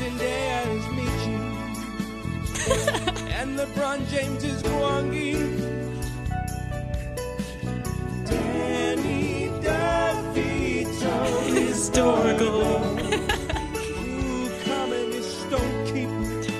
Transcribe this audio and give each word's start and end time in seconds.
Zendaya 0.00 0.60
is 0.76 0.84
Meechee. 0.96 1.44
and 3.38 3.58
LeBron 3.58 4.08
James 4.08 4.42
is 4.42 4.62
Gwangi. 4.62 5.34
Danny 8.24 9.50
DeVito 9.60 11.16
Historical. 11.52 12.62
Ooh, 14.08 14.48
communist 14.64 15.50
don't 15.50 15.84
keep 15.84 16.08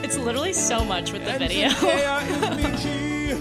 It's 0.04 0.18
literally 0.18 0.52
so 0.52 0.84
much 0.84 1.12
with 1.12 1.24
the 1.24 1.38
video. 1.38 1.70
Zendaya 1.70 2.20
is 2.28 2.36
Meechee. 2.60 3.40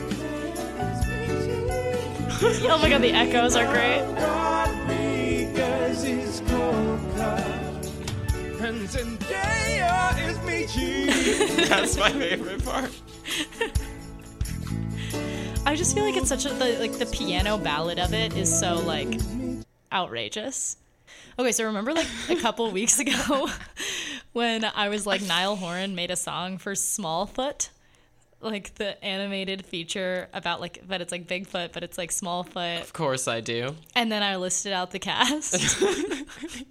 oh 2.71 2.77
my 2.81 2.89
god, 2.89 3.01
the 3.01 3.11
echoes 3.11 3.57
are 3.57 3.65
great. 3.65 4.48
And 8.95 9.19
Zendaya 9.19 10.27
is 10.27 10.37
Meechee. 10.39 11.67
That's 11.69 11.95
my 11.97 12.11
favorite 12.11 12.63
part. 12.65 12.91
I 15.65 15.75
just 15.75 15.93
feel 15.93 16.03
like 16.03 16.15
it's 16.17 16.29
such 16.29 16.45
a 16.45 16.49
the, 16.49 16.77
like 16.79 16.93
the 16.93 17.05
piano 17.05 17.57
ballad 17.57 17.99
of 17.99 18.13
it 18.13 18.35
is 18.35 18.57
so 18.59 18.75
like 18.79 19.19
outrageous. 19.91 20.77
Okay, 21.37 21.51
so 21.51 21.65
remember 21.65 21.93
like 21.93 22.07
a 22.29 22.35
couple 22.37 22.71
weeks 22.71 22.99
ago 22.99 23.47
when 24.33 24.65
I 24.65 24.89
was 24.89 25.05
like 25.05 25.21
Niall 25.21 25.55
Horan 25.55 25.93
made 25.93 26.09
a 26.09 26.15
song 26.15 26.57
for 26.57 26.71
Smallfoot, 26.73 27.69
like 28.41 28.73
the 28.75 29.01
animated 29.05 29.65
feature 29.65 30.29
about 30.33 30.61
like 30.61 30.81
but 30.87 30.99
it's 31.01 31.11
like 31.11 31.27
Bigfoot, 31.27 31.73
but 31.73 31.83
it's 31.83 31.97
like 31.99 32.09
Smallfoot, 32.09 32.81
Of 32.81 32.93
course 32.93 33.27
I 33.27 33.41
do. 33.41 33.75
and 33.95 34.11
then 34.11 34.23
I 34.23 34.37
listed 34.37 34.73
out 34.73 34.89
the 34.91 34.99
cast. 34.99 35.55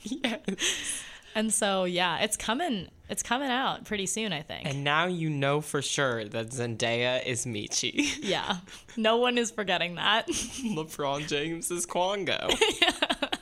Yes. 0.03 1.05
And 1.38 1.55
so 1.55 1.84
yeah, 1.84 2.19
it's 2.19 2.37
coming. 2.37 2.88
It's 3.09 3.23
coming 3.23 3.48
out 3.48 3.84
pretty 3.84 4.06
soon, 4.06 4.33
I 4.33 4.42
think. 4.42 4.66
And 4.66 4.83
now 4.83 5.06
you 5.06 5.30
know 5.30 5.61
for 5.61 5.81
sure 5.81 6.25
that 6.25 6.48
Zendaya 6.48 7.25
is 7.25 7.47
Meechee. 7.47 8.19
yeah, 8.22 8.56
no 8.97 9.19
one 9.19 9.39
is 9.39 9.53
forgetting 9.53 9.94
that. 9.94 10.27
LeBron 10.28 11.28
James 11.28 11.70
is 11.70 11.86
Gwangi. 11.86 12.59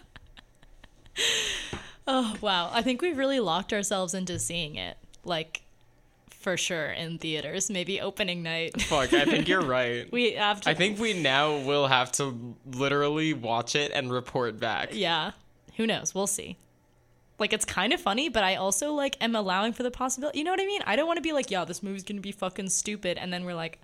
Oh 2.08 2.36
wow, 2.40 2.70
I 2.72 2.82
think 2.82 3.02
we've 3.02 3.18
really 3.18 3.40
locked 3.40 3.72
ourselves 3.72 4.14
into 4.14 4.38
seeing 4.38 4.76
it, 4.76 4.96
like 5.24 5.62
for 6.30 6.56
sure 6.56 6.92
in 6.92 7.18
theaters. 7.18 7.68
Maybe 7.68 8.00
opening 8.00 8.44
night. 8.44 8.80
Fuck, 8.82 9.12
I 9.12 9.24
think 9.24 9.48
you're 9.48 9.64
right. 9.64 10.06
We 10.12 10.34
have 10.34 10.60
to. 10.60 10.70
I 10.70 10.74
think 10.74 11.00
we 11.00 11.20
now 11.20 11.56
will 11.56 11.88
have 11.88 12.12
to 12.12 12.54
literally 12.64 13.32
watch 13.32 13.74
it 13.74 13.90
and 13.92 14.12
report 14.12 14.60
back. 14.60 14.90
Yeah, 14.92 15.32
who 15.76 15.84
knows? 15.84 16.14
We'll 16.14 16.28
see. 16.28 16.58
Like 17.38 17.52
it's 17.52 17.64
kind 17.64 17.92
of 17.92 18.00
funny, 18.00 18.28
but 18.28 18.42
I 18.44 18.56
also 18.56 18.92
like 18.92 19.16
am 19.20 19.34
allowing 19.36 19.72
for 19.72 19.82
the 19.82 19.90
possibility. 19.90 20.38
You 20.38 20.44
know 20.44 20.52
what 20.52 20.60
I 20.60 20.66
mean? 20.66 20.82
I 20.86 20.96
don't 20.96 21.06
want 21.06 21.18
to 21.18 21.22
be 21.22 21.32
like, 21.32 21.50
yeah, 21.50 21.64
this 21.64 21.82
movie's 21.82 22.02
gonna 22.04 22.20
be 22.20 22.32
fucking 22.32 22.70
stupid, 22.70 23.18
and 23.18 23.32
then 23.32 23.44
we're 23.44 23.54
like 23.54 23.78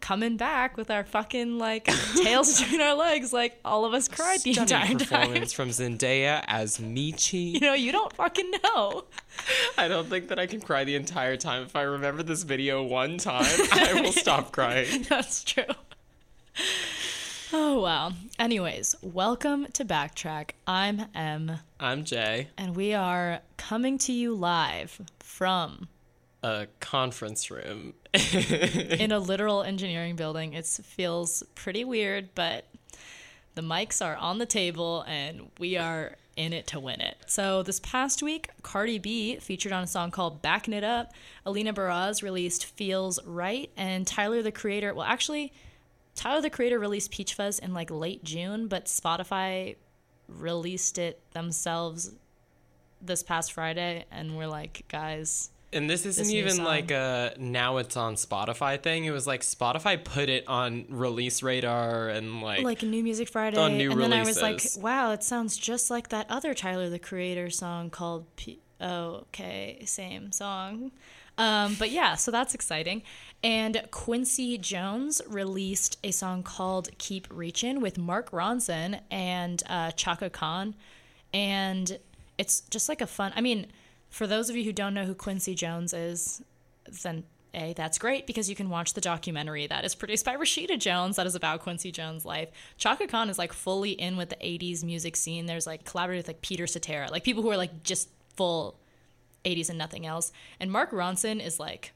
coming 0.00 0.36
back 0.36 0.76
with 0.76 0.92
our 0.92 1.02
fucking 1.02 1.58
like 1.58 1.84
tails 2.22 2.60
between 2.60 2.80
our 2.80 2.94
legs, 2.94 3.32
like 3.32 3.58
all 3.64 3.84
of 3.84 3.94
us 3.94 4.06
cried 4.06 4.38
the 4.42 4.50
entire 4.50 4.66
Stunning 4.66 4.98
time. 4.98 5.20
performance 5.22 5.52
from 5.52 5.70
Zendaya 5.70 6.44
as 6.46 6.78
Meechee. 6.78 7.54
You 7.54 7.60
know, 7.60 7.74
you 7.74 7.90
don't 7.90 8.12
fucking 8.12 8.52
know. 8.62 9.06
I 9.76 9.88
don't 9.88 10.08
think 10.08 10.28
that 10.28 10.38
I 10.38 10.46
can 10.46 10.60
cry 10.60 10.84
the 10.84 10.94
entire 10.94 11.36
time. 11.36 11.62
If 11.64 11.74
I 11.74 11.82
remember 11.82 12.22
this 12.22 12.44
video 12.44 12.82
one 12.84 13.18
time, 13.18 13.44
I 13.72 14.00
will 14.00 14.12
stop 14.12 14.52
crying. 14.52 15.02
That's 15.08 15.42
true. 15.42 15.64
Oh 17.52 17.80
wow. 17.80 18.12
Anyways, 18.38 18.94
welcome 19.00 19.66
to 19.72 19.84
Backtrack. 19.84 20.50
I'm 20.66 21.06
Em, 21.14 21.52
I'm 21.80 22.04
Jay. 22.04 22.48
and 22.58 22.76
we 22.76 22.92
are 22.92 23.40
coming 23.56 23.96
to 23.98 24.12
you 24.12 24.34
live 24.34 25.00
from 25.18 25.88
A 26.42 26.66
conference 26.80 27.50
room. 27.50 27.94
in 28.12 29.12
a 29.12 29.18
literal 29.18 29.62
engineering 29.62 30.16
building. 30.16 30.52
It 30.52 30.66
feels 30.66 31.42
pretty 31.54 31.84
weird, 31.84 32.34
but 32.34 32.66
the 33.54 33.62
mics 33.62 34.04
are 34.04 34.16
on 34.16 34.38
the 34.38 34.46
table 34.46 35.04
and 35.08 35.50
we 35.58 35.76
are 35.78 36.16
in 36.36 36.52
it 36.52 36.66
to 36.68 36.80
win 36.80 37.00
it. 37.00 37.16
So 37.26 37.62
this 37.62 37.80
past 37.80 38.22
week, 38.22 38.50
Cardi 38.62 38.98
B 38.98 39.36
featured 39.36 39.72
on 39.72 39.82
a 39.82 39.86
song 39.86 40.10
called 40.10 40.42
Backing 40.42 40.74
It 40.74 40.84
Up. 40.84 41.12
Alina 41.46 41.72
Baraz 41.72 42.22
released 42.22 42.66
Feels 42.66 43.18
Right, 43.24 43.70
and 43.76 44.06
Tyler 44.06 44.42
the 44.42 44.52
Creator, 44.52 44.94
well, 44.94 45.06
actually, 45.06 45.52
Tyler 46.18 46.40
the 46.40 46.50
Creator 46.50 46.80
released 46.80 47.12
Peach 47.12 47.34
Fuzz 47.34 47.60
in 47.60 47.72
like 47.72 47.90
late 47.92 48.24
June, 48.24 48.66
but 48.66 48.86
Spotify 48.86 49.76
released 50.26 50.98
it 50.98 51.20
themselves 51.32 52.10
this 53.00 53.22
past 53.22 53.52
Friday, 53.52 54.04
and 54.10 54.36
we're 54.36 54.48
like, 54.48 54.84
guys, 54.88 55.50
And 55.72 55.88
this 55.88 56.04
isn't 56.04 56.26
new 56.26 56.38
even 56.38 56.54
song. 56.54 56.64
like 56.64 56.90
a 56.90 57.34
now 57.38 57.76
it's 57.76 57.96
on 57.96 58.16
Spotify 58.16 58.82
thing. 58.82 59.04
It 59.04 59.12
was 59.12 59.28
like 59.28 59.42
Spotify 59.42 60.02
put 60.02 60.28
it 60.28 60.42
on 60.48 60.86
release 60.88 61.40
radar 61.40 62.08
and 62.08 62.42
like, 62.42 62.64
like 62.64 62.82
New 62.82 63.04
Music 63.04 63.28
Friday, 63.28 63.56
on 63.56 63.76
new 63.78 63.92
and 63.92 64.00
then 64.00 64.12
I 64.12 64.24
was 64.24 64.42
like, 64.42 64.60
"Wow, 64.78 65.12
it 65.12 65.22
sounds 65.22 65.56
just 65.56 65.88
like 65.88 66.08
that 66.08 66.26
other 66.28 66.52
Tyler 66.52 66.90
the 66.90 66.98
Creator 66.98 67.50
song 67.50 67.90
called 67.90 68.24
P- 68.34 68.58
oh, 68.80 69.24
okay, 69.28 69.82
same 69.86 70.32
song." 70.32 70.90
Um, 71.38 71.76
but 71.78 71.90
yeah, 71.90 72.16
so 72.16 72.30
that's 72.30 72.54
exciting. 72.54 73.02
And 73.42 73.80
Quincy 73.92 74.58
Jones 74.58 75.22
released 75.28 75.98
a 76.02 76.10
song 76.10 76.42
called 76.42 76.90
"Keep 76.98 77.28
Reaching" 77.30 77.80
with 77.80 77.96
Mark 77.96 78.32
Ronson 78.32 79.00
and 79.10 79.62
uh, 79.68 79.92
Chaka 79.92 80.28
Khan, 80.28 80.74
and 81.32 81.98
it's 82.36 82.62
just 82.62 82.88
like 82.88 83.00
a 83.00 83.06
fun. 83.06 83.32
I 83.36 83.40
mean, 83.40 83.68
for 84.10 84.26
those 84.26 84.50
of 84.50 84.56
you 84.56 84.64
who 84.64 84.72
don't 84.72 84.92
know 84.92 85.04
who 85.04 85.14
Quincy 85.14 85.54
Jones 85.54 85.94
is, 85.94 86.42
then 87.02 87.22
a 87.54 87.72
that's 87.74 87.98
great 87.98 88.26
because 88.26 88.50
you 88.50 88.56
can 88.56 88.68
watch 88.68 88.94
the 88.94 89.00
documentary 89.00 89.66
that 89.68 89.84
is 89.84 89.94
produced 89.94 90.24
by 90.24 90.36
Rashida 90.36 90.78
Jones 90.78 91.16
that 91.16 91.26
is 91.26 91.36
about 91.36 91.60
Quincy 91.60 91.92
Jones' 91.92 92.24
life. 92.24 92.48
Chaka 92.76 93.06
Khan 93.06 93.30
is 93.30 93.38
like 93.38 93.52
fully 93.52 93.92
in 93.92 94.16
with 94.16 94.30
the 94.30 94.36
'80s 94.36 94.82
music 94.82 95.14
scene. 95.14 95.46
There's 95.46 95.66
like 95.66 95.84
collaborated 95.84 96.24
with 96.24 96.28
like 96.28 96.42
Peter 96.42 96.66
Cetera, 96.66 97.08
like 97.10 97.22
people 97.22 97.44
who 97.44 97.50
are 97.52 97.56
like 97.56 97.84
just 97.84 98.08
full 98.34 98.80
'80s 99.44 99.68
and 99.68 99.78
nothing 99.78 100.06
else. 100.06 100.32
And 100.60 100.70
Mark 100.70 100.90
Ronson 100.90 101.44
is 101.44 101.58
like 101.60 101.92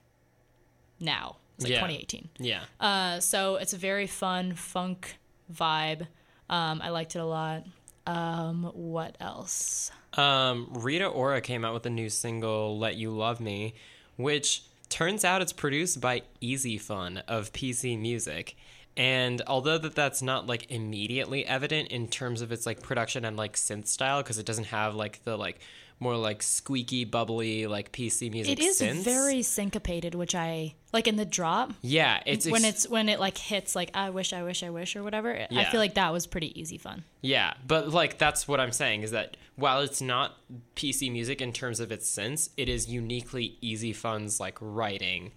now, 1.00 1.36
it's 1.56 1.64
like 1.64 1.72
Yeah. 1.72 1.78
2018. 1.80 2.28
yeah. 2.38 2.60
Uh, 2.80 3.20
so 3.20 3.56
it's 3.56 3.72
a 3.72 3.76
very 3.78 4.06
fun 4.06 4.54
funk 4.54 5.16
vibe. 5.53 6.06
Um, 6.48 6.80
I 6.82 6.91
liked 6.91 7.16
it 7.16 7.20
a 7.20 7.25
lot. 7.25 7.64
Um, 8.06 8.64
what 8.75 9.16
else? 9.20 9.91
Um, 10.14 10.69
Rita 10.72 11.06
Ora 11.06 11.41
came 11.41 11.64
out 11.64 11.72
with 11.72 11.86
a 11.86 11.91
new 11.91 12.08
single, 12.10 12.78
Let 12.78 12.97
You 12.97 13.10
Love 13.10 13.41
Me, 13.41 13.74
which 14.16 14.64
turns 14.88 15.24
out 15.24 15.41
it's 15.41 15.53
produced 15.53 16.00
by 16.00 16.22
Easy 16.41 16.76
Fun 16.78 17.19
of 17.28 17.53
PC 17.53 17.98
Music. 17.98 18.56
And 18.94 19.41
although 19.47 19.78
that 19.78 19.94
that's 19.94 20.20
not 20.20 20.47
like 20.47 20.70
immediately 20.70 21.47
evident 21.47 21.88
in 21.88 22.09
terms 22.09 22.42
of 22.42 22.53
its 22.53 22.66
like 22.66 22.82
production 22.82 23.24
and 23.24 23.36
like 23.38 23.54
synth 23.54 23.86
style 23.86 24.22
because 24.22 24.36
it 24.38 24.44
doesn't 24.44 24.64
have 24.64 24.94
like 24.94 25.24
the 25.24 25.38
like 25.38 25.60
more 26.02 26.16
like 26.16 26.42
squeaky 26.42 27.04
bubbly 27.04 27.66
like 27.66 27.92
PC 27.92 28.30
music 28.30 28.58
It 28.58 28.62
is 28.62 28.80
synths. 28.80 29.02
very 29.04 29.42
syncopated, 29.42 30.14
which 30.14 30.34
I 30.34 30.74
like 30.92 31.06
in 31.08 31.16
the 31.16 31.24
drop. 31.24 31.72
yeah 31.80 32.20
it's 32.26 32.46
when 32.46 32.64
ex- 32.64 32.84
it's 32.84 32.88
when 32.88 33.08
it 33.08 33.18
like 33.20 33.38
hits 33.38 33.74
like 33.74 33.90
I 33.94 34.10
wish 34.10 34.32
I 34.32 34.42
wish 34.42 34.62
I 34.62 34.70
wish 34.70 34.94
or 34.96 35.02
whatever. 35.02 35.46
I 35.50 35.64
feel 35.64 35.80
like 35.80 35.94
that 35.94 36.12
was 36.12 36.26
pretty 36.26 36.58
easy 36.60 36.76
fun. 36.78 37.04
Yeah, 37.22 37.54
but 37.66 37.88
like 37.88 38.18
that's 38.18 38.46
what 38.46 38.60
I'm 38.60 38.72
saying 38.72 39.02
is 39.04 39.12
that 39.12 39.36
while 39.56 39.80
it's 39.80 40.02
not 40.02 40.36
PC 40.76 41.10
music 41.12 41.41
in 41.41 41.52
terms 41.52 41.78
of 41.80 41.92
its 41.92 42.08
sense, 42.08 42.50
it 42.56 42.68
is 42.68 42.88
uniquely 42.88 43.56
Easy 43.60 43.92
Fun's 43.92 44.41
like 44.41 44.58
writing 44.60 45.32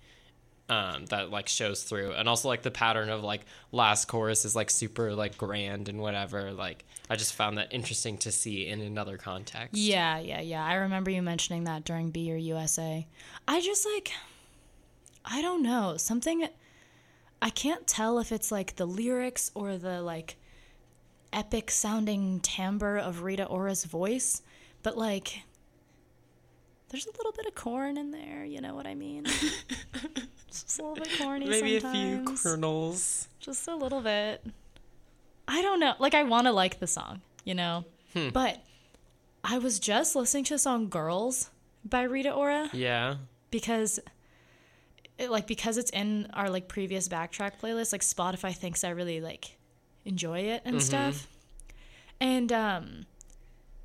um, 0.69 1.05
that 1.07 1.29
like 1.29 1.47
shows 1.47 1.83
through, 1.83 2.13
and 2.13 2.27
also 2.27 2.47
like 2.47 2.63
the 2.63 2.71
pattern 2.71 3.09
of 3.09 3.23
like 3.23 3.45
last 3.71 4.05
chorus 4.07 4.45
is 4.45 4.55
like 4.55 4.69
super 4.69 5.13
like 5.13 5.37
grand 5.37 5.89
and 5.89 5.99
whatever. 5.99 6.51
Like 6.51 6.85
I 7.09 7.15
just 7.15 7.33
found 7.33 7.57
that 7.57 7.73
interesting 7.73 8.17
to 8.19 8.31
see 8.31 8.67
in 8.67 8.81
another 8.81 9.17
context. 9.17 9.75
Yeah, 9.75 10.19
yeah, 10.19 10.41
yeah. 10.41 10.65
I 10.65 10.75
remember 10.75 11.11
you 11.11 11.21
mentioning 11.21 11.65
that 11.65 11.85
during 11.85 12.09
Be 12.09 12.21
Your 12.21 12.37
USA. 12.37 13.05
I 13.47 13.61
just 13.61 13.85
like 13.93 14.11
I 15.23 15.41
don't 15.41 15.63
know, 15.63 15.97
something 15.97 16.47
I 17.41 17.49
can't 17.49 17.85
tell 17.85 18.19
if 18.19 18.31
it's 18.31 18.51
like 18.51 18.75
the 18.75 18.85
lyrics 18.85 19.51
or 19.53 19.77
the 19.77 20.01
like 20.01 20.37
epic 21.33 21.69
sounding 21.69 22.39
timbre 22.39 22.97
of 22.97 23.23
Rita 23.23 23.45
Ora's 23.45 23.85
voice, 23.85 24.41
but 24.83 24.97
like 24.97 25.43
there's 26.95 27.05
a 27.13 27.17
little 27.17 27.31
bit 27.33 27.45
of 27.45 27.55
corn 27.55 27.97
in 27.97 28.11
there, 28.11 28.45
you 28.45 28.61
know 28.61 28.73
what 28.73 28.87
I 28.87 28.95
mean? 28.95 29.25
just 30.49 30.79
a 30.79 30.83
little 30.83 30.95
bit 30.95 31.09
corny 31.19 31.45
Maybe 31.47 31.79
sometimes. 31.79 32.19
a 32.23 32.31
few 32.31 32.37
kernels. 32.37 33.27
just 33.39 33.67
a 33.67 33.75
little 33.75 34.01
bit. 34.01 34.45
I 35.47 35.61
don't 35.61 35.79
know. 35.79 35.93
Like 35.99 36.13
I 36.13 36.23
want 36.23 36.47
to 36.47 36.53
like 36.53 36.79
the 36.79 36.87
song, 36.87 37.21
you 37.43 37.53
know. 37.53 37.85
Hmm. 38.13 38.29
But 38.29 38.63
I 39.43 39.57
was 39.57 39.77
just 39.79 40.15
listening 40.15 40.45
to 40.45 40.53
the 40.55 40.59
song 40.59 40.87
"Girls" 40.89 41.51
by 41.83 42.03
Rita 42.03 42.31
Ora 42.31 42.69
Yeah. 42.73 43.15
because, 43.51 43.99
it, 45.17 45.29
like, 45.29 45.45
because 45.47 45.77
it's 45.77 45.91
in 45.91 46.29
our 46.33 46.49
like 46.49 46.67
previous 46.67 47.07
backtrack 47.09 47.59
playlist. 47.61 47.91
Like 47.91 48.01
Spotify 48.01 48.55
thinks 48.55 48.83
I 48.83 48.89
really 48.89 49.19
like 49.21 49.57
enjoy 50.05 50.39
it 50.39 50.61
Mm-hmm. 50.63 50.69
and 50.69 50.81
stuff. 50.81 51.27
And 52.21 52.51
um, 52.53 53.05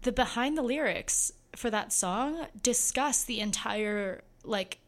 the 0.02 0.12
behind 0.12 0.56
the 0.56 0.62
lyrics 0.62 1.32
for 1.56 1.70
that 1.70 1.92
song 1.92 2.46
discuss 2.62 3.24
the 3.24 3.40
entire 3.40 4.22
like 4.44 4.78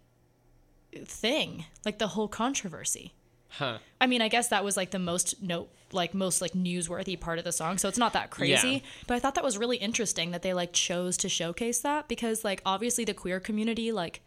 thing, 1.05 1.67
like 1.85 1.99
the 1.99 2.09
whole 2.09 2.29
controversy. 2.29 3.15
Huh. 3.49 3.79
I 4.01 4.07
mean, 4.07 4.23
I 4.23 4.29
guess 4.29 4.49
that 4.49 4.65
was 4.65 4.77
like 4.77 4.91
the 4.93 4.99
most 4.99 5.43
note, 5.43 5.71
like 5.93 6.15
most 6.15 6.41
like 6.41 6.53
newsworthy 6.53 7.21
part 7.21 7.39
of 7.39 7.45
the 7.45 7.53
song. 7.53 7.77
So 7.77 7.89
it's 7.89 7.99
not 7.99 8.15
that 8.15 8.31
crazy. 8.31 8.69
Yeah. 8.69 8.81
But 9.07 9.15
I 9.15 9.19
thought 9.19 9.35
that 9.35 9.45
was 9.45 9.59
really 9.59 9.77
interesting 9.77 10.31
that 10.31 10.43
they 10.43 10.55
like 10.55 10.73
chose 10.73 11.17
to 11.19 11.29
showcase 11.29 11.81
that 11.81 12.09
because 12.09 12.45
like 12.45 12.63
obviously 12.65 13.05
the 13.05 13.15
queer 13.15 13.41
community 13.41 13.93
like 13.93 14.23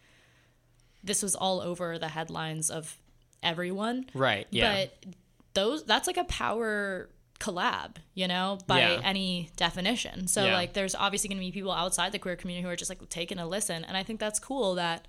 this 1.02 1.22
was 1.22 1.34
all 1.34 1.60
over 1.60 1.98
the 1.98 2.08
headlines 2.08 2.70
of 2.70 2.98
everyone. 3.42 4.06
Right. 4.14 4.46
Yeah. 4.50 4.86
But 4.86 5.06
those 5.54 5.84
that's 5.84 6.06
like 6.06 6.18
a 6.18 6.24
power 6.24 7.08
collab, 7.38 7.96
you 8.14 8.26
know, 8.28 8.58
by 8.66 8.80
Yeah. 8.80 9.00
any 9.04 9.50
definition. 9.56 10.26
So 10.28 10.44
Yeah. 10.46 10.54
like 10.54 10.72
there's 10.72 10.94
obviously 10.94 11.28
going 11.28 11.38
to 11.38 11.44
be 11.44 11.52
people 11.52 11.72
outside 11.72 12.12
the 12.12 12.18
queer 12.18 12.36
community 12.36 12.62
who 12.64 12.70
are 12.70 12.76
just 12.76 12.90
like 12.90 13.06
taking 13.08 13.38
a 13.38 13.46
listen 13.46 13.84
and 13.84 13.96
I 13.96 14.02
think 14.02 14.20
that's 14.20 14.38
cool 14.38 14.74
that 14.76 15.06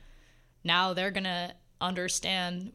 now 0.64 0.94
they're 0.94 1.12
going 1.12 1.24
to 1.26 1.54
understand 1.80 2.74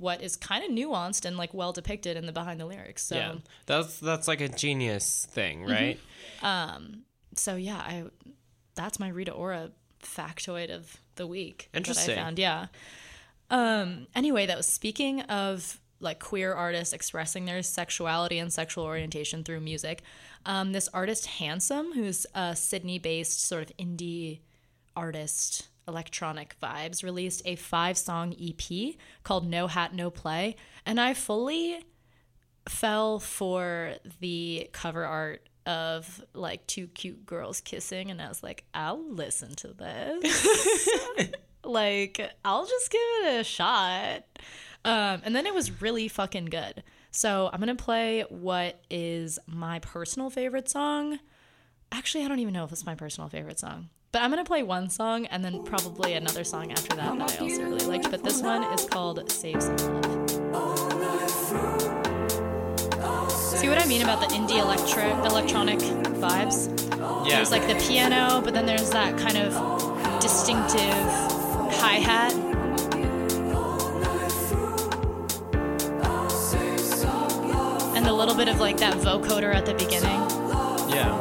what 0.00 0.22
is 0.22 0.36
kind 0.36 0.62
of 0.64 0.70
nuanced 0.70 1.24
and 1.24 1.36
like 1.36 1.52
well 1.52 1.72
depicted 1.72 2.16
in 2.16 2.26
the 2.26 2.32
behind 2.32 2.60
the 2.60 2.66
lyrics. 2.66 3.02
So 3.04 3.16
yeah. 3.16 3.34
That's 3.66 3.98
that's 4.00 4.28
like 4.28 4.40
a 4.40 4.48
genius 4.48 5.26
thing, 5.30 5.64
Mm-hmm. 5.66 5.70
right? 5.72 5.98
so 7.36 7.56
yeah, 7.56 7.76
I 7.78 8.04
that's 8.74 8.98
my 9.00 9.08
Rita 9.08 9.32
Ora 9.32 9.70
factoid 10.02 10.70
of 10.74 10.96
the 11.16 11.26
week 11.26 11.68
Interesting. 11.74 12.14
that 12.14 12.20
I 12.20 12.24
found. 12.24 12.38
Yeah. 12.38 12.66
Um 13.50 14.06
anyway, 14.14 14.46
that 14.46 14.56
was 14.56 14.66
speaking 14.66 15.22
of 15.22 15.80
like 16.00 16.20
queer 16.20 16.52
artists 16.54 16.92
expressing 16.92 17.44
their 17.44 17.62
sexuality 17.62 18.38
and 18.38 18.52
sexual 18.52 18.84
orientation 18.84 19.42
through 19.44 19.60
music. 19.60 20.02
Um, 20.46 20.72
this 20.72 20.88
artist 20.94 21.26
Handsome, 21.26 21.92
who's 21.92 22.26
a 22.34 22.54
Sydney-based 22.54 23.44
sort 23.44 23.70
of 23.70 23.76
indie 23.76 24.40
artist, 24.94 25.68
electronic 25.86 26.56
vibes, 26.62 27.02
released 27.02 27.42
a 27.44 27.56
five-song 27.56 28.34
EP 28.40 28.94
called 29.24 29.48
No 29.48 29.66
Hat 29.66 29.94
No 29.94 30.10
Play, 30.10 30.56
and 30.86 31.00
I 31.00 31.14
fully 31.14 31.80
fell 32.68 33.18
for 33.18 33.94
the 34.20 34.68
cover 34.72 35.04
art 35.04 35.48
of 35.66 36.24
like 36.32 36.66
two 36.66 36.86
cute 36.88 37.26
girls 37.26 37.60
kissing 37.60 38.10
and 38.10 38.22
I 38.22 38.28
was 38.28 38.42
like, 38.42 38.64
I'll 38.72 39.04
listen 39.06 39.54
to 39.56 39.68
this. 39.68 41.30
like, 41.64 42.30
I'll 42.42 42.66
just 42.66 42.90
give 42.90 43.00
it 43.24 43.40
a 43.40 43.44
shot. 43.44 44.24
Um, 44.88 45.20
and 45.22 45.36
then 45.36 45.46
it 45.46 45.52
was 45.52 45.82
really 45.82 46.08
fucking 46.08 46.46
good. 46.46 46.82
So 47.10 47.50
I'm 47.52 47.60
gonna 47.60 47.74
play 47.74 48.24
what 48.30 48.80
is 48.88 49.38
my 49.46 49.80
personal 49.80 50.30
favorite 50.30 50.68
song. 50.70 51.18
Actually, 51.92 52.24
I 52.24 52.28
don't 52.28 52.38
even 52.38 52.54
know 52.54 52.64
if 52.64 52.72
it's 52.72 52.86
my 52.86 52.94
personal 52.94 53.28
favorite 53.28 53.58
song. 53.58 53.90
But 54.12 54.22
I'm 54.22 54.30
gonna 54.30 54.44
play 54.44 54.62
one 54.62 54.88
song 54.88 55.26
and 55.26 55.44
then 55.44 55.62
probably 55.62 56.14
another 56.14 56.42
song 56.42 56.72
after 56.72 56.96
that 56.96 57.18
that 57.18 57.32
I 57.38 57.42
also 57.42 57.62
really 57.64 57.84
liked. 57.84 58.10
But 58.10 58.24
this 58.24 58.40
one 58.40 58.64
is 58.72 58.86
called 58.86 59.30
Save 59.30 59.62
Some 59.62 60.00
Love. 60.00 60.30
See 63.30 63.68
what 63.68 63.78
I 63.78 63.86
mean 63.86 64.00
about 64.00 64.20
the 64.20 64.34
indie 64.34 64.58
electric 64.58 65.12
electronic 65.30 65.80
vibes? 65.80 66.68
Yeah. 67.28 67.36
There's 67.36 67.50
like 67.50 67.66
the 67.66 67.74
piano, 67.86 68.40
but 68.42 68.54
then 68.54 68.64
there's 68.64 68.88
that 68.90 69.18
kind 69.18 69.36
of 69.36 70.20
distinctive 70.22 70.94
hi 71.74 71.96
hat. 71.96 72.47
Bit 78.38 78.48
of 78.48 78.60
like 78.60 78.76
that 78.76 78.94
vocoder 78.98 79.52
at 79.52 79.66
the 79.66 79.74
beginning. 79.74 80.20
Yeah. 80.94 81.12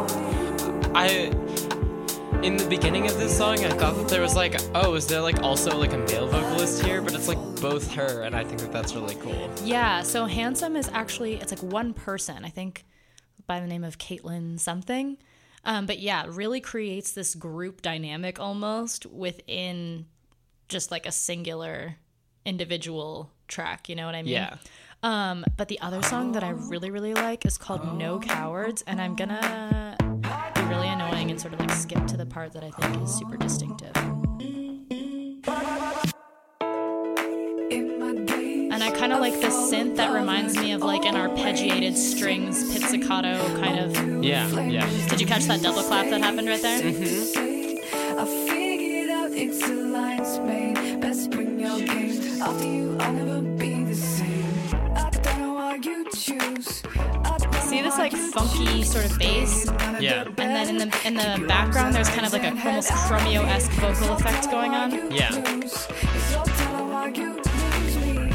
I 0.94 1.34
in 2.44 2.58
the 2.58 2.68
beginning 2.70 3.08
of 3.08 3.18
this 3.18 3.36
song 3.36 3.66
I 3.66 3.70
thought 3.70 3.96
that 3.96 4.08
there 4.08 4.22
was 4.22 4.36
like, 4.36 4.56
oh, 4.76 4.94
is 4.94 5.08
there 5.08 5.20
like 5.20 5.42
also 5.42 5.76
like 5.76 5.94
a 5.94 5.98
male 5.98 6.28
vocalist 6.28 6.86
here? 6.86 7.02
But 7.02 7.16
it's 7.16 7.28
like 7.28 7.40
both 7.60 7.92
her 7.96 8.22
and 8.22 8.36
I 8.36 8.44
think 8.44 8.62
that 8.62 8.72
that's 8.72 8.94
really 8.94 9.16
cool. 9.16 9.50
Yeah, 9.64 10.04
so 10.04 10.26
Handsome 10.26 10.76
is 10.76 10.90
actually 10.94 11.38
it's 11.38 11.52
like 11.52 11.64
one 11.64 11.96
person, 11.96 12.46
I 12.46 12.50
think 12.50 12.86
by 13.48 13.62
the 13.62 13.68
name 13.68 13.84
of 13.84 13.98
Caitlin 13.98 14.60
something. 14.60 15.18
Um, 15.66 15.88
but 15.88 15.98
yeah, 15.98 16.26
really 16.30 16.62
creates 16.62 17.14
this 17.14 17.34
group 17.34 17.82
dynamic 17.82 18.40
almost 18.40 19.08
within 19.08 20.06
just 20.70 20.92
like 20.92 21.08
a 21.08 21.12
singular 21.12 21.96
individual 22.46 23.32
track, 23.48 23.90
you 23.90 23.96
know 23.96 24.06
what 24.06 24.14
I 24.14 24.22
mean? 24.22 24.34
Yeah. 24.34 24.58
Um, 25.04 25.46
but 25.56 25.68
the 25.68 25.80
other 25.80 26.02
song 26.02 26.32
that 26.34 26.44
I 26.44 26.50
really, 26.50 26.90
really 26.90 27.14
like 27.14 27.46
is 27.46 27.58
called 27.58 27.98
No 27.98 28.20
Cowards, 28.20 28.84
and 28.88 29.00
I'm 29.00 29.16
gonna 29.16 29.96
be 30.56 30.62
really 30.64 30.88
annoying 30.88 31.30
and 31.30 31.40
sort 31.40 31.54
of 31.54 31.60
like 31.60 31.72
skip 31.72 32.08
to 32.08 32.18
the 32.18 32.26
part 32.26 32.52
that 32.54 32.64
I 32.64 32.72
think 32.72 33.04
is 33.04 33.14
super 33.14 33.38
distinctive. 33.38 33.96
And 38.70 38.84
I 38.84 38.92
kind 38.92 39.14
of 39.14 39.20
like 39.20 39.34
the 39.40 39.48
synth 39.48 39.96
that 39.98 40.14
reminds 40.14 40.56
me 40.58 40.72
of 40.72 40.82
like 40.82 41.06
an 41.06 41.16
arpeggiated 41.16 41.96
strings 41.96 42.72
pizzicato 42.74 43.38
kind 43.60 43.80
of. 43.80 44.24
Yeah, 44.24 44.48
yeah. 44.62 44.90
Did 45.10 45.22
you 45.22 45.28
catch 45.28 45.46
that 45.46 45.62
double 45.62 45.84
clap 45.84 46.10
that 46.10 46.22
happened 46.22 46.48
right 46.48 46.62
there? 46.62 46.78
I 48.20 48.26
See 56.56 57.82
this 57.82 57.98
like 57.98 58.14
funky 58.14 58.82
sort 58.84 59.04
of 59.06 59.18
bass, 59.20 59.66
Yeah. 60.00 60.24
and 60.26 60.36
then 60.38 60.70
in 60.70 60.78
the 60.78 61.02
in 61.06 61.16
the 61.16 61.44
background 61.48 61.94
there's 61.94 62.08
kind 62.10 62.26
of 62.26 62.32
like 62.32 62.44
a 62.44 62.52
almost 62.68 62.90
chromeo-esque 62.90 63.72
vocal 63.74 64.14
effect 64.16 64.50
going 64.50 64.72
on. 64.72 65.12
Yeah. 65.12 65.30
choose. 65.32 65.88
It's 65.90 66.36
all 66.36 66.46
telling 66.46 66.90
why 66.90 67.08
you 67.10 67.34
lose 67.36 67.98
me. 67.98 68.32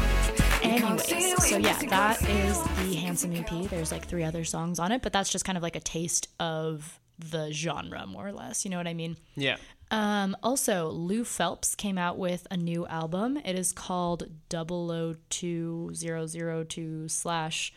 Anyways, 0.63 1.43
so 1.47 1.57
yeah, 1.57 1.77
that 1.89 2.21
is 2.29 2.61
the 2.87 2.93
Handsome 2.95 3.33
EP. 3.35 3.67
There's 3.69 3.91
like 3.91 4.05
three 4.05 4.23
other 4.23 4.43
songs 4.43 4.77
on 4.79 4.91
it, 4.91 5.01
but 5.01 5.11
that's 5.11 5.31
just 5.31 5.43
kind 5.45 5.57
of 5.57 5.63
like 5.63 5.75
a 5.75 5.79
taste 5.81 6.27
of 6.39 6.99
the 7.17 7.51
genre, 7.51 8.05
more 8.05 8.27
or 8.27 8.33
less. 8.33 8.63
You 8.65 8.71
know 8.71 8.77
what 8.77 8.87
I 8.87 8.93
mean? 8.93 9.17
Yeah. 9.35 9.57
Um, 9.91 10.35
also, 10.41 10.89
Lou 10.89 11.23
Phelps 11.23 11.75
came 11.75 11.97
out 11.99 12.17
with 12.17 12.47
a 12.49 12.57
new 12.57 12.87
album. 12.87 13.37
It 13.37 13.55
is 13.57 13.71
called 13.71 14.23
00202 14.49 17.07
slash 17.09 17.71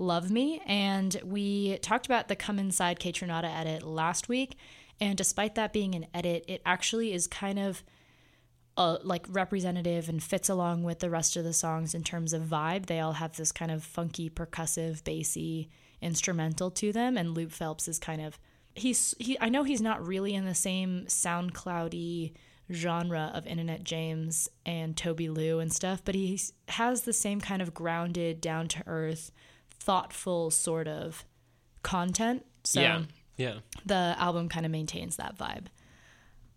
Love 0.00 0.30
Me. 0.30 0.62
And 0.66 1.20
we 1.24 1.78
talked 1.78 2.06
about 2.06 2.28
the 2.28 2.36
Come 2.36 2.58
Inside 2.58 2.98
Kaytranada 2.98 3.54
edit 3.54 3.82
last 3.82 4.28
week. 4.28 4.56
And 5.00 5.16
despite 5.16 5.54
that 5.54 5.72
being 5.72 5.94
an 5.94 6.06
edit, 6.12 6.44
it 6.48 6.62
actually 6.64 7.12
is 7.12 7.26
kind 7.26 7.58
of 7.58 7.84
uh, 8.76 8.98
like 9.02 9.26
representative 9.28 10.08
and 10.08 10.22
fits 10.22 10.48
along 10.48 10.82
with 10.84 11.00
the 11.00 11.10
rest 11.10 11.36
of 11.36 11.44
the 11.44 11.52
songs 11.52 11.94
in 11.94 12.02
terms 12.02 12.32
of 12.32 12.42
vibe. 12.42 12.86
They 12.86 13.00
all 13.00 13.12
have 13.12 13.36
this 13.36 13.52
kind 13.52 13.70
of 13.70 13.84
funky, 13.84 14.30
percussive, 14.30 15.04
bassy 15.04 15.68
instrumental 16.00 16.70
to 16.70 16.92
them, 16.92 17.18
and 17.18 17.34
Lou 17.34 17.48
Phelps 17.48 17.88
is 17.88 17.98
kind 17.98 18.22
of 18.22 18.38
he's 18.74 19.14
he. 19.18 19.36
I 19.40 19.48
know 19.48 19.64
he's 19.64 19.82
not 19.82 20.06
really 20.06 20.34
in 20.34 20.46
the 20.46 20.54
same 20.54 21.04
SoundCloudy 21.06 22.32
genre 22.72 23.32
of 23.34 23.46
Internet 23.46 23.84
James 23.84 24.48
and 24.64 24.96
Tobi 24.96 25.28
Lou 25.28 25.58
and 25.58 25.72
stuff, 25.72 26.02
but 26.04 26.14
he 26.14 26.40
has 26.68 27.02
the 27.02 27.12
same 27.12 27.40
kind 27.40 27.60
of 27.60 27.74
grounded, 27.74 28.40
down 28.40 28.68
to 28.68 28.82
earth, 28.86 29.32
thoughtful 29.80 30.50
sort 30.50 30.86
of 30.88 31.24
content. 31.82 32.44
So 32.64 32.80
yeah. 32.80 33.02
Yeah. 33.36 33.54
the 33.86 34.14
album 34.18 34.48
kind 34.50 34.66
of 34.66 34.70
maintains 34.72 35.16
that 35.16 35.36
vibe. 35.38 35.66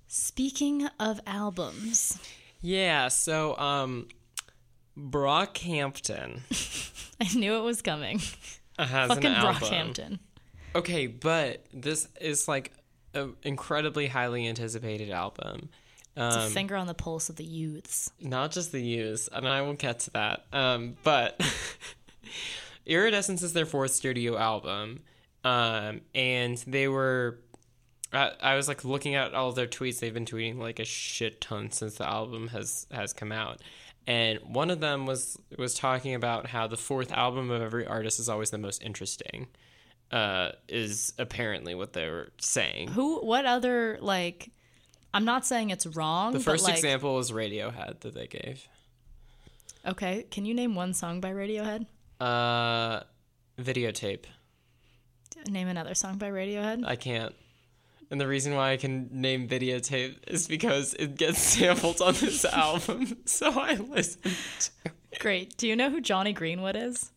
Speaking 0.08 0.88
of 1.00 1.20
albums, 1.26 2.20
Yeah, 2.62 3.08
so 3.08 3.58
um 3.58 4.08
Brockhampton 4.98 6.42
I 7.22 7.34
knew 7.38 7.56
it 7.56 7.62
was 7.64 7.82
coming. 7.82 8.20
has 8.78 9.08
Fucking 9.08 9.26
an 9.26 9.34
album. 9.34 9.62
Brockhampton. 9.62 10.20
Okay, 10.76 11.08
but 11.08 11.66
this 11.74 12.08
is 12.20 12.48
like 12.48 12.74
an 13.14 13.36
incredibly 13.44 14.08
highly 14.08 14.48
anticipated 14.48 15.10
album. 15.12 15.70
It's 16.18 16.36
Um, 16.36 16.42
a 16.44 16.50
finger 16.50 16.76
on 16.76 16.88
the 16.88 16.94
pulse 16.94 17.30
of 17.30 17.38
the 17.38 17.44
youths. 17.46 18.12
not 18.20 18.52
just 18.52 18.72
the 18.72 18.82
use, 18.82 19.28
and 19.32 19.48
I 19.48 19.62
will 19.62 19.74
get 19.76 20.00
to 20.02 20.12
that. 20.12 20.46
Um, 20.52 20.96
but 21.04 21.40
Iridescence 22.86 23.42
is 23.44 23.54
their 23.54 23.66
fourth 23.66 23.92
studio 23.92 24.38
album, 24.38 25.02
um, 25.44 26.02
and 26.14 26.58
they 26.68 26.88
were. 26.88 27.40
I, 28.12 28.32
I 28.42 28.56
was 28.56 28.68
like 28.68 28.84
looking 28.86 29.16
at 29.16 29.34
all 29.34 29.52
their 29.52 29.68
tweets. 29.68 30.00
They've 30.00 30.14
been 30.14 30.26
tweeting 30.26 30.58
like 30.58 30.80
a 30.80 30.86
shit 30.86 31.42
ton 31.42 31.72
since 31.72 31.96
the 31.96 32.08
album 32.08 32.50
has 32.50 32.86
has 32.92 33.14
come 33.14 33.32
out, 33.32 33.62
and 34.06 34.40
one 34.40 34.70
of 34.70 34.80
them 34.80 35.06
was 35.06 35.38
was 35.58 35.74
talking 35.76 36.14
about 36.14 36.48
how 36.48 36.68
the 36.68 36.78
fourth 36.78 37.12
album 37.12 37.50
of 37.52 37.62
every 37.62 37.86
artist 37.86 38.20
is 38.20 38.30
always 38.30 38.50
the 38.50 38.58
most 38.58 38.84
interesting. 38.84 39.48
Uh, 40.12 40.52
is 40.68 41.12
apparently 41.18 41.74
what 41.74 41.94
they 41.94 42.08
were 42.08 42.30
saying. 42.38 42.90
Who? 42.90 43.26
What 43.26 43.46
other 43.46 43.98
like? 44.00 44.52
I'm 45.12 45.26
not 45.26 45.44
saying 45.46 45.72
it's 45.72 45.88
wrong. 45.88 46.34
The 46.34 46.40
first 46.40 46.66
but, 46.66 46.72
like, 46.72 46.78
example 46.78 47.16
was 47.16 47.32
Radiohead 47.32 48.02
that 48.02 48.14
they 48.14 48.28
gave. 48.28 48.68
Okay, 49.86 50.26
can 50.30 50.46
you 50.46 50.54
name 50.54 50.76
one 50.76 50.94
song 50.94 51.20
by 51.20 51.32
Radiohead? 51.32 51.88
Uh, 52.24 53.04
videotape. 53.60 54.24
Name 55.50 55.68
another 55.68 55.94
song 55.94 56.18
by 56.18 56.30
Radiohead. 56.30 56.86
I 56.88 56.96
can't. 56.96 57.36
And 58.10 58.22
the 58.22 58.28
reason 58.28 58.56
why 58.56 58.72
I 58.72 58.78
can 58.78 59.10
name 59.12 59.50
videotape 59.50 60.20
is 60.30 60.48
because 60.48 60.94
it 60.94 61.18
gets 61.18 61.40
sampled 61.58 62.00
on 62.00 62.14
this 62.14 62.46
album. 62.46 63.18
So 63.26 63.52
I 63.52 63.74
listened 63.74 64.70
Great. 65.20 65.58
Do 65.58 65.68
you 65.68 65.76
know 65.76 65.90
who 65.90 66.00
Jonny 66.00 66.32
Greenwood 66.32 66.78
is? 66.78 67.12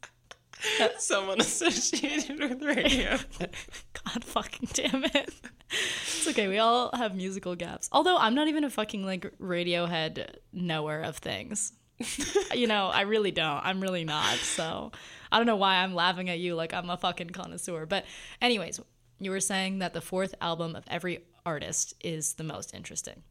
someone 0.98 1.40
associated 1.40 2.40
with 2.40 2.62
radio. 2.62 3.16
God 3.38 4.25
fucking 4.25 4.70
damn 4.72 5.04
it. 5.04 5.34
It's 5.70 6.26
okay. 6.26 6.48
We 6.48 6.58
all 6.58 6.90
have 6.94 7.14
musical 7.14 7.54
gaps. 7.54 7.88
Although 7.92 8.16
I'm 8.16 8.34
not 8.34 8.48
even 8.48 8.64
a 8.64 8.70
fucking 8.70 9.04
like 9.04 9.32
Radiohead 9.38 10.36
knower 10.52 11.00
of 11.00 11.18
things. 11.18 11.75
you 12.54 12.66
know, 12.66 12.86
I 12.88 13.02
really 13.02 13.30
don't. 13.30 13.60
I'm 13.64 13.80
really 13.80 14.04
not. 14.04 14.36
So 14.36 14.92
I 15.32 15.38
don't 15.38 15.46
know 15.46 15.56
why 15.56 15.76
I'm 15.76 15.94
laughing 15.94 16.28
at 16.30 16.38
you 16.38 16.54
like 16.54 16.74
I'm 16.74 16.90
a 16.90 16.96
fucking 16.96 17.30
connoisseur. 17.30 17.86
But, 17.86 18.04
anyways, 18.40 18.80
you 19.20 19.30
were 19.30 19.40
saying 19.40 19.78
that 19.80 19.92
the 19.94 20.00
fourth 20.00 20.34
album 20.40 20.76
of 20.76 20.84
every 20.88 21.20
artist 21.44 21.94
is 22.02 22.34
the 22.34 22.44
most 22.44 22.74
interesting. 22.74 23.22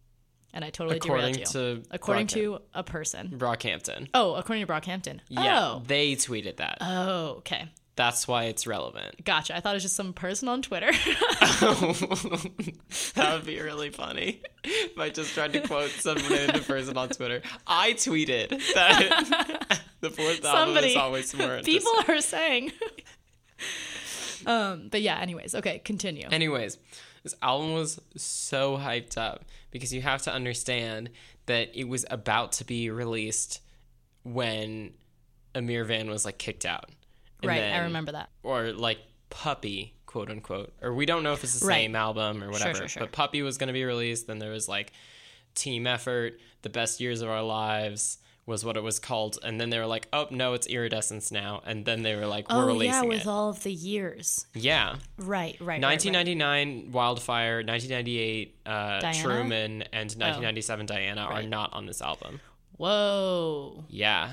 And 0.53 0.63
I 0.63 0.69
totally 0.69 0.98
According 0.98 1.34
derailed 1.34 1.53
you. 1.53 1.81
to 1.81 1.84
according 1.91 2.27
to 2.27 2.60
a 2.74 2.81
person. 2.81 3.34
Brockhampton. 3.38 4.07
Oh, 4.13 4.36
according 4.36 4.65
to 4.65 4.72
Brockhampton. 4.72 5.19
Yeah, 5.27 5.60
Oh. 5.74 5.84
they 5.86 6.13
tweeted 6.15 6.57
that. 6.57 6.77
Oh, 6.79 7.25
okay. 7.39 7.67
That's 7.96 8.28
why 8.28 8.46
it's 8.46 8.68
relevant. 8.68 9.24
Gotcha. 9.24 9.56
I 9.56 9.62
thought 9.62 9.72
it 9.72 9.78
was 9.78 9.84
just 9.84 9.96
some 9.96 10.12
person 10.12 10.50
on 10.50 10.62
Twitter. 10.62 10.92
that 13.16 13.30
would 13.34 13.46
be 13.46 13.62
really 13.62 13.90
funny 13.90 14.42
if 14.66 15.00
I 15.00 15.10
just 15.10 15.34
tried 15.34 15.54
to 15.54 15.62
quote 15.62 15.92
some 15.92 16.18
random 16.30 16.64
person 16.66 16.98
on 16.98 17.08
Twitter. 17.10 17.42
I 17.66 17.94
tweeted 17.94 18.50
that 18.74 19.82
the 20.02 20.10
fourth 20.10 20.44
album 20.44 20.84
is 20.84 20.98
always 20.98 21.34
more 21.36 21.58
interesting. 21.58 21.74
People 21.74 22.14
are 22.14 22.22
saying. 22.22 22.74
um, 24.46 24.90
but 24.92 25.02
yeah, 25.02 25.18
anyways, 25.20 25.56
okay, 25.56 25.80
continue. 25.80 26.28
Anyways, 26.30 26.78
this 27.24 27.36
album 27.42 27.74
was 27.74 28.02
so 28.18 28.78
hyped 28.78 29.18
up 29.18 29.46
because 29.72 29.94
you 29.94 30.02
have 30.02 30.22
to 30.24 30.34
understand 30.34 31.12
that 31.46 31.70
it 31.74 31.88
was 31.88 32.06
about 32.12 32.52
to 32.54 32.66
be 32.66 32.90
released 32.90 33.62
when 34.24 34.92
Ameer 35.54 35.86
Vann 35.86 36.10
was 36.10 36.25
like 36.25 36.38
kicked 36.38 36.66
out. 36.66 36.90
Right, 37.44 37.63
I 37.63 37.80
remember 37.84 38.13
that. 38.13 38.30
Or 38.44 38.72
like 38.72 39.00
Puppy, 39.30 39.94
quote 40.06 40.30
unquote. 40.30 40.74
Or 40.82 40.94
we 40.94 41.06
don't 41.06 41.24
know 41.24 41.34
if 41.34 41.44
it's 41.44 41.60
the 41.60 41.65
Right. 41.68 41.75
same 41.84 41.96
album 41.96 42.44
or 42.44 42.50
whatever. 42.50 42.70
sure, 42.74 42.75
sure. 42.75 42.88
sure. 42.88 43.00
But 43.01 43.12
Puppy 43.12 43.42
was 43.42 43.58
going 43.58 43.68
to 43.68 43.74
be 43.74 43.84
released. 43.84 44.27
Then 44.27 44.39
there 44.39 44.51
was 44.51 44.68
like 44.70 44.94
Team 45.56 45.86
Effort, 45.88 46.39
The 46.63 46.70
Best 46.70 47.00
Years 47.00 47.22
of 47.22 47.30
Our 47.30 47.44
Lives 47.44 48.18
was 48.48 48.63
what 48.63 48.77
it 48.77 48.84
was 48.84 49.00
called. 49.00 49.39
And 49.44 49.60
then 49.60 49.72
they 49.72 49.80
were 49.80 49.88
like, 49.88 50.08
oh, 50.13 50.27
no, 50.30 50.54
it's 50.54 50.68
Iridescence 50.68 51.32
now. 51.32 51.63
And 51.65 51.84
then 51.84 52.04
they 52.04 52.15
were 52.15 52.27
like, 52.27 52.48
we're 52.51 52.63
oh 52.63 52.68
releasing 52.68 52.94
yeah, 52.94 53.01
with 53.10 53.22
it. 53.22 53.27
all 53.27 53.50
of 53.50 53.63
the 53.63 53.74
years. 53.74 54.46
yeah. 54.54 54.98
Right, 55.18 55.58
right. 55.60 55.60
right, 55.60 55.82
right. 55.82 55.82
1999 55.82 56.92
Wildfire, 56.92 57.63
1998 57.63 58.56
uh, 58.68 59.00
Diana? 59.00 59.18
Truman, 59.24 59.82
and 59.92 60.12
1997 60.12 60.86
Diana 60.86 61.22
are 61.22 61.30
Right. 61.32 61.50
not 61.50 61.74
on 61.74 61.88
this 61.88 62.01
album. 62.04 62.39
Whoa, 62.77 63.84
Yeah, 63.89 64.32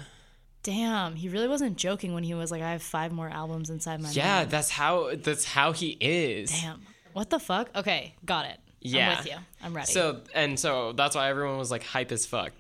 damn! 0.63 1.15
He 1.15 1.29
really 1.29 1.49
wasn't 1.49 1.77
joking 1.77 2.15
when 2.15 2.23
he 2.25 2.35
was 2.35 2.51
like, 2.51 2.63
"I 2.63 2.73
have 2.73 2.83
five 2.83 3.13
more 3.13 3.29
albums 3.29 3.71
inside 3.71 4.01
my 4.01 4.11
yeah, 4.11 4.37
mind." 4.39 4.51
that's 4.51 4.71
how 4.71 5.15
that's 5.17 5.45
how 5.45 5.73
he 5.73 5.97
is. 6.01 6.51
Damn. 6.51 6.83
What 7.13 7.31
the 7.31 7.39
fuck? 7.39 7.69
Okay, 7.77 8.15
got 8.25 8.47
it. 8.47 8.59
Yeah. 8.81 9.11
I'm 9.11 9.17
with 9.19 9.27
you. 9.27 9.37
I'm 9.63 9.75
ready. 9.75 9.93
So 9.93 10.21
and 10.35 10.59
so 10.59 10.93
that's 10.93 11.15
why 11.15 11.29
everyone 11.29 11.59
was 11.59 11.71
like 11.71 11.83
hype 11.85 12.11
as 12.13 12.27
fuck. 12.27 12.53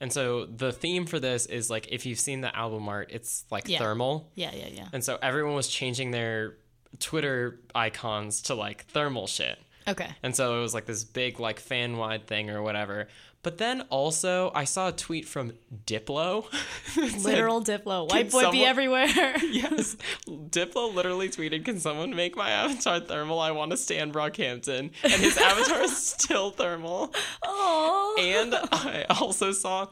And 0.00 0.12
so 0.12 0.46
the 0.46 0.72
theme 0.72 1.06
for 1.06 1.20
this 1.20 1.46
is 1.46 1.68
like 1.70 1.88
if 1.92 2.06
you've 2.06 2.18
seen 2.18 2.40
the 2.40 2.54
album 2.56 2.88
art, 2.88 3.10
it's 3.12 3.44
like 3.50 3.68
Yeah. 3.68 3.78
thermal. 3.78 4.30
yeah, 4.34 4.50
yeah, 4.54 4.68
yeah. 4.72 4.88
And 4.92 5.04
so 5.04 5.18
everyone 5.22 5.54
was 5.54 5.68
changing 5.68 6.10
their 6.10 6.56
Twitter 6.98 7.60
icons 7.74 8.42
to 8.42 8.54
like 8.54 8.86
thermal 8.86 9.26
shit. 9.26 9.58
Okay. 9.86 10.08
And 10.22 10.34
so 10.34 10.58
it 10.58 10.62
was 10.62 10.74
like 10.74 10.86
this 10.86 11.04
big 11.04 11.38
like 11.40 11.60
fan 11.60 11.96
wide 11.96 12.26
thing 12.26 12.50
or 12.50 12.62
whatever. 12.62 13.08
But 13.42 13.56
then 13.58 13.82
also 13.88 14.52
I 14.54 14.64
saw 14.64 14.88
a 14.88 14.92
tweet 14.92 15.26
from 15.26 15.52
Diplo. 15.86 16.44
It 16.96 17.12
said, 17.12 17.22
Literal 17.22 17.62
Diplo. 17.62 18.08
White 18.10 18.30
boy 18.30 18.50
be 18.50 18.64
everywhere. 18.64 19.06
Yes. 19.50 19.96
Diplo 20.28 20.92
literally 20.92 21.28
tweeted, 21.28 21.64
Can 21.64 21.78
someone 21.78 22.14
make 22.14 22.36
my 22.36 22.50
avatar 22.50 23.00
thermal? 23.00 23.38
I 23.40 23.52
want 23.52 23.70
to 23.70 23.76
stand 23.76 24.12
Brockhampton. 24.12 24.90
And 25.02 25.12
his 25.12 25.36
avatar 25.50 25.82
is 25.82 25.96
still 25.96 26.50
thermal. 26.50 27.14
oh. 27.44 28.16
And 28.20 28.54
I 28.72 29.06
also 29.08 29.52
saw 29.52 29.88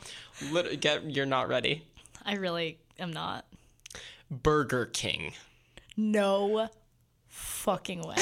lit- 0.51 0.81
get 0.81 1.05
you're 1.11 1.27
not 1.27 1.49
ready. 1.49 1.85
I 2.25 2.35
really 2.35 2.79
am 2.99 3.13
not. 3.13 3.47
Burger 4.31 4.87
King. 4.87 5.33
No 5.97 6.69
fucking 7.39 8.03
way. 8.03 8.17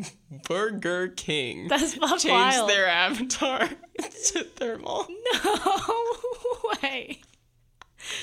Burger 0.48 1.08
King. 1.08 1.68
That's 1.68 1.92
changed 1.94 2.28
wild. 2.28 2.68
their 2.70 2.86
avatar 2.88 3.60
to 3.98 4.44
thermal. 4.44 5.06
No 5.44 5.94
way. 6.82 7.20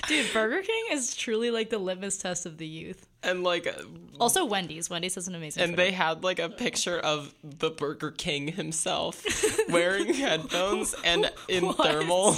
Dude, 0.08 0.32
Burger 0.32 0.62
King 0.62 0.84
is 0.92 1.14
truly 1.16 1.52
like 1.52 1.70
the 1.70 1.78
litmus 1.78 2.18
test 2.18 2.46
of 2.46 2.58
the 2.58 2.66
youth. 2.68 3.06
And 3.22 3.44
like 3.44 3.68
uh, 3.68 3.74
Also, 4.20 4.46
Wendy's. 4.46 4.90
Wendy's 4.90 5.16
has 5.16 5.28
an 5.28 5.36
amazing. 5.36 5.62
and 5.64 5.76
they 5.78 5.92
had 5.92 6.24
like 6.24 6.40
a 6.40 6.48
picture 6.50 6.98
of 7.00 7.34
the 7.44 7.70
Burger 7.70 8.12
King 8.12 8.48
himself 8.50 9.24
wearing 9.70 10.14
headphones 10.14 10.96
and 11.04 11.30
in 11.50 11.66
What? 11.66 11.78
thermal 11.78 12.34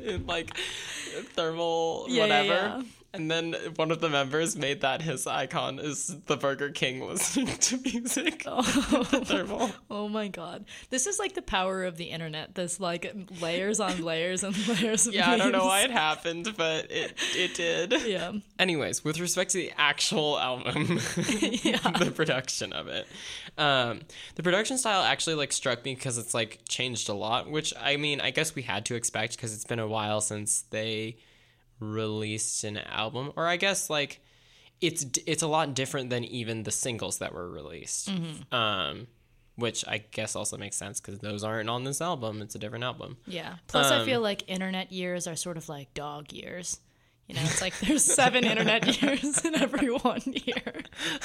in 0.00 0.26
like 0.26 0.56
thermal 1.34 2.06
Yeah, 2.08 2.14
yeah, 2.14 2.22
whatever. 2.22 2.54
yeah. 2.54 2.82
And 3.14 3.30
then 3.30 3.54
one 3.76 3.92
of 3.92 4.00
the 4.00 4.08
members 4.08 4.56
made 4.56 4.80
that 4.80 5.00
his 5.00 5.26
icon 5.26 5.78
is 5.78 6.16
the 6.26 6.36
Burger 6.36 6.70
King 6.70 7.00
listening 7.00 7.46
to 7.60 7.78
music. 7.78 8.42
thermal. 8.44 9.70
Oh 9.90 10.08
my 10.08 10.28
god, 10.28 10.64
this 10.90 11.06
is 11.06 11.18
like 11.18 11.34
the 11.34 11.42
power 11.42 11.84
of 11.84 11.96
the 11.96 12.06
internet. 12.06 12.54
This 12.56 12.80
like 12.80 13.14
layers 13.40 13.78
on 13.78 14.02
layers 14.02 14.42
and 14.42 14.56
layers 14.68 15.06
of. 15.06 15.14
Yeah, 15.14 15.30
I 15.30 15.36
don't 15.36 15.52
know 15.52 15.64
why 15.64 15.82
it 15.82 15.90
happened, 15.90 16.54
but 16.56 16.90
it 16.90 17.14
it 17.34 17.54
did. 17.54 17.92
Yeah, 18.04 18.32
Anyways, 18.58 19.04
with 19.04 19.20
respect 19.20 19.52
to 19.52 19.58
the 19.58 19.72
actual 19.78 20.38
album, 20.38 20.96
the 20.96 22.12
production 22.14 22.72
of 22.72 22.88
it, 22.88 23.06
um, 23.56 24.00
the 24.34 24.42
production 24.42 24.76
style 24.76 25.02
actually 25.02 25.36
like 25.36 25.52
struck 25.52 25.84
me 25.84 25.94
because 25.94 26.18
it's 26.18 26.34
like 26.34 26.60
changed 26.68 27.08
a 27.08 27.14
lot. 27.14 27.48
Which 27.48 27.72
I 27.80 27.96
mean, 27.96 28.20
I 28.20 28.30
guess 28.30 28.54
we 28.54 28.62
had 28.62 28.84
to 28.86 28.96
expect 28.96 29.36
because 29.36 29.54
it's 29.54 29.64
been 29.64 29.78
a 29.78 29.86
while 29.86 30.20
since 30.20 30.62
they 30.70 31.16
released 31.80 32.64
an 32.64 32.78
album, 32.78 33.32
or 33.36 33.46
I 33.46 33.56
guess 33.56 33.88
like 33.90 34.20
it's 34.80 35.06
it's 35.26 35.42
a 35.42 35.46
lot 35.48 35.74
different 35.74 36.10
than 36.10 36.24
even 36.24 36.62
the 36.64 36.70
singles 36.70 37.18
that 37.18 37.32
were 37.32 37.50
released. 37.50 38.10
Um, 38.52 39.06
which 39.56 39.84
I 39.86 39.98
guess 39.98 40.34
also 40.34 40.56
makes 40.56 40.76
sense 40.76 41.00
because 41.00 41.20
those 41.20 41.44
aren't 41.44 41.70
on 41.70 41.84
this 41.84 42.00
album. 42.00 42.42
It's 42.42 42.56
a 42.56 42.58
different 42.58 42.82
album. 42.84 43.18
yeah. 43.26 43.54
Plus, 43.68 43.88
I 43.90 43.98
Um, 43.98 44.04
feel 44.04 44.20
like 44.20 44.42
internet 44.48 44.90
years 44.90 45.26
are 45.28 45.36
sort 45.36 45.56
of 45.56 45.68
like 45.68 45.94
dog 45.94 46.32
years. 46.32 46.80
You 47.28 47.36
know, 47.36 47.40
it's 47.42 47.62
like 47.62 47.78
there's 47.78 48.04
seven 48.04 48.44
internet 48.44 49.00
years 49.02 49.44
in 49.44 49.54
every 49.54 49.90
one 49.90 50.20
year. 50.26 50.82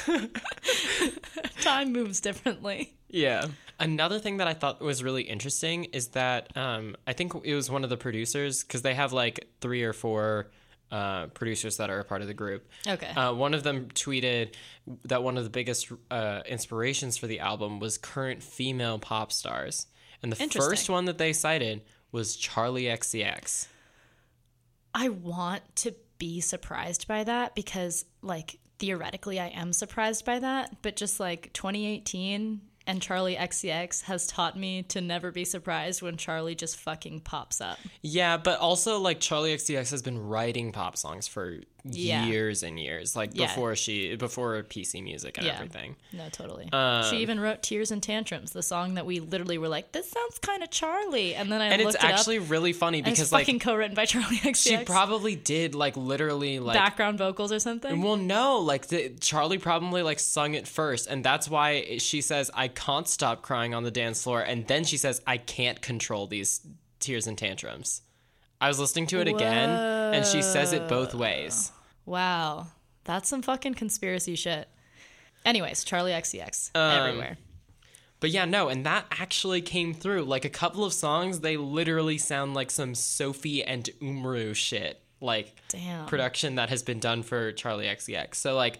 Time 1.62 1.91
moves 1.91 2.22
differently. 2.22 2.94
Yeah. 3.10 3.48
Another 3.79 4.19
thing 4.19 4.38
that 4.38 4.48
I 4.48 4.53
thought 4.53 4.81
was 4.81 5.03
really 5.03 5.24
interesting 5.24 5.86
is 5.86 6.09
that 6.09 6.55
um, 6.57 6.95
I 7.07 7.13
think 7.13 7.33
it 7.43 7.55
was 7.55 7.71
one 7.71 7.83
of 7.83 7.89
the 7.89 7.98
producers 7.98 8.63
because 8.63 8.81
they 8.81 8.93
have 8.93 9.13
like 9.13 9.48
three 9.62 9.83
or 9.83 9.93
four 9.93 10.51
uh, 10.91 11.27
producers 11.27 11.77
that 11.77 11.89
are 11.89 12.00
a 12.00 12.03
part 12.03 12.21
of 12.21 12.27
the 12.27 12.33
group. 12.33 12.67
Okay. 12.88 13.09
Uh, 13.09 13.33
one 13.33 13.53
of 13.53 13.63
them 13.63 13.88
tweeted 13.93 14.55
that 15.05 15.24
one 15.24 15.38
of 15.38 15.43
the 15.43 15.50
biggest 15.50 15.91
uh, 16.12 16.41
inspirations 16.48 17.17
for 17.17 17.27
the 17.27 17.39
album 17.39 17.79
was 17.79 17.98
current 17.98 18.43
female 18.43 19.00
pop 19.00 19.31
stars, 19.31 19.88
and 20.21 20.31
the 20.31 20.36
first 20.36 20.89
one 20.89 21.05
that 21.05 21.17
they 21.17 21.31
cited 21.31 21.81
was 22.12 22.36
Charli 22.36 22.83
XCX. 22.83 23.67
I 24.93 25.09
want 25.09 25.62
to 25.77 25.95
be 26.17 26.41
surprised 26.41 27.07
by 27.07 27.24
that 27.24 27.55
because, 27.55 28.05
like, 28.21 28.59
theoretically, 28.79 29.39
I 29.39 29.48
am 29.48 29.74
surprised 29.74 30.25
by 30.25 30.39
that. 30.39 30.81
But 30.81 30.95
just 30.95 31.19
like 31.19 31.53
2018 31.53 32.62
and 32.89 33.01
Charli 33.01 33.38
XCX 33.38 34.01
has 34.05 34.25
taught 34.25 34.58
me 34.58 34.81
to 34.81 35.00
never 35.00 35.31
be 35.31 35.46
surprised 35.46 36.01
when 36.01 36.17
Charli 36.17 36.58
just 36.58 36.75
fucking 36.75 37.19
pops 37.19 37.62
up. 37.62 37.77
Yeah, 38.01 38.38
but 38.38 38.60
also 38.60 38.98
like 38.98 39.19
Charli 39.19 39.53
XCX 39.53 39.91
has 39.91 40.01
been 40.01 40.17
writing 40.17 40.72
pop 40.72 40.98
songs 40.98 41.27
for 41.27 41.60
Yeah. 41.83 42.25
years 42.25 42.63
and 42.63 42.79
years, 42.79 43.15
like 43.15 43.31
Yeah. 43.33 43.48
before 43.48 43.75
she 43.75 44.15
before 44.15 44.62
PC 44.63 45.01
music 45.03 45.38
and 45.38 45.48
Yeah. 45.48 45.53
everything. 45.55 45.95
No, 46.13 46.27
totally. 46.29 46.69
Um, 46.71 47.03
she 47.09 47.17
even 47.17 47.39
wrote 47.39 47.63
Tears 47.63 47.91
and 47.91 48.01
Tantrums, 48.03 48.51
the 48.51 48.62
song 48.63 48.95
that 48.95 49.05
we 49.05 49.19
literally 49.19 49.57
were 49.57 49.67
like, 49.69 49.91
this 49.91 50.09
sounds 50.09 50.39
kind 50.39 50.63
of 50.63 50.69
Charli. 50.69 51.36
And 51.36 51.51
then 51.51 51.62
I 51.62 51.67
and 51.67 51.81
it's 51.81 51.95
it 51.95 52.03
actually 52.03 52.39
really 52.39 52.74
funny 52.74 53.00
And 53.00 53.07
it's 53.07 53.19
because 53.19 53.31
like 53.31 53.45
fucking 53.45 53.59
co-written 53.59 53.95
by 53.95 54.05
Charli 54.07 54.38
XCX. 54.39 54.55
she 54.63 54.77
probably 54.83 55.36
did 55.36 55.75
like 55.75 55.95
literally 55.98 56.59
like 56.59 56.75
background 56.75 57.17
vocals 57.17 57.51
or 57.51 57.59
something. 57.59 58.01
well 58.01 58.17
no 58.17 58.59
like 58.59 58.88
the, 58.88 59.09
charli 59.19 59.59
probably 59.62 60.01
like 60.03 60.19
sung 60.19 60.53
it 60.53 60.67
first 60.67 61.07
and 61.07 61.24
that's 61.24 61.50
why 61.50 61.98
she 62.00 62.21
says 62.21 62.50
i 62.53 62.67
can't 62.67 63.07
stop 63.07 63.41
crying 63.41 63.74
on 63.74 63.83
the 63.83 63.91
dance 63.91 64.24
floor 64.24 64.41
and 64.41 64.67
then 64.67 64.83
she 64.83 64.98
says 64.98 65.21
i 65.27 65.38
can't 65.38 65.81
control 65.81 66.27
these 66.27 66.62
tears 67.00 67.27
and 67.27 67.38
tantrums 67.38 68.01
i 68.62 68.68
was 68.68 68.80
listening 68.80 69.08
to 69.08 69.20
it 69.20 69.28
again 69.28 69.70
and 70.13 70.25
she 70.25 70.42
says 70.42 70.74
it 70.74 70.88
both 70.88 71.13
ways 71.13 71.72
Wow, 72.06 72.66
that's 73.04 73.30
some 73.30 73.44
fucking 73.44 73.75
conspiracy 73.75 74.34
shit. 74.36 74.68
Anyways, 75.46 75.86
Charli 75.86 76.12
XCX 76.12 76.72
Um, 76.75 77.08
everywhere. 77.08 77.38
but 78.20 78.32
yeah, 78.32 78.46
no, 78.46 78.68
and 78.68 78.84
that 78.88 79.06
actually 79.12 79.62
came 79.62 79.94
through. 79.94 80.24
Like 80.24 80.44
a 80.44 80.50
couple 80.50 80.84
of 80.84 80.92
songs, 80.92 81.42
they 81.42 81.56
literally 81.56 82.18
sound 82.18 82.56
like 82.56 82.72
some 82.72 82.96
Sophie 82.96 83.63
and 83.63 83.88
Umru 84.01 84.56
shit, 84.56 85.00
like 85.22 85.54
Damn. 85.68 86.08
production 86.08 86.56
that 86.56 86.70
has 86.70 86.82
been 86.82 86.98
done 87.00 87.22
for 87.22 87.54
Charli 87.54 87.86
XCX. 87.86 88.36
So 88.36 88.56
like, 88.56 88.80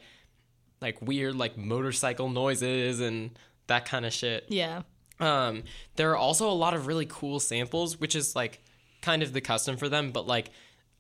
like 0.82 1.00
weird 1.04 1.36
like 1.36 1.56
motorcycle 1.56 2.30
noises 2.30 3.00
and 3.02 3.38
that 3.68 3.86
kind 3.86 4.08
of 4.08 4.14
shit. 4.14 4.46
Yeah. 4.48 4.82
Um, 5.20 5.64
there 5.98 6.10
are 6.12 6.18
also 6.18 6.50
a 6.50 6.54
lot 6.54 6.74
of 6.74 6.88
really 6.88 7.06
cool 7.06 7.40
samples, 7.40 8.00
which 8.00 8.16
is 8.16 8.36
like 8.36 8.60
kind 9.02 9.24
of 9.24 9.34
the 9.34 9.42
custom 9.42 9.78
for 9.78 9.90
them, 9.90 10.12
but 10.12 10.28
like 10.28 10.52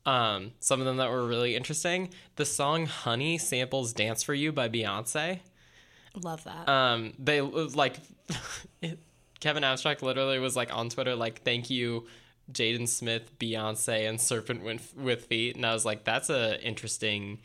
um, 0.05 0.51
some 0.59 0.79
of 0.79 0.85
them 0.85 0.97
that 0.97 1.09
were 1.09 1.25
really 1.25 1.55
interesting. 1.55 2.09
The 2.35 2.45
song 2.45 2.85
"Honey" 2.85 3.37
samples 3.37 3.93
"Dance 3.93 4.23
for 4.23 4.33
You" 4.33 4.51
by 4.51 4.69
Beyonce. 4.69 5.39
Love 6.15 6.43
that. 6.45 6.67
Um, 6.67 7.13
they 7.19 7.41
like 7.41 7.97
Kevin 9.39 9.63
Abstract 9.63 10.01
literally 10.01 10.39
was 10.39 10.55
like 10.55 10.75
on 10.75 10.89
Twitter 10.89 11.15
like, 11.15 11.43
"Thank 11.43 11.69
you." 11.69 12.07
Jaden 12.51 12.87
Smith, 12.87 13.37
Beyonce, 13.37 14.09
and 14.09 14.19
Serpent 14.19 14.63
with, 14.63 14.91
with 14.97 15.25
Feet, 15.25 15.55
and 15.55 15.63
I 15.63 15.71
was 15.71 15.85
like, 15.85 16.03
"That's 16.03 16.31
a 16.31 16.59
interesting 16.65 17.37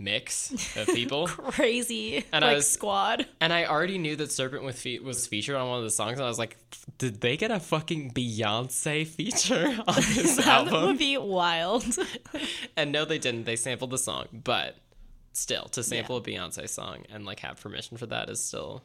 mix 0.00 0.50
of 0.76 0.86
people." 0.94 1.28
Crazy. 1.28 2.24
And 2.32 2.44
I 2.44 2.48
like 2.48 2.56
was- 2.56 2.70
squad. 2.70 3.26
And 3.40 3.52
I 3.52 3.66
already 3.66 3.98
knew 3.98 4.16
that 4.16 4.32
Serpent 4.32 4.64
with 4.64 4.78
Feet 4.78 5.04
was 5.04 5.26
featured 5.26 5.54
on 5.56 5.68
one 5.68 5.78
of 5.78 5.84
the 5.84 5.90
songs, 5.90 6.14
and 6.18 6.22
I 6.24 6.28
was 6.28 6.38
like, 6.38 6.56
did 6.98 7.20
they 7.20 7.36
get 7.36 7.50
a 7.50 7.60
fucking 7.60 8.12
Beyonce 8.12 9.06
feature 9.06 9.66
on 9.86 9.94
this 9.96 10.36
song? 10.36 10.44
That 10.44 10.72
album? 10.72 10.86
would 10.88 10.98
be 10.98 11.16
wild. 11.18 11.84
And 12.76 12.90
no, 12.92 13.04
they 13.04 13.18
didn't. 13.18 13.44
They 13.44 13.56
sampled 13.56 13.90
the 13.90 13.98
song, 13.98 14.26
but 14.32 14.76
still, 15.32 15.64
to 15.66 15.82
sample 15.82 16.16
a 16.16 16.20
Beyonce 16.22 16.68
song 16.68 17.04
and 17.10 17.24
like 17.24 17.40
have 17.40 17.60
permission 17.60 17.96
for 17.96 18.06
that 18.06 18.28
is 18.30 18.42
still 18.42 18.82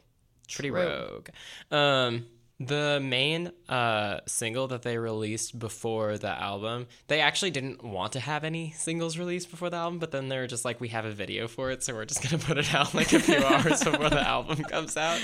pretty 0.52 0.70
True. 0.70 0.80
rogue. 0.80 1.28
Um, 1.70 2.26
the 2.58 2.98
main 3.02 3.52
uh, 3.68 4.20
single 4.26 4.66
that 4.68 4.80
they 4.82 4.96
released 4.96 5.58
before 5.58 6.16
the 6.16 6.30
album, 6.30 6.86
they 7.08 7.20
actually 7.20 7.50
didn't 7.50 7.84
want 7.84 8.12
to 8.12 8.20
have 8.20 8.44
any 8.44 8.70
singles 8.72 9.18
released 9.18 9.50
before 9.50 9.68
the 9.68 9.76
album, 9.76 9.98
but 9.98 10.10
then 10.10 10.28
they're 10.28 10.46
just 10.46 10.64
like, 10.64 10.80
we 10.80 10.88
have 10.88 11.04
a 11.04 11.12
video 11.12 11.48
for 11.48 11.70
it, 11.70 11.82
so 11.82 11.92
we're 11.94 12.06
just 12.06 12.22
gonna 12.22 12.42
put 12.42 12.56
it 12.56 12.74
out 12.74 12.94
like 12.94 13.12
a 13.12 13.20
few 13.20 13.36
hours 13.44 13.84
before 13.84 14.08
the 14.08 14.26
album 14.26 14.62
comes 14.70 14.96
out. 14.96 15.20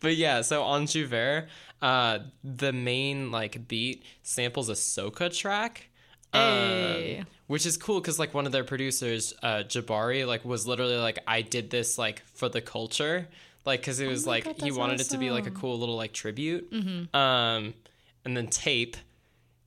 But 0.00 0.16
yeah, 0.16 0.40
so 0.40 0.62
on 0.62 0.86
Jouvert, 0.86 1.48
uh, 1.82 2.20
the 2.42 2.72
main 2.72 3.30
like 3.30 3.68
beat 3.68 4.02
samples 4.22 4.68
a 4.70 4.74
Soca 4.74 5.34
track. 5.36 5.90
Um, 6.32 6.40
Hey. 6.40 7.24
which 7.46 7.64
is 7.64 7.76
cool 7.76 8.00
because 8.00 8.18
like 8.18 8.34
one 8.34 8.46
of 8.46 8.50
their 8.52 8.64
producers, 8.64 9.34
uh, 9.42 9.62
Jabari, 9.64 10.26
like 10.26 10.44
was 10.44 10.66
literally 10.66 10.96
like, 10.96 11.18
I 11.28 11.42
did 11.42 11.70
this 11.70 11.96
like 11.98 12.22
for 12.34 12.48
the 12.48 12.60
culture, 12.60 13.28
like 13.64 13.80
because 13.80 14.00
it 14.00 14.08
was 14.08 14.26
my 14.26 14.32
like 14.32 14.44
God, 14.44 14.56
he 14.62 14.70
wanted 14.72 15.00
it 15.00 15.10
to 15.10 15.18
be 15.18 15.30
like 15.30 15.46
a 15.46 15.50
cool 15.50 15.78
little 15.78 15.96
like 15.96 16.12
tribute. 16.12 16.72
Um, 16.72 17.74
and 18.24 18.36
then 18.36 18.46
tape 18.48 18.96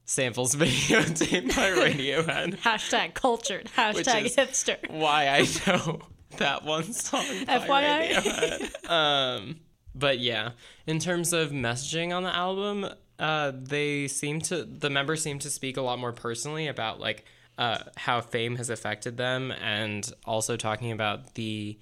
samples 0.06 0.56
videotape 0.58 1.56
by 1.56 1.72
Radiohead. 1.72 2.58
Hashtag 2.62 3.14
cultured. 3.14 3.70
Hashtag 3.76 4.36
hipster. 4.36 4.78
Why 4.90 5.28
I 5.28 5.48
know 5.68 6.00
that 6.38 6.64
one 6.64 6.92
song. 6.94 7.24
FYI. 7.24 8.90
Um, 8.90 9.60
but 9.94 10.20
yeah, 10.20 10.52
in 10.86 11.00
terms 11.00 11.34
of 11.34 11.52
messaging 11.52 12.16
on 12.16 12.24
the 12.24 12.36
album, 12.36 12.88
uh, 13.20 13.52
they 13.56 14.08
seem 14.08 14.42
to 14.42 14.64
the 14.64 14.90
members 14.90 15.22
seem 15.22 15.40
to 15.40 15.50
speak 15.50 15.78
a 15.78 15.82
lot 15.82 16.00
more 16.00 16.14
personally 16.14 16.68
about 16.68 17.00
like 17.00 17.26
uh, 17.58 17.80
how 17.96 18.22
fame 18.22 18.56
has 18.58 18.70
affected 18.70 19.18
them, 19.18 19.52
and 19.52 20.12
also 20.26 20.56
talking 20.56 20.92
about 20.92 21.34
the 21.34 21.78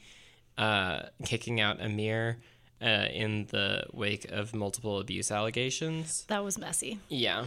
uh, 0.58 1.04
kicking 1.24 1.60
out 1.60 1.80
Ameer 1.80 2.38
uh, 2.82 3.08
in 3.12 3.48
the 3.52 3.86
wake 3.94 4.26
of 4.32 4.54
multiple 4.54 5.00
abuse 5.00 5.32
allegations. 5.32 6.26
That 6.28 6.44
was 6.44 6.58
messy. 6.58 7.00
Yeah. 7.10 7.46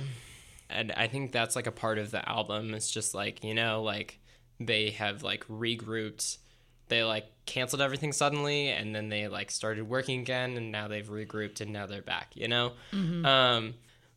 And 0.70 0.92
I 0.92 1.06
think 1.06 1.32
that's 1.32 1.56
like 1.56 1.66
a 1.66 1.72
part 1.72 1.98
of 1.98 2.10
the 2.10 2.26
album. 2.28 2.74
It's 2.74 2.90
just 2.90 3.14
like, 3.14 3.42
you 3.42 3.54
know, 3.54 3.82
like 3.82 4.18
they 4.60 4.90
have 4.90 5.22
like 5.22 5.46
regrouped. 5.48 6.38
They 6.88 7.04
like 7.04 7.26
canceled 7.46 7.82
everything 7.82 8.12
suddenly 8.12 8.68
and 8.68 8.94
then 8.94 9.08
they 9.08 9.28
like 9.28 9.50
started 9.50 9.88
working 9.88 10.20
again 10.20 10.56
and 10.56 10.72
now 10.72 10.88
they've 10.88 11.06
regrouped 11.06 11.60
and 11.60 11.72
now 11.72 11.86
they're 11.86 12.02
back, 12.02 12.32
you 12.34 12.48
know? 12.48 12.72
Um, 13.24 13.74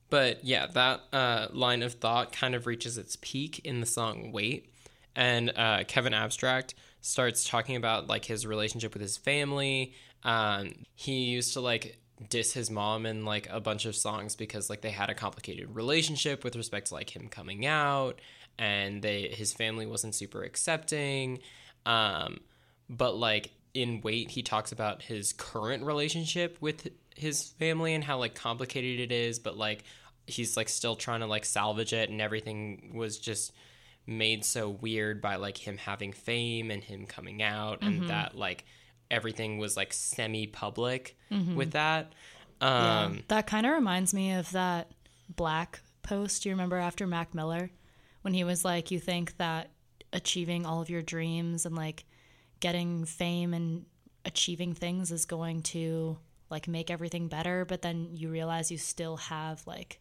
but 0.10 0.44
yeah, 0.44 0.68
that 0.68 1.02
uh, 1.14 1.48
line 1.52 1.84
of 1.84 1.94
thought 1.94 2.32
kind 2.34 2.56
of 2.56 2.68
reaches 2.68 2.98
its 2.98 3.18
peak 3.22 3.60
in 3.64 3.80
the 3.80 3.86
song 3.86 4.32
Wait. 4.32 4.70
And 5.16 5.52
uh, 5.56 5.84
Kevin 5.88 6.14
Abstract 6.14 6.74
starts 7.02 7.48
talking 7.48 7.76
about 7.76 8.08
like 8.08 8.26
his 8.26 8.46
relationship 8.46 8.94
with 8.94 9.02
his 9.02 9.18
family. 9.18 9.94
Um, 10.24 10.74
he 10.96 11.24
used 11.24 11.54
to 11.54 11.62
like 11.62 11.98
diss 12.30 12.54
his 12.54 12.70
mom 12.70 13.06
in 13.06 13.26
like 13.26 13.48
a 13.50 13.60
bunch 13.60 13.86
of 13.86 13.96
songs 13.96 14.36
because 14.36 14.70
like 14.70 14.82
they 14.82 14.92
had 14.92 15.10
a 15.10 15.16
complicated 15.16 15.76
relationship 15.76 16.44
with 16.44 16.56
respect 16.56 16.88
to 16.88 16.94
like 16.94 17.16
him 17.16 17.28
coming 17.28 17.66
out 17.66 18.20
and 18.60 19.02
they 19.02 19.28
his 19.30 19.54
family 19.54 19.86
wasn't 19.86 20.14
super 20.16 20.44
accepting. 20.44 21.40
Um, 21.86 22.42
but 22.90 23.16
like 23.16 23.52
in 23.74 24.02
Wait, 24.02 24.30
he 24.30 24.44
talks 24.44 24.72
about 24.72 25.02
his 25.02 25.34
current 25.34 25.84
relationship 25.84 26.58
with 26.62 26.90
his 27.16 27.44
family 27.44 27.94
and 27.94 28.04
how 28.04 28.20
like 28.20 28.36
complicated 28.36 29.00
it 29.00 29.12
is, 29.12 29.40
but 29.40 29.58
like 29.58 29.84
he's 30.28 30.56
like 30.56 30.70
still 30.70 30.96
trying 30.96 31.22
to 31.22 31.26
like 31.26 31.46
salvage 31.46 31.94
it 31.94 32.10
and 32.10 32.22
everything 32.22 32.92
was 32.94 33.18
just 33.18 33.52
made 34.08 34.44
so 34.44 34.70
weird 34.70 35.22
by 35.22 35.36
like 35.36 35.58
him 35.58 35.78
having 35.78 36.12
fame 36.12 36.72
and 36.72 36.84
him 36.84 37.06
coming 37.06 37.42
out 37.42 37.82
and 37.82 38.10
that 38.10 38.36
like 38.36 38.66
everything 39.10 39.58
was 39.58 39.78
like 39.78 39.94
semi 39.94 40.48
public 40.48 41.18
with 41.56 41.72
that. 41.72 42.14
Yeah. 42.62 43.04
Um 43.04 43.24
that 43.28 43.48
kind 43.48 43.66
of 43.66 43.74
reminds 43.74 44.14
me 44.14 44.34
of 44.34 44.52
that 44.52 44.92
black 45.36 45.82
post 46.04 46.46
you 46.46 46.52
remember 46.52 46.78
after 46.78 47.08
Mac 47.08 47.34
Miller 47.34 47.72
when 48.22 48.34
he 48.34 48.44
was 48.44 48.64
like, 48.66 48.92
you 48.92 49.00
think 49.00 49.38
that 49.38 49.72
achieving 50.14 50.66
all 50.66 50.82
of 50.82 50.90
your 50.90 51.02
dreams 51.02 51.66
and 51.66 51.76
like 51.76 52.06
getting 52.60 53.06
fame 53.06 53.54
and 53.54 53.86
achieving 54.26 54.74
things 54.74 55.12
is 55.12 55.26
going 55.26 55.62
to 55.62 56.18
like 56.50 56.68
make 56.68 56.92
everything 56.92 57.28
better, 57.28 57.66
but 57.66 57.82
then 57.82 58.10
you 58.12 58.30
realize 58.30 58.72
you 58.72 58.78
still 58.78 59.18
have 59.18 59.66
like 59.66 60.00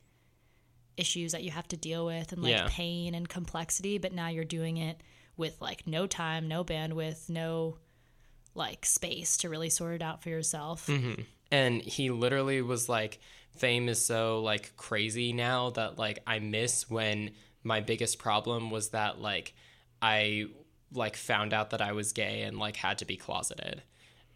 issues 1.00 1.32
that 1.32 1.42
you 1.42 1.50
have 1.50 1.66
to 1.68 1.76
deal 1.76 2.04
with 2.06 2.32
and 2.32 2.42
like 2.42 2.52
Yeah. 2.52 2.66
pain 2.68 3.14
and 3.14 3.28
complexity, 3.28 3.98
but 3.98 4.12
now 4.12 4.28
you're 4.28 4.44
doing 4.44 4.76
it 4.76 5.00
with 5.36 5.60
like 5.60 5.86
no 5.86 6.06
time, 6.06 6.48
no 6.48 6.62
bandwidth, 6.64 7.28
no 7.28 7.76
like 8.54 8.84
space 8.84 9.36
to 9.38 9.48
really 9.48 9.70
sort 9.70 9.94
it 9.94 10.02
out 10.02 10.22
for 10.22 10.28
yourself. 10.28 10.86
Mm-hmm. 10.86 11.22
and 11.52 11.80
he 11.82 12.10
literally 12.10 12.62
was 12.62 12.88
like 12.88 13.18
fame 13.56 13.88
is 13.88 14.04
so 14.04 14.40
like 14.42 14.76
crazy 14.76 15.32
now 15.32 15.70
that 15.70 15.98
like 15.98 16.18
i 16.26 16.38
miss 16.38 16.88
when 16.90 17.30
my 17.64 17.80
biggest 17.80 18.18
problem 18.18 18.70
was 18.70 18.90
that 18.90 19.20
like 19.20 19.54
i 20.02 20.46
like 20.92 21.16
found 21.16 21.52
out 21.52 21.70
that 21.70 21.80
i 21.82 21.92
was 21.92 22.12
gay 22.12 22.42
and 22.42 22.58
like 22.58 22.76
had 22.76 22.98
to 22.98 23.04
be 23.04 23.16
closeted 23.16 23.82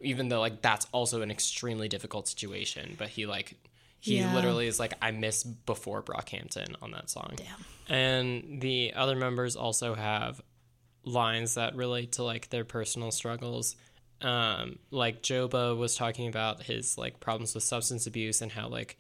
even 0.01 0.29
though 0.29 0.41
like 0.41 0.61
that's 0.63 0.87
also 0.93 1.23
an 1.23 1.31
extremely 1.31 1.89
difficult 1.89 2.27
situation 2.29 2.95
but 2.99 3.09
he 3.09 3.27
like 3.27 3.55
he 4.05 4.19
Yeah. 4.19 4.35
literally 4.35 4.67
is 4.67 4.79
like 4.79 4.95
i 5.03 5.11
miss 5.11 5.43
before 5.43 6.03
brockhampton 6.03 6.75
on 6.83 6.91
that 6.93 7.09
song 7.11 7.33
Damn. 7.37 7.95
and 7.97 8.61
the 8.61 8.93
other 8.95 9.17
members 9.17 9.57
also 9.57 9.95
have 9.95 10.41
lines 11.05 11.55
that 11.55 11.75
relate 11.77 12.13
to 12.13 12.23
like 12.25 12.49
their 12.49 12.65
personal 12.65 13.11
struggles. 13.11 13.77
Um, 14.23 14.79
like 14.91 15.21
Joba 15.23 15.77
was 15.77 15.97
talking 15.97 16.29
about 16.29 16.63
his 16.63 16.97
like 16.97 17.21
problems 17.21 17.55
with 17.55 17.63
substance 17.63 18.07
abuse 18.07 18.41
and 18.41 18.51
how 18.51 18.69
like 18.69 18.97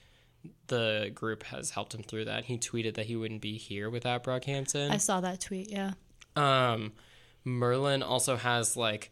the 0.66 1.10
group 1.14 1.44
has 1.44 1.70
helped 1.70 1.94
him 1.94 2.02
through 2.02 2.26
that. 2.26 2.44
He 2.44 2.58
tweeted 2.58 2.96
that 2.96 3.06
he 3.06 3.16
wouldn't 3.16 3.40
be 3.40 3.56
here 3.56 3.88
without 3.88 4.22
Brockhampton. 4.22 4.90
I 4.90 4.98
saw 4.98 5.22
that 5.22 5.40
tweet, 5.40 5.70
yeah. 5.70 5.92
Um, 6.36 6.92
Merlyn 7.46 8.02
also 8.06 8.36
has 8.36 8.76
like 8.76 9.10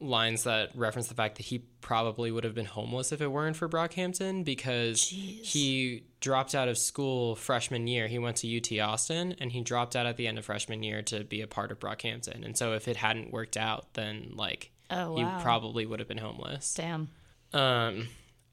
lines 0.00 0.44
that 0.44 0.70
reference 0.74 1.08
the 1.08 1.14
fact 1.14 1.36
that 1.36 1.44
he 1.46 1.58
probably 1.80 2.30
would 2.30 2.44
have 2.44 2.54
been 2.54 2.66
homeless 2.66 3.12
if 3.12 3.20
it 3.20 3.28
weren't 3.28 3.56
for 3.56 3.68
Brockhampton 3.68 4.44
because 4.44 5.02
he 5.02 6.04
dropped 6.20 6.54
out 6.54 6.68
of 6.68 6.78
school 6.78 7.36
freshman 7.36 7.86
year. 7.86 8.08
He 8.08 8.18
went 8.18 8.36
to 8.38 8.56
UT 8.56 8.80
Austin 8.80 9.36
and 9.38 9.52
he 9.52 9.60
dropped 9.60 9.96
out 9.96 10.06
at 10.06 10.16
the 10.16 10.26
end 10.26 10.38
of 10.38 10.44
freshman 10.44 10.82
year 10.82 11.02
to 11.02 11.24
be 11.24 11.42
a 11.42 11.46
part 11.46 11.70
of 11.70 11.78
Brockhampton. 11.78 12.44
And 12.44 12.56
so 12.56 12.72
if 12.74 12.88
it 12.88 12.96
hadn't 12.96 13.32
worked 13.32 13.56
out, 13.56 13.94
then 13.94 14.32
like 14.34 14.70
Oh, 14.90 15.16
he 15.16 15.24
probably 15.42 15.86
would 15.86 16.00
have 16.00 16.08
been 16.08 16.18
homeless. 16.18 16.74
Damn. 16.74 17.08
Um, 17.52 18.08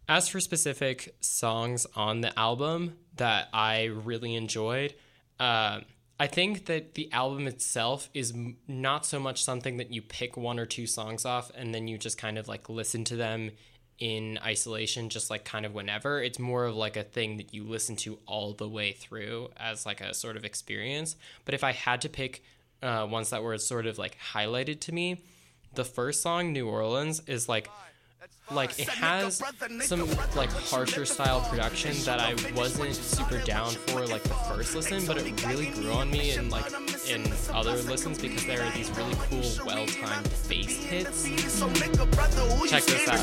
as 0.08 0.30
for 0.30 0.40
specific 0.40 1.16
songs 1.20 1.88
on 1.96 2.22
the 2.22 2.38
album 2.38 2.98
that 3.16 3.50
I 3.54 3.86
really 3.86 4.36
enjoyed, 4.36 4.94
uh, 5.40 5.82
I 6.20 6.28
think 6.28 6.66
that 6.66 6.96
the 6.96 7.12
album 7.12 7.48
itself 7.48 8.10
is 8.14 8.34
not 8.68 9.06
so 9.06 9.20
much 9.20 9.44
something 9.44 9.78
that 9.78 9.92
you 9.92 10.02
pick 10.02 10.36
one 10.36 10.60
or 10.60 10.66
two 10.66 10.88
songs 10.88 11.26
off 11.26 11.52
and 11.54 11.74
then 11.76 11.88
you 11.88 11.98
just 11.98 12.18
kind 12.18 12.38
of 12.40 12.48
like 12.48 12.70
listen 12.70 13.04
to 13.06 13.16
them 13.16 13.52
in 14.00 14.40
isolation, 14.44 15.10
just 15.10 15.30
like 15.30 15.46
kind 15.46 15.66
of 15.66 15.74
whenever. 15.74 16.22
It's 16.22 16.40
more 16.40 16.66
of 16.66 16.76
like 16.76 16.98
a 16.98 17.04
thing 17.04 17.38
that 17.38 17.54
you 17.54 17.64
listen 17.64 17.96
to 17.98 18.20
all 18.26 18.54
the 18.54 18.68
way 18.68 18.94
through 18.94 19.50
as 19.58 19.86
like 19.86 20.02
a 20.02 20.14
sort 20.14 20.38
of 20.38 20.46
experience. 20.46 21.16
But 21.46 21.54
if 21.54 21.64
I 21.64 21.72
had 21.72 22.02
to 22.02 22.10
pick 22.10 22.44
uh, 22.82 23.08
ones 23.10 23.30
that 23.32 23.44
were 23.44 23.58
sort 23.58 23.86
of 23.86 23.98
like 23.98 24.18
highlighted 24.34 24.80
to 24.82 24.92
me, 24.92 25.22
the 25.76 25.86
first 25.86 26.22
song, 26.22 26.52
New 26.52 26.68
Orleans, 26.68 27.22
is 27.28 27.48
like 27.48 27.70
like 28.52 28.80
it 28.80 28.88
has 28.88 29.42
some 29.82 30.08
like 30.36 30.50
harsher 30.50 31.04
style 31.06 31.42
production 31.50 31.94
that 32.06 32.20
I 32.22 32.34
wasn't 32.56 32.96
super 32.96 33.40
down 33.40 33.72
for 33.72 34.08
like 34.08 34.24
the 34.24 34.34
first 34.34 34.74
listen, 34.74 35.06
but 35.06 35.18
it 35.18 35.46
really 35.46 35.68
grew 35.68 35.92
on 35.92 36.10
me 36.10 36.32
in 36.34 36.50
like 36.50 36.72
in 37.10 37.30
other 37.54 37.74
listens 37.84 38.20
because 38.20 38.46
there 38.46 38.62
are 38.64 38.72
these 38.72 38.90
really 38.92 39.16
cool, 39.30 39.44
well-timed 39.66 40.30
bass 40.48 40.84
hits. 40.86 41.24
Check 42.70 42.84
this 42.84 43.10
out. 43.10 43.20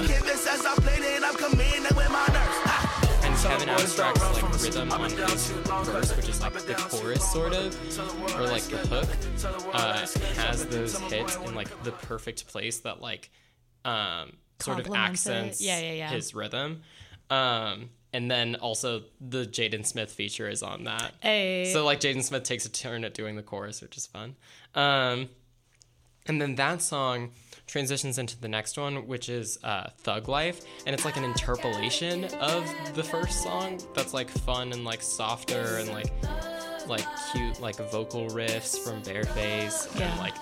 And 3.25 3.35
Kevin 3.38 3.69
Abstract's 3.71 4.43
like 4.43 4.62
rhythm 4.62 4.93
on 4.93 5.11
his 5.11 5.51
verse, 5.87 6.17
which 6.17 6.29
is 6.29 6.40
like 6.43 6.53
the 6.53 6.75
chorus 6.75 7.33
sort 7.33 7.55
of, 7.55 7.75
or 8.38 8.47
like 8.47 8.64
the 8.64 8.77
hook, 8.77 9.09
uh, 9.73 10.07
has 10.37 10.67
those 10.67 10.99
hits 10.99 11.37
in 11.37 11.55
like 11.55 11.83
the 11.83 11.93
perfect 11.93 12.47
place 12.49 12.81
that 12.81 13.01
like 13.01 13.31
um 13.87 14.33
sort 14.61 14.81
of 14.81 14.93
accents 14.95 15.61
Yeah, 15.61 15.79
yeah, 15.81 15.93
yeah. 15.93 16.11
his 16.11 16.35
rhythm. 16.35 16.83
Um 17.31 17.90
and 18.12 18.31
then 18.31 18.55
also 18.57 19.03
the 19.21 19.45
Jaden 19.45 19.85
Smith 19.85 20.12
feature 20.12 20.49
is 20.49 20.62
on 20.62 20.85
that. 20.85 21.14
Hey. 21.21 21.71
So 21.73 21.85
like 21.85 21.99
Jaden 22.01 22.23
Smith 22.23 22.45
takes 22.45 22.64
a 22.64 22.71
turn 22.71 23.05
at 23.05 23.12
doing 23.12 23.35
the 23.35 23.43
chorus, 23.43 23.83
which 23.83 23.97
is 23.97 24.07
fun. 24.07 24.37
Um, 24.77 25.29
and 26.27 26.40
then 26.40 26.55
that 26.55 26.81
song 26.81 27.33
transitions 27.67 28.17
into 28.19 28.40
the 28.40 28.47
next 28.47 28.79
one, 28.79 29.09
which 29.09 29.29
is 29.29 29.59
uh, 29.64 29.88
Thug 29.99 30.29
Life, 30.29 30.61
and 30.87 30.95
it's 30.95 31.05
like 31.05 31.17
an 31.17 31.25
interpolation 31.25 32.27
of 32.37 32.64
the 32.95 33.03
first 33.03 33.43
song 33.43 33.81
that's 33.95 34.14
like 34.14 34.31
fun 34.31 34.73
and 34.73 34.85
like 34.85 35.03
softer 35.03 35.79
and 35.79 35.88
like 35.88 36.12
like 36.87 37.05
cute 37.33 37.61
like 37.61 37.77
vocal 37.90 38.29
riffs 38.29 38.79
from 38.79 39.03
bearface 39.03 39.88
Yeah. 39.99 40.11
and 40.11 40.21
like 40.21 40.35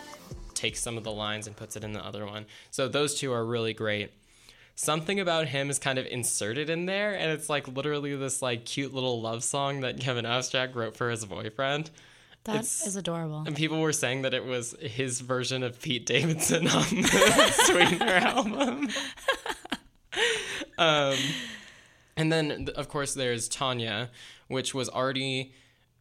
takes 0.62 0.80
some 0.80 0.96
of 0.96 1.04
the 1.04 1.12
lines 1.12 1.46
and 1.46 1.56
puts 1.56 1.76
it 1.76 1.84
in 1.84 1.92
the 1.92 2.04
other 2.04 2.24
one. 2.24 2.46
So 2.70 2.88
those 2.88 3.14
two 3.18 3.32
are 3.32 3.44
really 3.44 3.74
great. 3.74 4.12
Something 4.74 5.20
about 5.20 5.48
him 5.48 5.68
is 5.68 5.78
kind 5.78 5.98
of 5.98 6.06
inserted 6.06 6.70
in 6.70 6.86
there, 6.86 7.12
and 7.14 7.30
it's 7.30 7.50
like 7.50 7.68
literally 7.68 8.14
this 8.16 8.40
like 8.40 8.64
cute 8.64 8.94
little 8.94 9.20
love 9.20 9.44
song 9.44 9.80
that 9.80 10.00
Kevin 10.00 10.24
Abstract 10.24 10.74
wrote 10.74 10.96
for 10.96 11.10
his 11.10 11.24
boyfriend. 11.26 11.90
That 12.44 12.60
is 12.62 12.80
it's- 12.80 12.96
adorable. 12.96 13.44
And 13.46 13.54
people 13.54 13.80
were 13.80 13.92
saying 13.92 14.22
that 14.22 14.34
it 14.34 14.44
was 14.44 14.74
his 14.80 15.20
version 15.20 15.62
of 15.62 15.80
Pete 15.80 16.06
Davidson 16.06 16.66
on 16.68 16.82
the 16.90 17.52
Sweetener 17.66 18.14
album. 18.14 18.88
um, 20.78 21.16
and 22.16 22.32
then, 22.32 22.68
of 22.76 22.88
course, 22.88 23.14
there's 23.14 23.48
Tonya, 23.48 24.08
which 24.48 24.74
was 24.74 24.88
already 24.88 25.52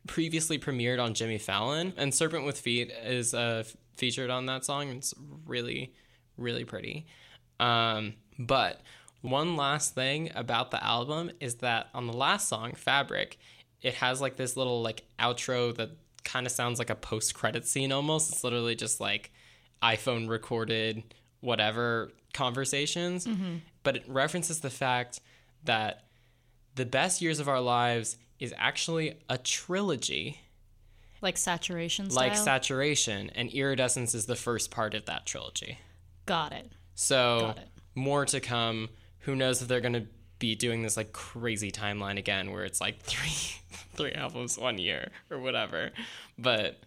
previously 0.07 0.57
premiered 0.57 1.01
on 1.03 1.13
Jimmy 1.13 1.37
Fallon. 1.37 1.93
And 1.97 2.13
Serpent 2.13 2.45
with 2.45 2.59
Feet 2.59 2.91
is 3.03 3.33
f- 3.33 3.75
featured 3.97 4.29
on 4.29 4.45
that 4.47 4.65
song. 4.65 4.89
It's 4.89 5.13
really, 5.45 5.93
really 6.37 6.65
pretty. 6.65 7.05
Um, 7.59 8.13
but 8.39 8.81
one 9.21 9.55
last 9.55 9.93
thing 9.93 10.31
about 10.35 10.71
the 10.71 10.83
album 10.83 11.31
is 11.39 11.55
that 11.55 11.89
on 11.93 12.07
the 12.07 12.13
last 12.13 12.47
song, 12.47 12.73
Fabric, 12.73 13.37
it 13.81 13.95
has 13.95 14.21
like 14.21 14.35
this 14.35 14.57
little 14.57 14.81
like 14.81 15.03
outro 15.19 15.75
that 15.75 15.91
kind 16.23 16.45
of 16.45 16.51
sounds 16.51 16.79
like 16.79 16.89
a 16.89 16.95
post 16.95 17.33
credit 17.33 17.67
scene 17.67 17.91
almost. 17.91 18.31
It's 18.31 18.43
literally 18.43 18.75
just 18.75 18.99
like 18.99 19.31
iPhone 19.81 20.29
recorded 20.29 21.03
whatever 21.41 22.11
conversations, 22.33 23.25
but 23.83 23.95
it 23.95 24.03
references 24.07 24.59
the 24.59 24.69
fact 24.69 25.19
that 25.63 26.03
the 26.75 26.85
best 26.85 27.21
years 27.21 27.39
of 27.39 27.49
our 27.49 27.59
lives 27.59 28.17
is 28.39 28.53
actually 28.57 29.17
a 29.29 29.37
trilogy 29.37 30.39
Like 31.21 31.37
saturation 31.37 32.09
style. 32.09 32.27
like 32.29 32.35
saturation 32.37 33.29
and 33.35 33.49
iridescence 33.49 34.15
is 34.15 34.25
the 34.25 34.35
first 34.35 34.71
part 34.71 34.93
of 34.95 35.05
that 35.05 35.25
trilogy 35.25 35.77
Got 36.25 36.51
it. 36.53 36.71
so 36.95 37.39
Got 37.41 37.57
it. 37.59 37.67
more 37.95 38.25
to 38.25 38.39
come 38.39 38.89
who 39.19 39.35
knows 39.35 39.61
if 39.61 39.67
they're 39.67 39.81
going 39.81 39.93
to 39.93 40.07
be 40.39 40.55
doing 40.55 40.81
this 40.81 40.97
like 40.97 41.13
crazy 41.13 41.71
timeline 41.71 42.17
again 42.17 42.51
where 42.51 42.63
it's 42.65 42.81
like 42.81 42.99
three 43.03 43.59
three 43.93 44.13
albums 44.13 44.57
one 44.57 44.77
year 44.79 45.09
or 45.29 45.37
whatever 45.39 45.91
but 46.39 46.79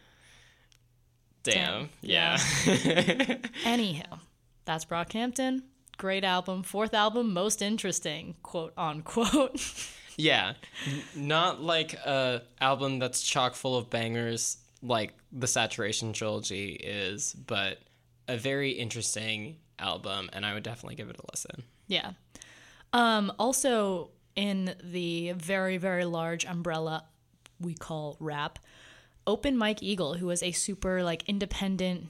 damn, 1.44 1.82
Damn. 1.82 1.88
yeah, 2.00 2.38
Anyhow, 3.64 4.18
that's 4.64 4.84
Brockhampton. 4.86 5.62
Great 5.98 6.24
album. 6.24 6.62
Fourth 6.62 6.94
album, 6.94 7.32
most 7.34 7.60
interesting, 7.62 8.34
quote 8.42 8.72
unquote. 8.76 9.60
yeah 10.16 10.54
not 11.14 11.60
like 11.62 11.94
a 11.94 12.42
album 12.60 12.98
that's 12.98 13.22
chock 13.22 13.54
full 13.54 13.76
of 13.76 13.90
bangers 13.90 14.58
like 14.82 15.12
the 15.32 15.46
saturation 15.46 16.12
trilogy 16.12 16.72
is 16.72 17.34
but 17.46 17.78
a 18.28 18.36
very 18.36 18.70
interesting 18.70 19.56
album 19.78 20.30
and 20.32 20.46
i 20.46 20.54
would 20.54 20.62
definitely 20.62 20.94
give 20.94 21.08
it 21.08 21.16
a 21.18 21.22
listen 21.32 21.64
yeah. 21.86 22.12
Um, 22.92 23.32
also, 23.38 24.10
in 24.36 24.74
the 24.82 25.32
very, 25.32 25.76
very 25.76 26.04
large 26.04 26.44
umbrella 26.44 27.04
we 27.60 27.74
call 27.74 28.16
rap, 28.20 28.58
Open 29.26 29.56
Mike 29.56 29.82
Eagle, 29.82 30.14
who 30.14 30.28
is 30.30 30.42
a 30.42 30.52
super 30.52 31.02
like 31.02 31.22
independent 31.28 32.08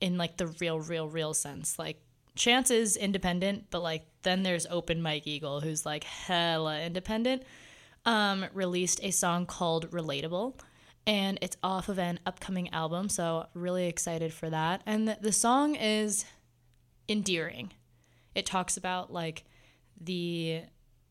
in 0.00 0.18
like 0.18 0.36
the 0.36 0.48
real, 0.48 0.80
real, 0.80 1.08
real 1.08 1.34
sense. 1.34 1.78
Like 1.78 2.00
Chance 2.34 2.70
is 2.70 2.96
independent, 2.96 3.66
but 3.70 3.82
like 3.82 4.04
then 4.26 4.42
there's 4.42 4.66
Open 4.66 5.00
Mike 5.00 5.26
Eagle, 5.26 5.60
who's 5.60 5.86
like 5.86 6.04
hella 6.04 6.80
independent. 6.82 7.44
Um, 8.04 8.46
released 8.52 9.00
a 9.02 9.10
song 9.10 9.46
called 9.46 9.90
Relatable, 9.90 10.58
and 11.06 11.38
it's 11.42 11.56
off 11.62 11.88
of 11.88 11.98
an 11.98 12.18
upcoming 12.26 12.72
album. 12.72 13.08
So 13.08 13.46
really 13.54 13.86
excited 13.86 14.32
for 14.32 14.50
that. 14.50 14.82
And 14.86 15.08
the, 15.08 15.18
the 15.20 15.32
song 15.32 15.76
is 15.76 16.24
endearing. 17.08 17.72
It 18.34 18.46
talks 18.46 18.76
about 18.76 19.12
like 19.12 19.44
the 20.00 20.62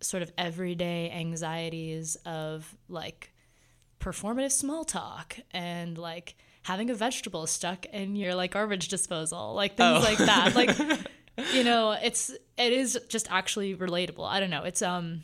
sort 0.02 0.22
of 0.22 0.32
everyday 0.38 1.10
anxieties 1.12 2.18
of 2.26 2.76
like 2.88 3.34
performative 4.00 4.52
small 4.52 4.84
talk 4.84 5.38
and 5.52 5.98
like 5.98 6.36
having 6.64 6.90
a 6.90 6.96
vegetable 6.96 7.48
stuck 7.48 7.86
in 7.88 8.16
your 8.16 8.36
like 8.36 8.52
garbage 8.52 8.88
disposal, 8.88 9.54
like 9.54 9.78
things 9.78 10.04
like 10.04 10.18
that. 10.18 10.56
Like 10.56 10.76
you 11.54 11.64
know, 11.64 11.92
it's 11.92 12.30
it 12.58 12.74
is 12.74 13.00
just 13.10 13.32
actually 13.32 13.76
relatable. 13.76 14.28
I 14.28 14.40
don't 14.40 14.50
know. 14.50 14.64
It's 14.64 14.82
um 14.82 15.24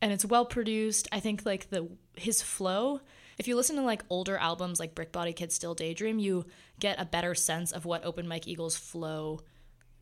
and 0.00 0.12
it's 0.12 0.24
well 0.24 0.44
produced. 0.44 1.08
I 1.12 1.20
think 1.20 1.44
like 1.44 1.70
the 1.70 1.88
his 2.16 2.42
flow. 2.42 3.00
If 3.38 3.48
you 3.48 3.56
listen 3.56 3.76
to 3.76 3.82
like 3.82 4.04
older 4.10 4.36
albums 4.36 4.78
like 4.78 4.94
Brick 4.94 5.10
Body 5.10 5.32
Kid 5.32 5.52
Still 5.52 5.74
Daydream, 5.74 6.18
you 6.18 6.46
get 6.78 7.00
a 7.00 7.04
better 7.04 7.34
sense 7.34 7.72
of 7.72 7.84
what 7.84 8.04
Open 8.04 8.28
Mike 8.28 8.46
Eagle's 8.46 8.76
flow 8.76 9.40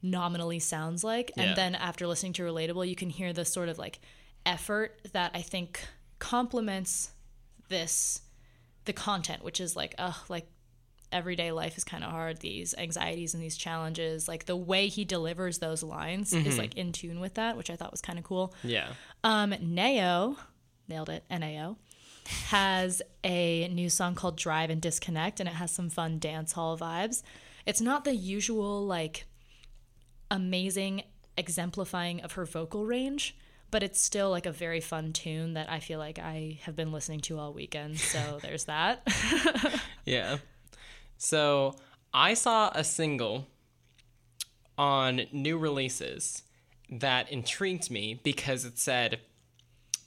nominally 0.03 0.59
sounds 0.59 1.03
like. 1.03 1.33
And 1.37 1.57
then 1.57 1.75
after 1.75 2.07
listening 2.07 2.35
to 2.35 2.43
Relatable, 2.43 2.87
you 2.87 2.97
can 2.97 3.09
hear 3.09 3.33
the 3.33 3.45
sort 3.45 3.69
of 3.69 3.79
like 3.79 4.01
effort 4.45 5.01
that 5.13 5.31
I 5.35 5.41
think 5.41 5.81
complements 6.19 7.13
this 7.69 8.21
the 8.85 8.93
content, 8.93 9.45
which 9.45 9.61
is 9.61 9.77
like, 9.77 9.95
oh, 9.99 10.23
like 10.29 10.47
everyday 11.13 11.53
life 11.53 11.77
is 11.77 11.85
kind 11.85 12.03
of 12.03 12.11
hard. 12.11 12.39
These 12.39 12.75
anxieties 12.77 13.35
and 13.35 13.43
these 13.43 13.57
challenges, 13.57 14.27
like 14.29 14.47
the 14.47 14.57
way 14.57 14.89
he 14.89 15.05
delivers 15.05 15.59
those 15.59 15.83
lines 15.83 16.33
is 16.33 16.59
like 16.59 16.75
in 16.75 16.93
tune 16.93 17.21
with 17.21 17.35
that, 17.35 17.57
which 17.57 17.71
I 17.71 17.77
thought 17.77 17.91
was 17.91 18.01
kind 18.01 18.19
of 18.19 18.25
cool. 18.25 18.55
yeah 18.65 18.89
Um, 19.25 19.55
Nao, 19.61 20.37
nailed 20.89 21.09
it, 21.11 21.25
Nao, 21.31 21.77
has 22.49 23.03
a 23.25 23.69
new 23.69 23.89
song 23.91 24.15
called 24.15 24.37
Drive 24.37 24.71
and 24.71 24.81
Disconnect, 24.81 25.41
and 25.41 25.49
it 25.49 25.55
has 25.57 25.71
some 25.71 25.91
fun 25.91 26.19
dance 26.19 26.53
hall 26.53 26.79
vibes. 26.79 27.23
It's 27.67 27.81
not 27.81 28.05
the 28.05 28.15
usual, 28.15 28.85
like, 28.87 29.27
amazing 30.31 31.03
exemplifying 31.37 32.21
of 32.23 32.33
her 32.33 32.45
vocal 32.45 32.85
range, 32.87 33.37
but 33.71 33.83
it's 33.83 34.01
still 34.01 34.31
like 34.31 34.47
a 34.47 34.53
very 34.53 34.81
fun 34.81 35.13
tune 35.13 35.55
that 35.55 35.71
I 35.71 35.81
feel 35.81 35.99
like 35.99 36.19
I 36.19 36.59
have 36.63 36.77
been 36.77 36.93
listening 36.93 37.21
to 37.21 37.39
all 37.39 37.53
weekend. 37.53 37.99
So 37.99 38.39
there's 38.43 38.65
that. 38.65 39.07
Yeah. 40.05 40.39
So 41.23 41.77
I 42.13 42.35
saw 42.35 42.73
a 42.75 42.83
single 42.83 43.47
on 44.77 45.23
new 45.31 45.57
releases 45.57 46.43
that 46.91 47.31
intrigued 47.31 47.93
me 47.93 48.21
because 48.25 48.65
it 48.65 48.77
said 48.77 49.21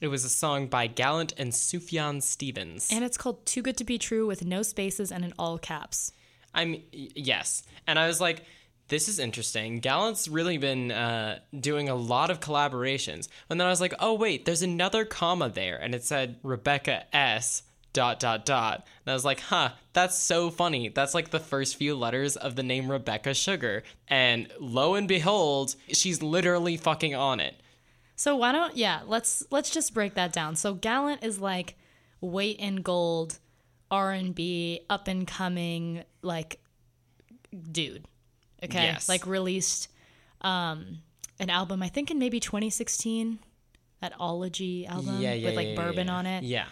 it 0.02 0.10
was 0.10 0.26
a 0.26 0.30
song 0.30 0.68
by 0.68 0.88
Gallant 0.88 1.32
and 1.38 1.54
Sufjan 1.54 2.22
Stevens. 2.22 2.90
and 2.92 3.06
it's 3.06 3.18
called 3.18 3.46
Too 3.46 3.62
Good 3.62 3.78
to 3.78 3.86
Be 3.86 3.98
True 3.98 4.28
with 4.28 4.44
no 4.44 4.62
spaces 4.62 5.10
and 5.10 5.24
in 5.24 5.34
all 5.40 5.58
caps. 5.58 6.12
I'm 6.54 6.84
yes, 6.92 7.64
and 7.88 7.98
I 7.98 8.08
was 8.08 8.20
like, 8.20 8.44
this 8.90 9.08
is 9.08 9.18
interesting. 9.18 9.80
Gallant's 9.80 10.28
really 10.28 10.58
been 10.58 10.92
uh, 10.92 11.40
doing 11.58 11.88
a 11.88 11.96
lot 11.96 12.30
of 12.30 12.42
collaborations, 12.42 13.30
and 13.50 13.58
then 13.58 13.68
I 13.68 13.70
was 13.70 13.80
like, 13.80 13.94
oh 14.00 14.16
wait, 14.16 14.44
there's 14.44 14.62
another 14.62 15.06
comma 15.06 15.48
there, 15.48 15.78
and 15.78 15.96
it 15.96 16.04
said 16.04 16.40
Rebecca 16.44 17.06
S. 17.16 17.64
Dot 17.96 18.20
dot 18.20 18.46
dot. 18.46 18.86
And 19.06 19.12
I 19.12 19.14
was 19.14 19.24
like, 19.24 19.40
huh, 19.40 19.70
that's 19.94 20.18
so 20.18 20.50
funny. 20.50 20.90
That's 20.90 21.14
like 21.14 21.30
the 21.30 21.40
first 21.40 21.78
few 21.78 21.96
letters 21.96 22.36
of 22.36 22.58
the 22.58 22.62
name 22.62 22.92
Rebecca 22.92 23.34
Sugar. 23.34 23.84
And 24.10 24.50
lo 24.60 24.96
and 24.96 25.08
behold, 25.08 25.78
she's 25.88 26.22
literally 26.22 26.76
fucking 26.76 27.16
on 27.16 27.40
it. 27.40 27.56
So 28.18 28.36
why 28.36 28.52
don't 28.52 28.76
yeah, 28.76 29.00
let's 29.08 29.46
let's 29.50 29.70
just 29.70 29.94
break 29.94 30.16
that 30.16 30.34
down. 30.34 30.58
So 30.58 30.74
Gallant 30.74 31.24
is 31.24 31.40
like 31.40 31.78
weight 32.20 32.58
in 32.60 32.78
gold, 32.78 33.40
R 33.90 34.12
and 34.12 34.36
B, 34.36 34.82
up 34.90 35.08
and 35.08 35.26
coming 35.26 36.04
like 36.22 36.60
dude. 37.72 38.06
Okay. 38.62 38.84
Yes. 38.84 39.08
Like 39.08 39.26
released 39.26 39.88
um 40.42 40.98
an 41.40 41.50
album, 41.50 41.82
I 41.82 41.88
think 41.88 42.12
in 42.12 42.20
maybe 42.20 42.42
2016, 42.42 43.40
that 44.02 44.12
Ology 44.20 44.86
album 44.86 45.22
yeah, 45.22 45.34
yeah, 45.34 45.48
with 45.48 45.56
like 45.56 45.70
yeah, 45.70 45.76
bourbon 45.76 46.10
on 46.10 46.26
it. 46.26 46.44
Yeah. 46.44 46.66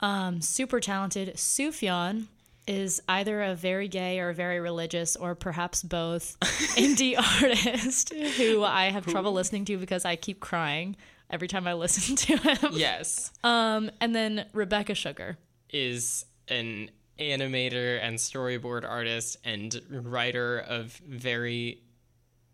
Um, 0.00 0.40
super 0.40 0.80
talented. 0.80 1.34
Sufjan 1.36 2.26
is 2.66 3.00
either 3.08 3.42
a 3.42 3.54
very 3.54 3.88
gay 3.88 4.18
or 4.20 4.32
very 4.32 4.60
religious 4.60 5.16
or 5.16 5.34
perhaps 5.34 5.82
both 5.82 6.38
indie 6.76 7.16
artist 7.16 8.12
who 8.12 8.62
I 8.62 8.90
have 8.90 9.06
trouble 9.06 9.32
listening 9.32 9.64
to 9.66 9.78
because 9.78 10.04
I 10.04 10.16
keep 10.16 10.38
crying 10.40 10.96
every 11.30 11.48
time 11.48 11.66
I 11.66 11.72
listen 11.74 12.14
to 12.16 12.36
him. 12.36 12.72
Yes. 12.72 13.32
Um, 13.42 13.90
and 14.00 14.14
then 14.14 14.44
Rebecca 14.52 14.94
Sugar. 14.94 15.38
is 15.70 16.24
an 16.48 16.90
animator 17.18 17.98
and 18.02 18.16
storyboard 18.18 18.88
artist 18.88 19.38
and 19.44 19.80
writer 19.90 20.58
of 20.58 20.92
very 21.08 21.80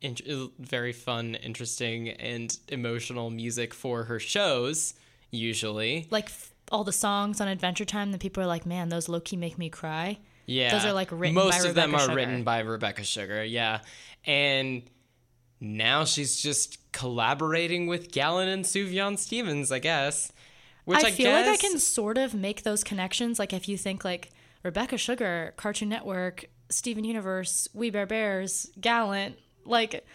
in- 0.00 0.50
very 0.58 0.92
fun, 0.92 1.34
interesting 1.36 2.08
and 2.10 2.56
emotional 2.68 3.30
music 3.30 3.74
for 3.74 4.04
her 4.04 4.18
shows 4.20 4.94
usually. 5.30 6.06
Like 6.10 6.26
f- 6.26 6.53
all 6.70 6.84
the 6.84 6.92
songs 6.92 7.40
on 7.40 7.48
Adventure 7.48 7.84
Time 7.84 8.12
that 8.12 8.20
people 8.20 8.42
are 8.42 8.46
like, 8.46 8.66
man, 8.66 8.88
those 8.88 9.08
low 9.08 9.20
key 9.20 9.36
make 9.36 9.58
me 9.58 9.70
cry. 9.70 10.18
Yeah. 10.46 10.72
Those 10.72 10.84
are, 10.84 10.92
like, 10.92 11.10
written 11.10 11.34
Most 11.34 11.62
by 11.62 11.68
of 11.68 11.74
them 11.74 11.94
are 11.94 12.00
Sugar. 12.00 12.14
written 12.14 12.44
by 12.44 12.60
Rebecca 12.60 13.02
Sugar. 13.04 13.42
Yeah. 13.44 13.80
And 14.26 14.82
now 15.60 16.04
she's 16.04 16.36
just 16.36 16.78
collaborating 16.92 17.86
with 17.86 18.12
Gallant 18.12 18.50
and 18.50 18.64
Sufjan 18.64 19.18
Stevens, 19.18 19.72
I 19.72 19.78
guess. 19.78 20.32
Which 20.84 21.02
I, 21.02 21.08
I 21.08 21.10
feel 21.12 21.30
like 21.30 21.46
I 21.46 21.56
can 21.56 21.78
sort 21.78 22.18
of 22.18 22.34
make 22.34 22.62
those 22.62 22.84
connections. 22.84 23.38
Like 23.38 23.54
if 23.54 23.68
you 23.68 23.78
think 23.78 24.04
like 24.04 24.30
Rebecca 24.62 24.98
Sugar, 24.98 25.54
Cartoon 25.56 25.88
Network, 25.88 26.44
Steven 26.68 27.04
Universe, 27.04 27.68
We 27.72 27.88
Bare 27.88 28.06
Bears, 28.06 28.68
Gallant, 28.78 29.38
like 29.64 30.06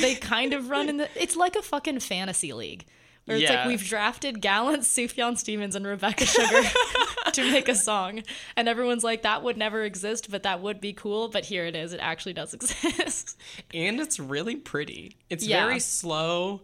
they 0.00 0.16
kind 0.16 0.52
of 0.52 0.68
run 0.68 0.88
in 0.88 0.96
the. 0.96 1.08
It's 1.14 1.36
like 1.36 1.54
a 1.54 1.62
fucking 1.62 2.00
fantasy 2.00 2.52
league. 2.52 2.86
Where 3.26 3.36
it's 3.36 3.50
Yeah. 3.50 3.58
like 3.60 3.66
we've 3.68 3.84
drafted 3.84 4.40
Gallant, 4.40 4.82
Sufjan 4.84 5.36
Stevens, 5.36 5.74
and 5.76 5.86
Rebecca 5.86 6.24
Sugar 6.26 6.62
to 7.32 7.50
make 7.50 7.68
a 7.68 7.74
song, 7.74 8.22
and 8.56 8.68
everyone's 8.68 9.04
like, 9.04 9.22
that 9.22 9.42
would 9.42 9.56
never 9.56 9.82
exist, 9.84 10.30
but 10.30 10.44
that 10.44 10.62
would 10.62 10.80
be 10.80 10.92
cool. 10.92 11.28
But 11.28 11.44
here 11.44 11.66
it 11.66 11.76
is; 11.76 11.92
it 11.92 12.00
actually 12.00 12.32
does 12.32 12.54
exist. 12.58 13.38
and 13.74 14.00
it's 14.00 14.18
really 14.18 14.56
pretty. 14.56 15.16
It's 15.28 15.44
Yeah. 15.46 15.66
very 15.66 15.80
slow 15.80 16.62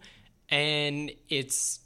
and 0.48 1.10
it's 1.28 1.80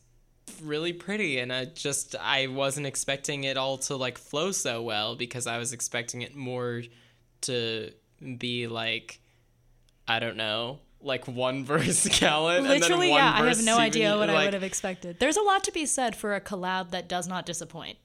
really 0.63 0.93
pretty 0.93 1.39
and 1.39 1.53
I 1.53 1.65
just 1.67 2.15
I 2.21 2.47
wasn't 2.47 2.87
expecting 2.87 3.45
it 3.45 3.57
all 3.57 3.79
to 3.79 3.97
like 3.97 4.17
flow 4.17 4.53
so 4.53 4.81
well 4.83 5.15
because 5.17 5.47
I 5.47 5.59
was 5.59 5.73
expecting 5.73 6.23
it 6.23 6.35
more 6.37 6.83
to 7.43 7.91
be 8.39 8.67
like 8.67 9.21
I 10.09 10.19
don't 10.21 10.37
know, 10.37 10.79
like 11.07 11.27
one 11.27 11.65
verse 11.65 12.03
then 12.21 12.65
Literally, 12.65 13.11
yeah. 13.11 13.33
I 13.35 13.47
have 13.47 13.65
no 13.65 13.79
idea 13.79 14.17
what 14.17 14.29
I 14.29 14.45
would 14.45 14.55
have 14.55 14.63
expected. 14.63 15.19
There's 15.19 15.37
a 15.37 15.43
lot 15.43 15.65
to 15.65 15.73
be 15.73 15.87
said 15.87 16.17
for 16.17 16.35
a 16.35 16.41
collab 16.41 16.91
that 16.91 17.09
does 17.09 17.29
not 17.29 17.47
disappoint. 17.47 17.99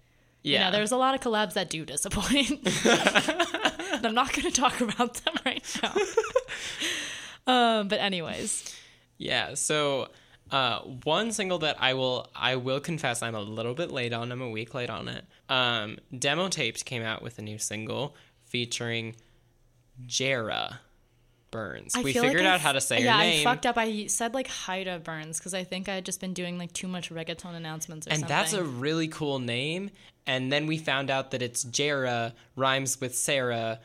Yeah. 0.44 0.60
You 0.60 0.66
know, 0.66 0.72
there's 0.72 0.92
a 0.92 0.98
lot 0.98 1.14
of 1.14 1.22
collabs 1.22 1.54
that 1.54 1.70
do 1.70 1.86
disappoint. 1.86 2.68
I'm 4.04 4.14
not 4.14 4.34
going 4.34 4.50
to 4.50 4.52
talk 4.52 4.82
about 4.82 5.16
them 5.16 5.36
right 5.46 5.80
now. 5.84 5.94
um, 7.48 7.88
but 7.88 8.00
anyways, 8.00 8.76
Yeah, 9.18 9.54
so 9.54 10.08
uh, 10.52 10.80
one 11.04 11.32
single 11.32 11.60
that 11.60 11.78
I 11.80 11.94
will 11.94 12.30
I 12.36 12.56
will 12.56 12.80
confess 12.80 13.22
I'm 13.22 13.36
a 13.36 13.42
little 13.42 13.74
bit 13.74 13.92
late 13.92 14.14
on. 14.14 14.32
I'm 14.32 14.42
a 14.42 14.50
week 14.50 14.74
late 14.74 14.90
on 14.90 15.08
it. 15.08 15.26
Um, 15.48 15.98
Demo 16.18 16.50
Taped 16.50 16.86
came 16.86 17.04
out 17.04 17.22
with 17.22 17.38
a 17.38 17.42
new 17.42 17.58
single 17.58 18.16
featuring 18.46 19.16
Jera 20.06 20.80
Burns. 21.52 21.94
I 21.96 22.02
we 22.02 22.14
figured 22.14 22.38
like 22.38 22.46
I 22.46 22.54
out 22.56 22.62
how 22.62 22.72
to 22.72 22.78
f- 22.78 22.84
say 22.84 23.04
yeah, 23.04 23.14
her 23.18 23.20
name. 23.20 23.46
I 23.46 23.52
fucked 23.52 23.66
up. 23.66 23.78
I 23.78 24.08
said 24.08 24.34
like 24.34 24.48
Haida 24.48 25.00
Burns 25.00 25.38
because 25.38 25.54
I 25.54 25.64
think 25.64 25.90
I 25.90 25.96
had 25.96 26.06
just 26.06 26.20
been 26.22 26.34
doing 26.34 26.58
like 26.58 26.72
too 26.74 26.88
much 26.88 27.12
reggaeton 27.12 27.54
announcements 27.54 28.08
or 28.08 28.12
and 28.12 28.22
something. 28.22 28.36
that's 28.36 28.54
a 28.54 28.64
really 28.64 29.08
cool 29.10 29.40
name. 29.40 29.92
And 30.26 30.52
then 30.52 30.66
we 30.68 30.78
found 30.78 31.10
out 31.10 31.32
that 31.32 31.42
it's 31.42 31.64
Jera 31.66 32.34
rhymes 32.56 33.02
with 33.02 33.16
Sarah, 33.16 33.80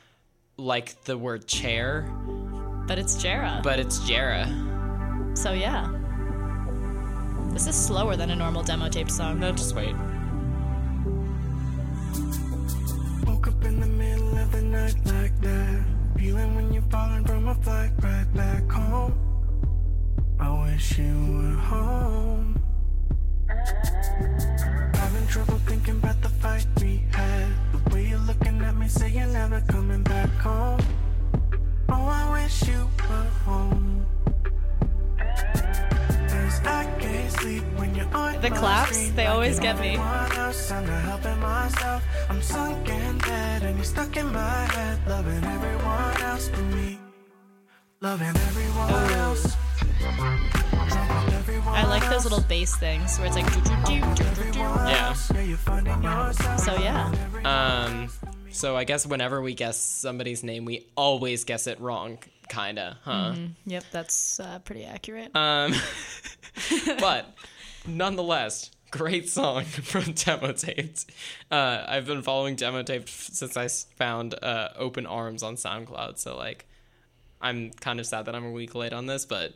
like 0.57 1.03
the 1.05 1.19
word 1.19 1.47
chair, 1.49 2.03
but 2.87 2.99
it's 2.99 3.17
Jera. 3.17 3.63
but 3.63 3.81
it's 3.81 3.99
Jera. 4.01 4.47
so 5.37 5.53
yeah, 5.53 5.89
this 7.53 7.67
is 7.67 7.75
slower 7.75 8.17
than 8.17 8.31
a 8.31 8.37
normal 8.37 8.63
demo 8.63 8.89
taped 8.89 9.11
song. 9.11 9.41
No, 9.41 9.51
just 9.53 9.75
wait. 9.75 9.95
Woke 13.27 13.49
up 13.49 13.65
in 13.65 13.81
the 13.81 13.87
middle 13.87 14.39
of 14.39 14.53
the 14.53 14.63
night 14.63 14.95
like 15.07 15.41
that. 15.41 15.76
Feeling 16.19 16.55
when 16.55 16.73
you're 16.73 16.83
falling 16.91 17.25
from 17.25 17.47
a 17.49 17.55
flight 17.57 17.91
right 18.03 18.27
back 18.35 18.71
home. 18.71 19.15
I 20.41 20.49
wish 20.65 20.99
you 20.99 21.15
were 21.35 21.57
home. 21.57 22.59
Having 24.95 25.27
trouble 25.29 25.59
thinking 25.67 25.97
about 25.97 26.21
the 26.23 26.31
fight 26.31 26.67
we 26.81 27.05
had. 27.13 27.49
The 27.73 27.95
way 27.95 28.07
you're 28.09 28.19
looking 28.21 28.63
at 28.63 28.75
me, 28.77 28.89
say 28.89 29.11
you're 29.11 29.27
never 29.27 29.61
coming 29.69 30.03
back 30.03 30.31
home. 30.39 30.81
Oh, 31.91 32.07
I 32.07 32.33
wish 32.33 32.67
you 32.67 32.89
were 33.09 33.31
home. 33.45 34.07
'Cause 35.19 36.61
I 36.65 36.85
can't 36.99 37.33
sleep 37.33 37.65
when 37.77 37.95
you're 37.95 38.15
on 38.15 38.41
The 38.41 38.51
claps, 38.51 39.11
they 39.11 39.27
always 39.27 39.59
get 39.61 39.79
me. 39.79 39.99
I'm 39.99 40.87
not 40.87 41.03
helping 41.11 41.41
myself. 41.41 42.03
I'm 42.31 42.41
sunk 42.41 42.89
in 42.89 43.19
bed 43.19 43.63
and 43.65 43.77
you're 43.77 43.85
stuck 43.85 44.17
in 44.17 44.33
my 44.33 44.65
head, 44.75 44.99
loving 45.07 45.45
else 46.37 46.49
but 46.51 46.61
me. 46.77 46.99
Loving 48.03 48.29
everyone 48.29 49.11
else. 49.13 49.57
Drunk 49.99 51.25
with 51.25 51.35
everyone 51.35 51.75
I 51.75 51.87
like 51.87 52.07
those 52.11 52.25
little 52.25 52.43
bass 52.43 52.77
things 52.77 53.17
where 53.19 53.27
it's 53.27 53.37
like. 53.37 53.51
doo 53.55 53.61
doo 53.63 53.77
doo 53.87 54.01
doo 54.01 54.15
doo 54.15 54.53
doo. 54.53 54.61
Everyone 54.61 54.89
Yeah. 54.89 55.09
else. 55.09 55.31
Yeah, 55.33 55.41
you're 55.41 55.57
finding 55.57 56.03
yourself. 56.03 56.61
So 56.61 56.75
yeah, 56.77 57.11
Um, 57.45 58.09
so 58.51 58.77
I 58.77 58.85
guess 58.85 59.07
whenever 59.07 59.41
we 59.41 59.55
guess 59.55 59.79
somebody's 59.79 60.43
name, 60.45 60.67
we 60.67 60.87
always 60.95 61.45
guess 61.45 61.67
it 61.67 61.81
wrong, 61.81 62.19
kinda, 62.51 62.99
huh? 63.03 63.35
yep, 63.65 63.85
that's 63.91 64.39
uh, 64.39 64.59
pretty 64.61 64.85
accurate. 64.85 65.35
Um, 65.35 65.73
but 67.01 67.35
nonetheless, 67.87 68.71
great 68.97 69.29
song 69.29 69.65
from 69.65 70.13
Demo 70.13 70.53
Taped. 70.53 71.07
Uh, 71.51 71.85
I've 71.87 72.07
been 72.07 72.23
following 72.23 72.57
Demo 72.57 72.83
Taped 72.83 73.09
since 73.09 73.57
I 73.57 73.69
found 73.97 74.35
uh, 74.43 74.71
Open 74.77 75.07
Arms 75.07 75.43
on 75.43 75.57
SoundCloud. 75.57 76.19
So 76.19 76.37
like, 76.37 76.67
I'm 77.41 77.71
kind 77.73 78.01
of 78.01 78.07
sad 78.07 78.27
that 78.27 78.35
I'm 78.35 78.45
a 78.45 78.51
week 78.51 78.75
late 78.75 78.93
on 78.93 79.07
this, 79.07 79.25
but 79.27 79.55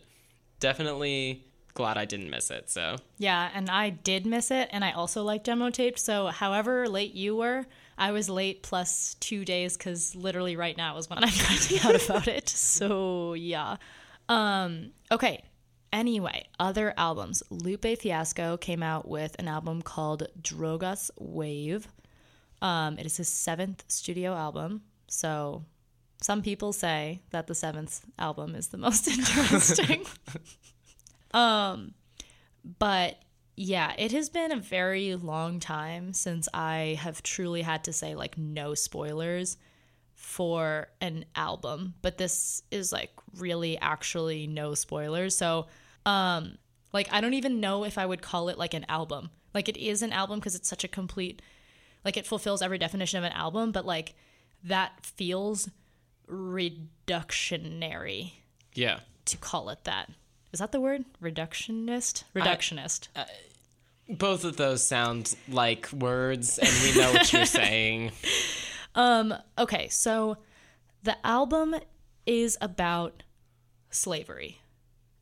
definitely 0.60 1.44
glad 1.74 1.96
I 1.96 2.04
didn't 2.04 2.30
miss 2.30 2.50
it. 2.50 2.70
So 2.70 2.96
Yeah, 3.18 3.50
and 3.54 3.70
I 3.70 3.90
did 3.90 4.26
miss 4.26 4.50
it, 4.50 4.68
and 4.72 4.84
I 4.84 4.92
also 4.92 5.22
like 5.22 5.44
demo 5.44 5.70
taped. 5.70 5.98
So, 5.98 6.26
however 6.26 6.88
late 6.88 7.14
you 7.14 7.36
were, 7.36 7.66
I 7.96 8.12
was 8.12 8.28
late 8.28 8.62
plus 8.62 9.14
two 9.20 9.44
days 9.44 9.76
because 9.76 10.14
literally 10.14 10.56
right 10.56 10.76
now 10.76 10.96
is 10.98 11.08
when 11.08 11.22
I'm 11.22 11.30
finding 11.30 11.78
out 11.80 12.04
about 12.04 12.28
it. 12.28 12.48
So, 12.56 13.34
yeah. 13.34 13.76
Um, 14.28 14.92
okay. 15.10 15.42
Anyway, 15.92 16.46
other 16.58 16.94
albums. 16.96 17.42
Lupe 17.50 17.98
Fiasco 17.98 18.56
came 18.56 18.82
out 18.82 19.08
with 19.08 19.36
an 19.38 19.48
album 19.48 19.82
called 19.82 20.26
Drogas 20.40 21.10
Wave. 21.18 21.88
Um, 22.62 22.98
it 22.98 23.06
is 23.06 23.16
his 23.16 23.28
seventh 23.28 23.84
studio 23.88 24.34
album. 24.34 24.82
So, 25.08 25.64
some 26.22 26.42
people 26.42 26.72
say 26.72 27.22
that 27.30 27.46
the 27.46 27.54
seventh 27.54 28.04
album 28.18 28.54
is 28.54 28.68
the 28.68 28.78
most 28.78 29.08
interesting. 29.18 30.04
but 32.78 33.16
yeah, 33.56 33.92
it 33.98 34.12
has 34.12 34.28
been 34.30 34.52
a 34.52 34.56
very 34.56 35.14
long 35.16 35.60
time 35.60 36.12
since 36.12 36.48
I 36.54 36.98
have 37.00 37.22
truly 37.22 37.62
had 37.62 37.84
to 37.84 37.92
say 37.92 38.14
like 38.14 38.38
no 38.38 38.74
spoilers 38.74 39.56
for 40.20 40.88
an 41.00 41.24
album, 41.34 41.94
but 42.02 42.18
this 42.18 42.62
is 42.70 42.92
like 42.92 43.10
really 43.36 43.78
actually 43.78 44.46
no 44.46 44.74
spoilers. 44.74 45.36
So, 45.36 45.66
um 46.04 46.58
like 46.92 47.08
I 47.10 47.20
don't 47.20 47.34
even 47.34 47.60
know 47.60 47.84
if 47.84 47.98
I 47.98 48.06
would 48.06 48.20
call 48.20 48.48
it 48.48 48.58
like 48.58 48.74
an 48.74 48.84
album. 48.88 49.30
Like 49.54 49.68
it 49.68 49.76
is 49.76 50.02
an 50.02 50.12
album 50.12 50.38
because 50.38 50.54
it's 50.54 50.68
such 50.68 50.84
a 50.84 50.88
complete 50.88 51.40
like 52.04 52.16
it 52.16 52.26
fulfills 52.26 52.62
every 52.62 52.78
definition 52.78 53.18
of 53.18 53.24
an 53.24 53.32
album, 53.32 53.72
but 53.72 53.84
like 53.84 54.14
that 54.64 55.04
feels 55.04 55.68
reductionary 56.28 58.32
yeah, 58.74 59.00
to 59.24 59.36
call 59.36 59.70
it 59.70 59.84
that. 59.84 60.10
Is 60.52 60.60
that 60.60 60.72
the 60.72 60.80
word? 60.80 61.04
Reductionist? 61.22 62.24
Reductionist. 62.34 63.08
both 64.08 64.44
of 64.44 64.56
those 64.56 64.86
sound 64.86 65.36
like 65.48 65.90
words, 65.92 66.58
and 66.58 66.70
we 66.82 67.00
know 67.00 67.12
what 67.12 67.32
you're 67.32 67.44
saying. 67.46 68.12
Um, 68.94 69.34
okay, 69.58 69.88
so 69.88 70.38
the 71.02 71.16
album 71.26 71.76
is 72.26 72.58
about 72.60 73.22
slavery. 73.90 74.60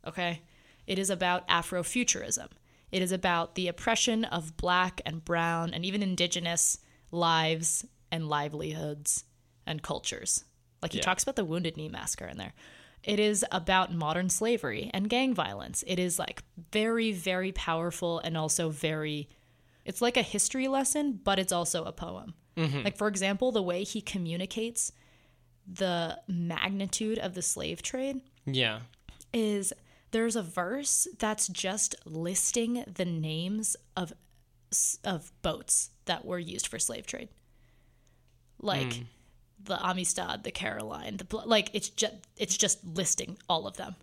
Okay? 0.07 0.43
It 0.87 0.99
is 0.99 1.11
about 1.11 1.47
Afrofuturism. 1.49 2.49
It 2.91 3.03
is 3.03 3.13
about 3.13 3.55
the 3.55 3.69
oppression 3.69 4.25
of 4.25 4.57
black 4.57 5.01
and 5.05 5.25
brown 5.25 5.75
and 5.75 5.85
even 5.85 6.03
indigenous 6.03 6.79
lives 7.11 7.85
and 8.11 8.29
livelihoods 8.29 9.25
and 9.67 9.83
cultures. 9.83 10.45
Like 10.81 10.93
he 10.93 10.99
Yeah. 10.99 11.05
talks 11.05 11.23
about 11.23 11.37
the 11.37 11.45
Wounded 11.45 11.77
Knee 11.77 11.89
Massacre 11.89 12.27
in 12.27 12.39
there. 12.39 12.55
It 13.03 13.21
is 13.21 13.45
about 13.53 13.93
modern 13.93 14.29
slavery 14.31 14.91
and 14.95 15.09
gang 15.09 15.35
violence. 15.35 15.85
It 15.87 15.99
is 15.99 16.19
like 16.19 16.43
very, 16.73 17.13
very 17.13 17.53
powerful 17.53 18.19
and 18.21 18.37
also 18.37 18.71
very, 18.71 19.29
it's 19.85 20.01
like 20.01 20.17
a 20.17 20.23
history 20.23 20.69
lesson, 20.69 21.21
but 21.23 21.39
it's 21.39 21.53
also 21.53 21.85
a 21.85 21.93
poem. 21.93 22.35
Mm-hmm. 22.59 22.83
Like, 22.83 22.97
for 22.99 23.09
example, 23.09 23.53
the 23.53 23.63
way 23.63 23.85
he 23.85 24.01
communicates 24.01 24.93
the 25.71 26.19
magnitude 26.27 27.19
of 27.19 27.35
the 27.35 27.43
slave 27.43 27.83
trade 27.83 28.21
Yeah. 28.47 28.81
is 29.33 29.73
there's 30.11 30.37
a 30.37 30.43
verse 30.43 31.07
that's 31.19 31.47
just 31.49 31.95
listing 32.05 32.85
the 32.93 33.05
names 33.05 33.77
of 33.97 34.13
of 35.05 35.33
boats 35.41 35.91
that 36.05 36.25
were 36.27 36.39
used 36.39 36.67
for 36.67 36.79
slave 36.79 37.07
trade 37.07 37.29
like 38.61 38.89
mm. 38.89 39.05
the 39.65 39.79
amistad 39.87 40.43
the 40.45 40.51
caroline 40.51 41.17
the 41.17 41.37
like 41.47 41.71
it's 41.73 41.89
just 41.89 42.13
it's 42.37 42.57
just 42.57 42.85
listing 42.85 43.39
all 43.49 43.67
of 43.67 43.77
them 43.79 43.95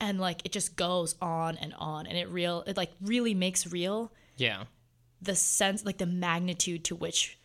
and 0.00 0.20
like 0.20 0.42
it 0.44 0.52
just 0.52 0.76
goes 0.76 1.14
on 1.22 1.56
and 1.56 1.72
on 1.78 2.06
and 2.06 2.18
it 2.18 2.28
real 2.28 2.64
it 2.66 2.76
like 2.76 2.90
really 3.00 3.32
makes 3.34 3.66
real 3.66 4.12
Yeah. 4.36 4.64
the 5.22 5.34
sense 5.34 5.84
like 5.86 5.96
the 5.98 6.06
magnitude 6.06 6.84
to 6.84 6.94
which 6.96 7.38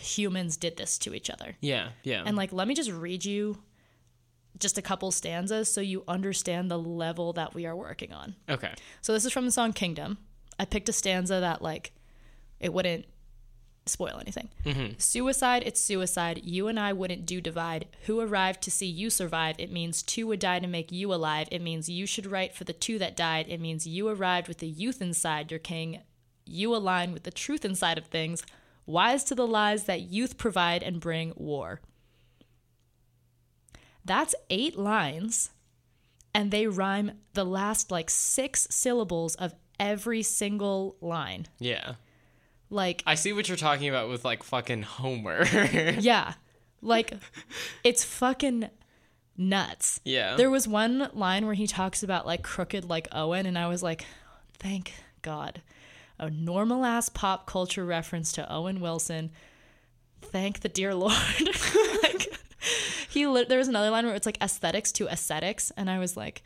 humans 0.00 0.56
did 0.56 0.76
this 0.76 0.98
to 0.98 1.14
each 1.14 1.28
other 1.30 1.56
Yeah. 1.60 1.90
Yeah. 2.02 2.22
and 2.26 2.36
like, 2.36 2.52
let 2.52 2.66
me 2.68 2.74
just 2.74 2.90
read 2.90 3.24
you 3.24 3.58
just 4.58 4.76
a 4.78 4.82
couple 4.82 5.10
stanzas 5.10 5.72
so 5.72 5.80
you 5.80 6.02
understand 6.08 6.70
the 6.70 6.78
level 6.78 7.32
that 7.34 7.54
we 7.54 7.66
are 7.66 7.76
working 7.76 8.12
on. 8.12 8.34
okay. 8.48 8.74
So 9.00 9.12
this 9.12 9.24
is 9.24 9.32
from 9.32 9.44
the 9.46 9.52
song 9.52 9.72
Kingdom. 9.72 10.18
I 10.58 10.64
picked 10.64 10.88
a 10.88 10.92
stanza 10.92 11.40
that 11.40 11.62
like 11.62 11.92
it 12.58 12.72
wouldn't 12.72 13.06
spoil 13.86 14.18
anything. 14.20 14.50
Mm-hmm. 14.64 14.98
Suicide, 14.98 15.62
it's 15.64 15.80
suicide. 15.80 16.42
You 16.44 16.68
and 16.68 16.78
I 16.78 16.92
wouldn't 16.92 17.24
do 17.24 17.40
divide. 17.40 17.86
Who 18.06 18.20
arrived 18.20 18.60
to 18.62 18.70
see 18.70 18.86
you 18.86 19.08
survive? 19.08 19.56
It 19.58 19.72
means 19.72 20.02
two 20.02 20.26
would 20.26 20.38
die 20.40 20.58
to 20.60 20.66
make 20.66 20.92
you 20.92 21.12
alive. 21.14 21.48
It 21.50 21.62
means 21.62 21.88
you 21.88 22.04
should 22.06 22.26
write 22.26 22.54
for 22.54 22.64
the 22.64 22.74
two 22.74 22.98
that 22.98 23.16
died. 23.16 23.46
It 23.48 23.60
means 23.60 23.86
you 23.86 24.06
arrived 24.08 24.48
with 24.48 24.58
the 24.58 24.68
youth 24.68 25.00
inside 25.00 25.50
your 25.50 25.58
king. 25.60 26.00
You 26.44 26.74
align 26.76 27.12
with 27.12 27.22
the 27.22 27.30
truth 27.30 27.64
inside 27.64 27.96
of 27.96 28.06
things. 28.06 28.44
Wise 28.90 29.24
to 29.24 29.34
the 29.34 29.46
lies 29.46 29.84
that 29.84 30.02
youth 30.02 30.36
provide 30.36 30.82
and 30.82 31.00
bring 31.00 31.32
war. 31.36 31.80
That's 34.04 34.34
eight 34.48 34.76
lines 34.76 35.50
and 36.34 36.50
they 36.50 36.66
rhyme 36.66 37.12
the 37.34 37.44
last 37.44 37.90
like 37.90 38.10
six 38.10 38.66
syllables 38.70 39.34
of 39.36 39.54
every 39.78 40.22
single 40.22 40.96
line. 41.00 41.46
Yeah. 41.58 41.94
Like, 42.68 43.02
I 43.04 43.16
see 43.16 43.32
what 43.32 43.48
you're 43.48 43.56
talking 43.56 43.88
about 43.88 44.08
with 44.08 44.24
like 44.24 44.42
fucking 44.44 44.82
Homer. 44.82 45.44
yeah, 45.98 46.34
like 46.80 47.14
it's 47.82 48.04
fucking 48.04 48.70
nuts. 49.36 50.00
yeah. 50.04 50.36
There 50.36 50.50
was 50.50 50.68
one 50.68 51.10
line 51.12 51.46
where 51.46 51.54
he 51.54 51.66
talks 51.66 52.02
about 52.04 52.26
like 52.26 52.42
crooked 52.42 52.84
like 52.84 53.08
Owen, 53.10 53.46
and 53.46 53.58
I 53.58 53.66
was 53.66 53.82
like, 53.82 54.04
thank 54.58 54.92
God. 55.22 55.62
A 56.20 56.28
normal 56.28 56.84
ass 56.84 57.08
pop 57.08 57.46
culture 57.46 57.84
reference 57.84 58.30
to 58.32 58.52
Owen 58.52 58.80
Wilson. 58.80 59.30
Thank 60.20 60.60
the 60.60 60.68
dear 60.68 60.94
Lord. 60.94 61.16
like, 62.02 62.38
he 63.08 63.26
lit 63.26 63.48
there 63.48 63.58
was 63.58 63.68
another 63.68 63.88
line 63.88 64.04
where 64.04 64.14
it's 64.14 64.26
like 64.26 64.36
aesthetics 64.42 64.92
to 64.92 65.10
ascetics, 65.10 65.72
and 65.78 65.90
I 65.90 65.98
was 65.98 66.18
like, 66.18 66.42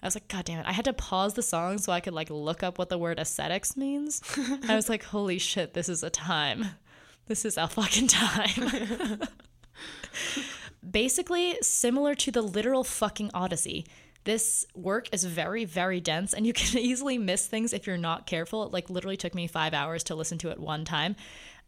I 0.00 0.06
was 0.06 0.14
like, 0.14 0.28
God 0.28 0.44
damn 0.44 0.60
it! 0.60 0.66
I 0.66 0.72
had 0.72 0.84
to 0.84 0.92
pause 0.92 1.34
the 1.34 1.42
song 1.42 1.78
so 1.78 1.92
I 1.92 1.98
could 1.98 2.14
like 2.14 2.30
look 2.30 2.62
up 2.62 2.78
what 2.78 2.88
the 2.88 2.98
word 2.98 3.18
aesthetics 3.18 3.76
means. 3.76 4.22
I 4.68 4.76
was 4.76 4.88
like, 4.88 5.02
holy 5.02 5.38
shit, 5.38 5.74
this 5.74 5.88
is 5.88 6.04
a 6.04 6.10
time. 6.10 6.66
This 7.26 7.44
is 7.44 7.56
a 7.56 7.66
fucking 7.66 8.06
time. 8.06 9.20
Basically, 10.88 11.58
similar 11.62 12.14
to 12.14 12.30
the 12.30 12.42
literal 12.42 12.84
fucking 12.84 13.30
Odyssey. 13.34 13.86
This 14.30 14.64
work 14.76 15.08
is 15.12 15.24
very, 15.24 15.64
very 15.64 15.98
dense, 15.98 16.34
and 16.34 16.46
you 16.46 16.52
can 16.60 16.78
easily 16.78 17.18
miss 17.18 17.48
things 17.48 17.72
if 17.72 17.84
you're 17.84 17.96
not 17.96 18.28
careful. 18.28 18.62
It 18.62 18.72
like 18.72 18.88
literally 18.88 19.16
took 19.16 19.34
me 19.34 19.48
five 19.48 19.74
hours 19.74 20.04
to 20.04 20.14
listen 20.14 20.38
to 20.38 20.50
it 20.50 20.60
one 20.60 20.84
time. 20.84 21.16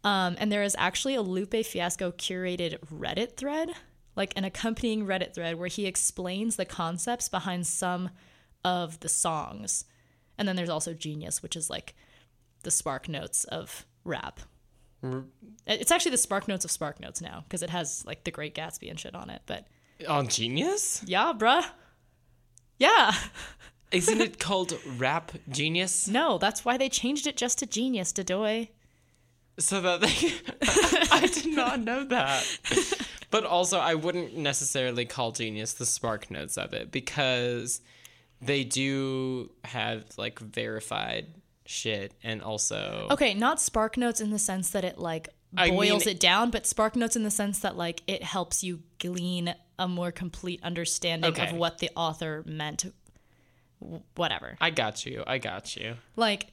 Um, 0.05 0.37
and 0.39 0.49
there 0.49 0.63
is 0.63 0.73
actually 0.79 1.15
a 1.15 1.21
Lupe 1.21 1.65
Fiasco 1.65 2.13
curated 2.13 2.79
Reddit 2.85 3.35
thread, 3.35 3.71
like 4.15 4.31
an 4.37 4.45
accompanying 4.45 5.05
Reddit 5.05 5.35
thread, 5.35 5.59
where 5.59 5.67
he 5.67 5.85
explains 5.85 6.55
the 6.55 6.63
concepts 6.63 7.27
behind 7.27 7.67
some 7.67 8.11
of 8.63 8.97
the 9.01 9.09
songs. 9.09 9.83
And 10.37 10.47
then 10.47 10.55
there's 10.55 10.69
also 10.69 10.93
Genius, 10.93 11.43
which 11.43 11.57
is 11.57 11.69
like 11.69 11.93
the 12.63 12.71
spark 12.71 13.09
notes 13.09 13.43
of 13.43 13.85
rap. 14.05 14.39
It's 15.67 15.91
actually 15.91 16.11
the 16.11 16.17
spark 16.17 16.47
notes 16.47 16.63
of 16.63 16.71
spark 16.71 17.01
notes 17.01 17.19
now 17.19 17.43
because 17.43 17.61
it 17.61 17.71
has 17.71 18.05
like 18.05 18.23
the 18.23 18.31
Great 18.31 18.55
Gatsby 18.55 18.89
and 18.89 18.97
shit 18.97 19.15
on 19.15 19.29
it. 19.29 19.41
But 19.47 19.67
On 20.07 20.29
Genius? 20.29 21.03
yeah, 21.05 21.33
bruh. 21.37 21.65
Yeah. 22.83 23.13
Isn't 23.91 24.19
it 24.21 24.39
called 24.39 24.73
Rap 24.97 25.31
Genius? 25.49 26.07
No, 26.07 26.37
that's 26.37 26.65
why 26.65 26.77
they 26.77 26.89
changed 26.89 27.27
it 27.27 27.37
just 27.37 27.59
to 27.59 27.65
Genius, 27.65 28.11
Dodoy. 28.11 28.69
So 29.59 29.79
that 29.81 30.01
they. 30.01 30.33
I 31.11 31.27
did 31.27 31.55
not 31.55 31.79
know 31.79 32.03
that. 32.05 32.43
But 33.31 33.45
also, 33.45 33.79
I 33.79 33.95
wouldn't 33.95 34.37
necessarily 34.37 35.05
call 35.05 35.31
Genius 35.31 35.73
the 35.73 35.87
spark 35.87 36.29
notes 36.29 36.55
of 36.55 36.71
it 36.73 36.91
because 36.91 37.81
they 38.43 38.63
do 38.63 39.49
have 39.63 40.03
like 40.17 40.37
verified 40.37 41.25
shit 41.65 42.13
and 42.21 42.43
also. 42.43 43.07
Okay, 43.09 43.33
not 43.33 43.59
spark 43.59 43.97
notes 43.97 44.21
in 44.21 44.29
the 44.29 44.37
sense 44.37 44.69
that 44.69 44.83
it 44.85 44.99
like 44.99 45.29
I 45.57 45.71
boils 45.71 46.05
mean- 46.05 46.15
it 46.15 46.19
down, 46.19 46.51
but 46.51 46.67
spark 46.67 46.95
notes 46.95 47.15
in 47.15 47.23
the 47.23 47.31
sense 47.31 47.57
that 47.61 47.75
like 47.75 48.03
it 48.05 48.21
helps 48.21 48.63
you 48.63 48.83
glean 48.99 49.55
a 49.79 49.87
more 49.87 50.11
complete 50.11 50.59
understanding 50.63 51.39
of 51.39 51.53
what 51.53 51.79
the 51.79 51.89
author 51.95 52.43
meant. 52.45 52.85
Whatever. 54.15 54.55
I 54.61 54.69
got 54.69 55.05
you. 55.05 55.23
I 55.27 55.39
got 55.39 55.75
you. 55.75 55.95
Like, 56.15 56.47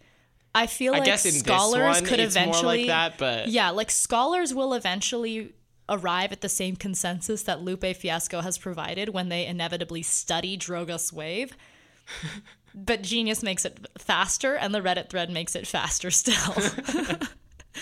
I 0.54 0.66
feel 0.66 0.94
I 0.94 0.98
like 0.98 1.06
guess 1.06 1.24
in 1.24 1.33
scholars 1.33 1.96
this 1.96 2.02
one, 2.02 2.09
could 2.09 2.20
it's 2.20 2.35
eventually 2.35 2.62
more 2.62 2.76
like 2.76 2.87
that, 2.87 3.18
but 3.18 3.48
Yeah, 3.48 3.70
like 3.70 3.90
scholars 3.90 4.52
will 4.52 4.74
eventually 4.74 5.54
arrive 5.88 6.33
at 6.33 6.40
the 6.40 6.48
same 6.48 6.76
consensus 6.76 7.42
that 7.44 7.62
Lupe 7.62 7.85
Fiasco 7.96 8.40
has 8.40 8.59
provided 8.59 9.11
when 9.11 9.28
they 9.28 9.46
inevitably 9.46 10.02
study 10.02 10.56
Drogas 10.59 11.12
Wave. 11.12 11.56
but 12.74 13.02
Genius 13.02 13.42
makes 13.42 13.64
it 13.64 13.87
faster 13.98 14.56
and 14.56 14.74
the 14.74 14.80
Reddit 14.80 15.09
thread 15.09 15.30
makes 15.30 15.54
it 15.54 15.66
faster 15.66 16.11
still. 16.11 16.54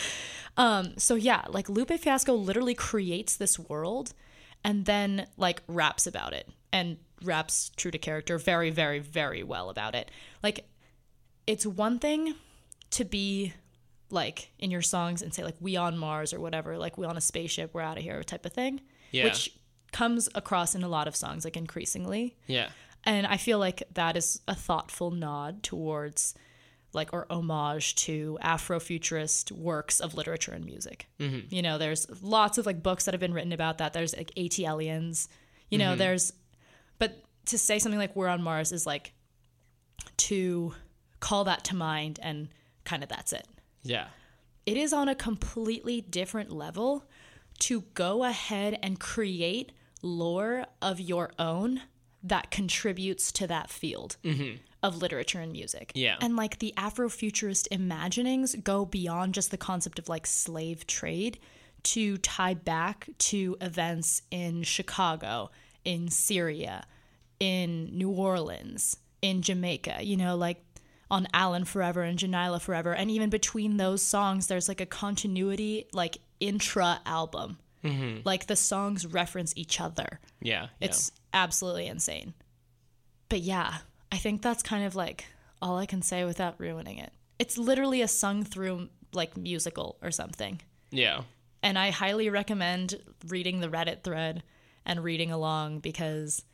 um 0.59 0.93
so 0.99 1.15
yeah, 1.15 1.45
like 1.49 1.71
Lupe 1.71 1.99
Fiasco 1.99 2.35
literally 2.35 2.75
creates 2.75 3.37
this 3.37 3.59
world 3.59 4.13
and 4.65 4.85
then 4.85 5.27
like 5.37 5.63
raps 5.67 6.07
about 6.07 6.33
it 6.33 6.49
and 6.73 6.99
raps 7.23 7.71
true 7.77 7.91
to 7.91 7.99
character 7.99 8.39
very 8.39 8.71
very 8.71 8.99
very 8.99 9.43
well 9.43 9.71
about 9.71 9.95
it. 9.95 10.11
Like 10.43 10.67
it's 11.47 11.67
one 11.67 11.99
thing 11.99 12.35
to 12.91 13.05
be 13.05 13.53
like 14.11 14.51
in 14.59 14.71
your 14.71 14.83
songs 14.83 15.23
and 15.23 15.33
say 15.35 15.45
like 15.45 15.57
we 15.61 15.77
on 15.77 15.99
Mars 15.99 16.33
or 16.33 16.41
whatever, 16.41 16.79
like 16.79 16.97
we 16.97 17.07
on 17.07 17.17
a 17.17 17.21
spaceship, 17.21 17.75
we're 17.75 17.83
out 17.83 17.97
of 17.99 18.03
here 18.03 18.23
type 18.23 18.47
of 18.47 18.53
thing. 18.53 18.81
Yeah. 19.11 19.25
Which 19.25 19.59
comes 19.93 20.29
across 20.35 20.75
in 20.75 20.83
a 20.83 20.89
lot 20.89 21.09
of 21.09 21.17
songs, 21.17 21.45
like 21.45 21.57
increasingly. 21.57 22.37
yeah. 22.47 22.69
And 23.05 23.27
I 23.27 23.37
feel 23.37 23.59
like 23.59 23.85
that 23.95 24.17
is 24.17 24.41
a 24.49 24.55
thoughtful 24.55 25.11
nod 25.11 25.63
towards 25.63 26.35
like 26.99 27.15
or 27.15 27.27
homage 27.31 27.95
to 27.95 28.39
Afrofuturist 28.43 29.53
works 29.53 30.01
of 30.01 30.15
literature 30.15 30.53
and 30.53 30.65
music. 30.65 31.09
Mm-hmm. 31.19 31.55
You 31.55 31.63
know, 31.63 31.79
there's 31.79 32.07
lots 32.23 32.59
of 32.59 32.67
like 32.67 32.83
books 32.83 33.07
that 33.07 33.15
have 33.15 33.21
been 33.21 33.33
written 33.33 33.53
about 33.53 33.79
that. 33.79 33.93
There's 33.95 34.15
like 34.15 34.33
AT 34.37 34.59
aliens. 34.61 35.29
You 35.71 35.79
know, 35.79 35.91
mm-hmm. 35.91 35.99
there's 35.99 36.33
but 36.99 37.23
to 37.47 37.57
say 37.57 37.79
something 37.79 37.99
like 37.99 38.15
we're 38.15 38.29
on 38.29 38.43
Mars 38.43 38.73
is 38.73 38.87
like 38.87 39.13
to 40.17 40.75
call 41.21 41.45
that 41.45 41.65
to 41.65 41.77
mind 41.77 42.19
and 42.23 42.49
kind 42.85 43.03
of 43.03 43.09
that's 43.09 43.33
it. 43.33 43.47
Yeah. 43.83 44.07
It 44.67 44.77
is 44.77 44.93
on 44.93 45.09
a 45.09 45.15
completely 45.15 46.01
different 46.01 46.51
level 46.53 47.05
to 47.61 47.83
go 47.95 48.25
ahead 48.25 48.79
and 48.83 49.01
create 49.01 49.73
lore 50.03 50.67
of 50.83 51.01
your 51.01 51.31
own 51.39 51.83
that 52.23 52.51
contributes 52.51 53.33
to 53.33 53.47
that 53.47 53.71
field 53.71 54.17
mm-hmm. 54.25 54.57
of 54.83 54.97
literature 54.97 55.41
and 55.41 55.53
music. 55.53 55.93
Yeah. 55.95 56.17
And 56.21 56.37
like 56.37 56.59
the 56.59 56.75
Afrofuturist 56.77 57.69
imaginings 57.71 58.55
go 58.57 58.85
beyond 58.85 59.35
just 59.35 59.51
the 59.51 59.57
concept 59.57 59.99
of 59.99 60.09
like 60.09 60.27
slave 60.27 60.87
trade 60.87 61.39
to 61.85 62.19
tie 62.19 62.55
back 62.55 63.09
to 63.19 63.57
events 63.61 64.23
in 64.31 64.63
Chicago, 64.65 65.51
in 65.85 66.09
Syria, 66.09 66.85
in 67.39 67.97
New 67.97 68.11
Orleans, 68.11 68.97
in 69.23 69.43
Jamaica, 69.43 69.99
you 70.03 70.17
know, 70.17 70.37
like 70.37 70.63
on 71.11 71.27
Alan 71.33 71.65
Forever 71.65 72.03
and 72.03 72.19
Jonylah 72.19 72.61
Forever. 72.61 72.95
And 72.95 73.11
even 73.11 73.31
between 73.31 73.77
those 73.77 74.03
songs, 74.03 74.47
there's 74.49 74.69
like 74.69 74.81
a 74.81 74.87
continuity, 74.87 75.87
like 75.93 76.19
intra 76.41 77.01
album. 77.07 77.59
Mm-hmm. 77.85 78.21
Like 78.25 78.47
the 78.47 78.57
songs 78.57 79.07
reference 79.07 79.53
each 79.57 79.81
other. 79.81 80.21
Yeah. 80.41 80.69
It's 80.81 81.13
absolutely 81.33 81.87
insane. 81.87 82.35
But 83.29 83.41
yeah, 83.41 83.79
I 84.11 84.17
think 84.17 84.43
that's 84.43 84.63
kind 84.63 84.85
of 84.85 84.97
like 84.97 85.27
all 85.63 85.79
I 85.79 85.87
can 85.87 86.03
say 86.03 86.25
without 86.25 86.59
ruining 86.59 86.99
it. 86.99 87.13
It's 87.39 87.57
literally 87.59 88.03
a 88.03 88.09
sung 88.09 88.43
through 88.45 88.89
like 89.13 89.37
musical 89.37 89.97
or 90.03 90.11
something. 90.11 90.61
yeah. 90.91 91.23
And 91.61 91.77
I 91.77 91.91
highly 91.91 92.31
recommend 92.31 93.01
reading 93.27 93.59
the 93.59 93.69
Reddit 93.69 94.05
thread 94.05 94.45
and 94.87 95.03
reading 95.03 95.33
along 95.33 95.81
because 95.81 96.45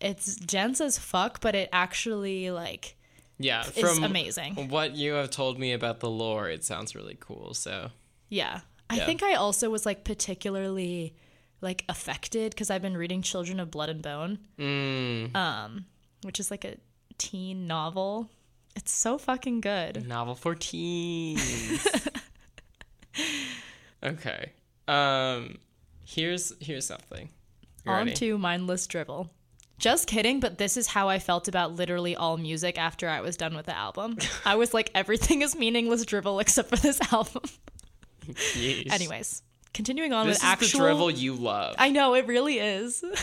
it's 0.00 0.34
dense 0.36 0.80
as 0.80 0.98
fuck, 0.98 1.40
but 1.40 1.54
it 1.54 1.68
actually 1.72 2.50
like 2.50 2.96
Yeah, 3.38 3.64
is 3.66 3.72
from 3.78 4.02
amazing. 4.04 4.68
what 4.70 4.94
you 4.96 5.12
have 5.12 5.30
told 5.30 5.58
me 5.58 5.72
about 5.72 6.00
the 6.00 6.08
lore, 6.10 6.48
it 6.48 6.64
sounds 6.64 6.94
really 6.94 7.16
cool. 7.20 7.52
So 7.54 7.90
Yeah. 8.28 8.60
I 8.88 8.96
Yeah. 8.96 9.06
think 9.06 9.22
I 9.22 9.34
also 9.34 9.68
was 9.70 9.84
like 9.86 10.04
particularly 10.04 11.14
like 11.60 11.84
affected 11.88 12.50
because 12.52 12.70
I've 12.70 12.82
been 12.82 12.96
reading 12.96 13.22
Children 13.22 13.60
of 13.60 13.70
Blood 13.70 13.88
and 13.88 14.02
Bone, 14.02 14.38
mm, 14.58 15.34
um, 15.34 15.86
which 16.22 16.38
is 16.38 16.50
like 16.50 16.64
a 16.64 16.76
teen 17.18 17.66
novel. 17.66 18.28
It's 18.76 18.92
so 18.94 19.16
fucking 19.18 19.62
good. 19.62 20.06
novel 20.06 20.34
for 20.34 20.54
teens. 20.54 21.86
okay. 24.02 24.52
Um, 24.88 25.58
here's 26.04 26.52
here's 26.60 26.86
something. 26.86 27.30
You 27.84 27.92
On 27.92 27.98
ready? 28.06 28.12
to 28.14 28.38
mindless 28.38 28.86
dribble. 28.86 29.30
Just 29.78 30.06
kidding, 30.06 30.40
but 30.40 30.56
this 30.56 30.76
is 30.78 30.86
how 30.86 31.08
I 31.10 31.18
felt 31.18 31.48
about 31.48 31.74
literally 31.74 32.16
all 32.16 32.38
music 32.38 32.78
after 32.78 33.08
I 33.10 33.20
was 33.20 33.36
done 33.36 33.54
with 33.54 33.66
the 33.66 33.76
album. 33.76 34.16
I 34.46 34.54
was 34.54 34.72
like, 34.72 34.90
everything 34.94 35.42
is 35.42 35.54
meaningless 35.54 36.04
dribble 36.06 36.40
except 36.40 36.70
for 36.70 36.76
this 36.76 36.98
album. 37.12 37.42
Yeesh. 38.34 38.92
Anyways, 38.92 39.42
continuing 39.74 40.12
on 40.12 40.26
this 40.26 40.38
with 40.38 40.44
actual. 40.44 40.80
the 40.80 40.84
drivel 40.86 41.10
you 41.10 41.34
love. 41.34 41.74
I 41.78 41.90
know 41.90 42.14
it 42.14 42.26
really 42.26 42.58
is. 42.58 43.04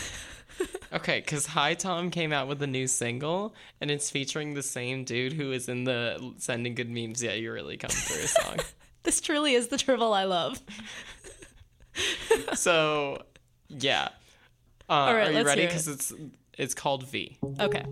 Okay, 0.93 1.19
because 1.19 1.47
High 1.47 1.73
Tom 1.73 2.11
came 2.11 2.31
out 2.31 2.47
with 2.47 2.61
a 2.61 2.67
new 2.67 2.85
single, 2.85 3.55
and 3.81 3.89
it's 3.89 4.11
featuring 4.11 4.53
the 4.53 4.61
same 4.61 5.03
dude 5.03 5.33
who 5.33 5.51
is 5.51 5.67
in 5.67 5.85
the 5.85 6.33
"Sending 6.37 6.75
Good 6.75 6.89
Memes." 6.89 7.23
Yeah, 7.23 7.33
you 7.33 7.51
really 7.51 7.77
come 7.77 7.89
through 7.89 8.23
a 8.23 8.27
song. 8.27 8.57
this 9.03 9.19
truly 9.19 9.55
is 9.55 9.69
the 9.69 9.77
drivel 9.77 10.13
I 10.13 10.25
love. 10.25 10.61
so, 12.53 13.23
yeah. 13.69 14.09
Uh, 14.87 15.13
right, 15.15 15.27
are 15.27 15.31
you 15.31 15.43
ready? 15.43 15.61
hear 15.61 15.69
it. 15.69 15.71
Because 15.71 15.87
it's 15.87 16.13
it's 16.57 16.75
called 16.75 17.07
V. 17.07 17.37
Okay. 17.59 17.85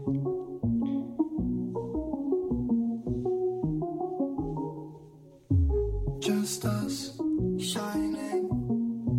Just 6.22 6.65
us 6.65 7.17
shining. 7.59 8.47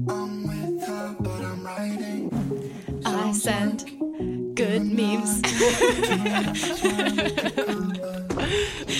I'm 0.08 0.46
with 0.46 0.86
her, 0.86 1.16
but 1.18 1.40
I'm 1.42 1.66
writing. 1.66 2.30
I 3.04 3.32
send 3.32 3.90
good 4.54 4.84
memes. 4.84 5.42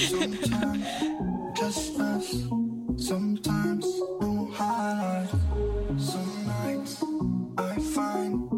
Sometimes 0.08 0.84
just 1.56 2.00
us. 2.00 2.42
Sometimes 2.96 3.86
no 4.20 4.50
highlight. 4.52 5.28
Some 5.96 6.44
nights 6.46 7.04
I 7.56 7.76
find 7.94 8.50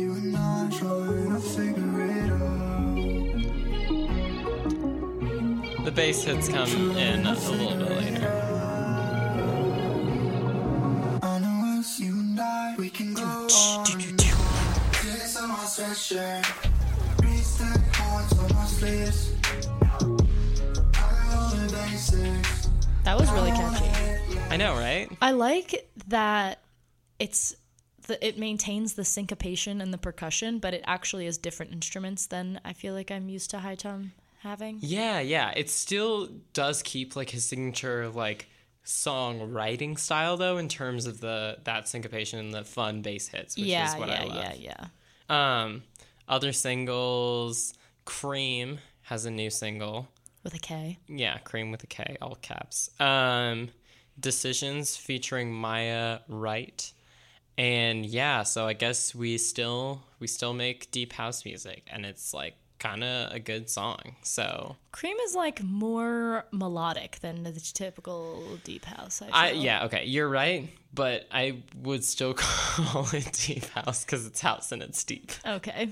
you 0.00 0.12
and 0.14 0.36
I 0.36 0.68
trying 0.76 1.32
to 1.32 1.38
figure 1.40 2.00
it 2.10 2.30
out. 2.32 2.96
The 5.84 5.92
bass 5.92 6.24
hits 6.24 6.48
come 6.48 6.68
in 6.96 7.24
a 7.24 7.34
little 7.34 7.76
bit 7.76 7.88
later. 7.88 8.39
I 25.30 25.32
like 25.32 25.88
that 26.08 26.58
it's 27.20 27.54
the, 28.08 28.26
it 28.26 28.36
maintains 28.36 28.94
the 28.94 29.04
syncopation 29.04 29.80
and 29.80 29.94
the 29.94 29.98
percussion, 29.98 30.58
but 30.58 30.74
it 30.74 30.82
actually 30.88 31.26
is 31.26 31.38
different 31.38 31.70
instruments 31.70 32.26
than 32.26 32.60
I 32.64 32.72
feel 32.72 32.94
like 32.94 33.12
I'm 33.12 33.28
used 33.28 33.50
to 33.50 33.60
high 33.60 33.76
tom 33.76 34.10
having. 34.40 34.78
Yeah, 34.80 35.20
yeah. 35.20 35.52
It 35.54 35.70
still 35.70 36.30
does 36.52 36.82
keep 36.82 37.14
like 37.14 37.30
his 37.30 37.44
signature 37.44 38.08
like 38.08 38.48
songwriting 38.84 39.96
style 39.96 40.36
though 40.36 40.58
in 40.58 40.66
terms 40.66 41.06
of 41.06 41.20
the 41.20 41.58
that 41.62 41.86
syncopation 41.86 42.40
and 42.40 42.52
the 42.52 42.64
fun 42.64 43.02
bass 43.02 43.28
hits, 43.28 43.54
which 43.56 43.66
yeah, 43.66 43.94
is 43.94 44.00
what 44.00 44.08
yeah, 44.08 44.22
I 44.22 44.24
love. 44.24 44.56
yeah, 44.58 44.86
yeah. 45.28 45.62
Um 45.62 45.84
other 46.26 46.52
singles, 46.52 47.72
KREAM 48.04 48.78
has 49.02 49.26
a 49.26 49.30
new 49.30 49.50
single. 49.50 50.08
With 50.42 50.54
a 50.54 50.58
K. 50.58 50.98
Yeah, 51.06 51.38
Cream 51.38 51.70
with 51.70 51.84
a 51.84 51.86
K, 51.86 52.16
all 52.20 52.34
caps. 52.34 52.90
Um 52.98 53.68
Decisions 54.20 54.96
featuring 54.96 55.52
Maia 55.52 56.20
Wright. 56.28 56.92
And 57.58 58.06
yeah, 58.06 58.42
so 58.42 58.66
I 58.66 58.72
guess 58.72 59.14
we 59.14 59.38
still 59.38 60.02
we 60.18 60.26
still 60.26 60.54
make 60.54 60.90
deep 60.90 61.12
house 61.12 61.44
music 61.44 61.84
and 61.90 62.06
it's 62.06 62.32
like 62.32 62.54
kind 62.78 63.04
of 63.04 63.32
a 63.32 63.38
good 63.38 63.68
song. 63.68 64.16
So 64.22 64.76
KREAM 64.92 65.16
is 65.24 65.34
like 65.34 65.62
more 65.62 66.46
melodic 66.52 67.18
than 67.20 67.42
the 67.42 67.52
typical 67.52 68.58
deep 68.64 68.86
house. 68.86 69.20
I, 69.22 69.48
I 69.48 69.50
yeah 69.50 69.84
okay 69.84 70.06
you're 70.06 70.28
right 70.28 70.70
but 70.92 71.26
I 71.30 71.62
would 71.82 72.04
still 72.04 72.34
call 72.36 73.06
it 73.12 73.32
deep 73.46 73.66
house 73.70 74.04
because 74.04 74.26
it's 74.26 74.40
house 74.40 74.72
and 74.72 74.82
it's 74.82 75.04
deep. 75.04 75.32
Okay. 75.46 75.90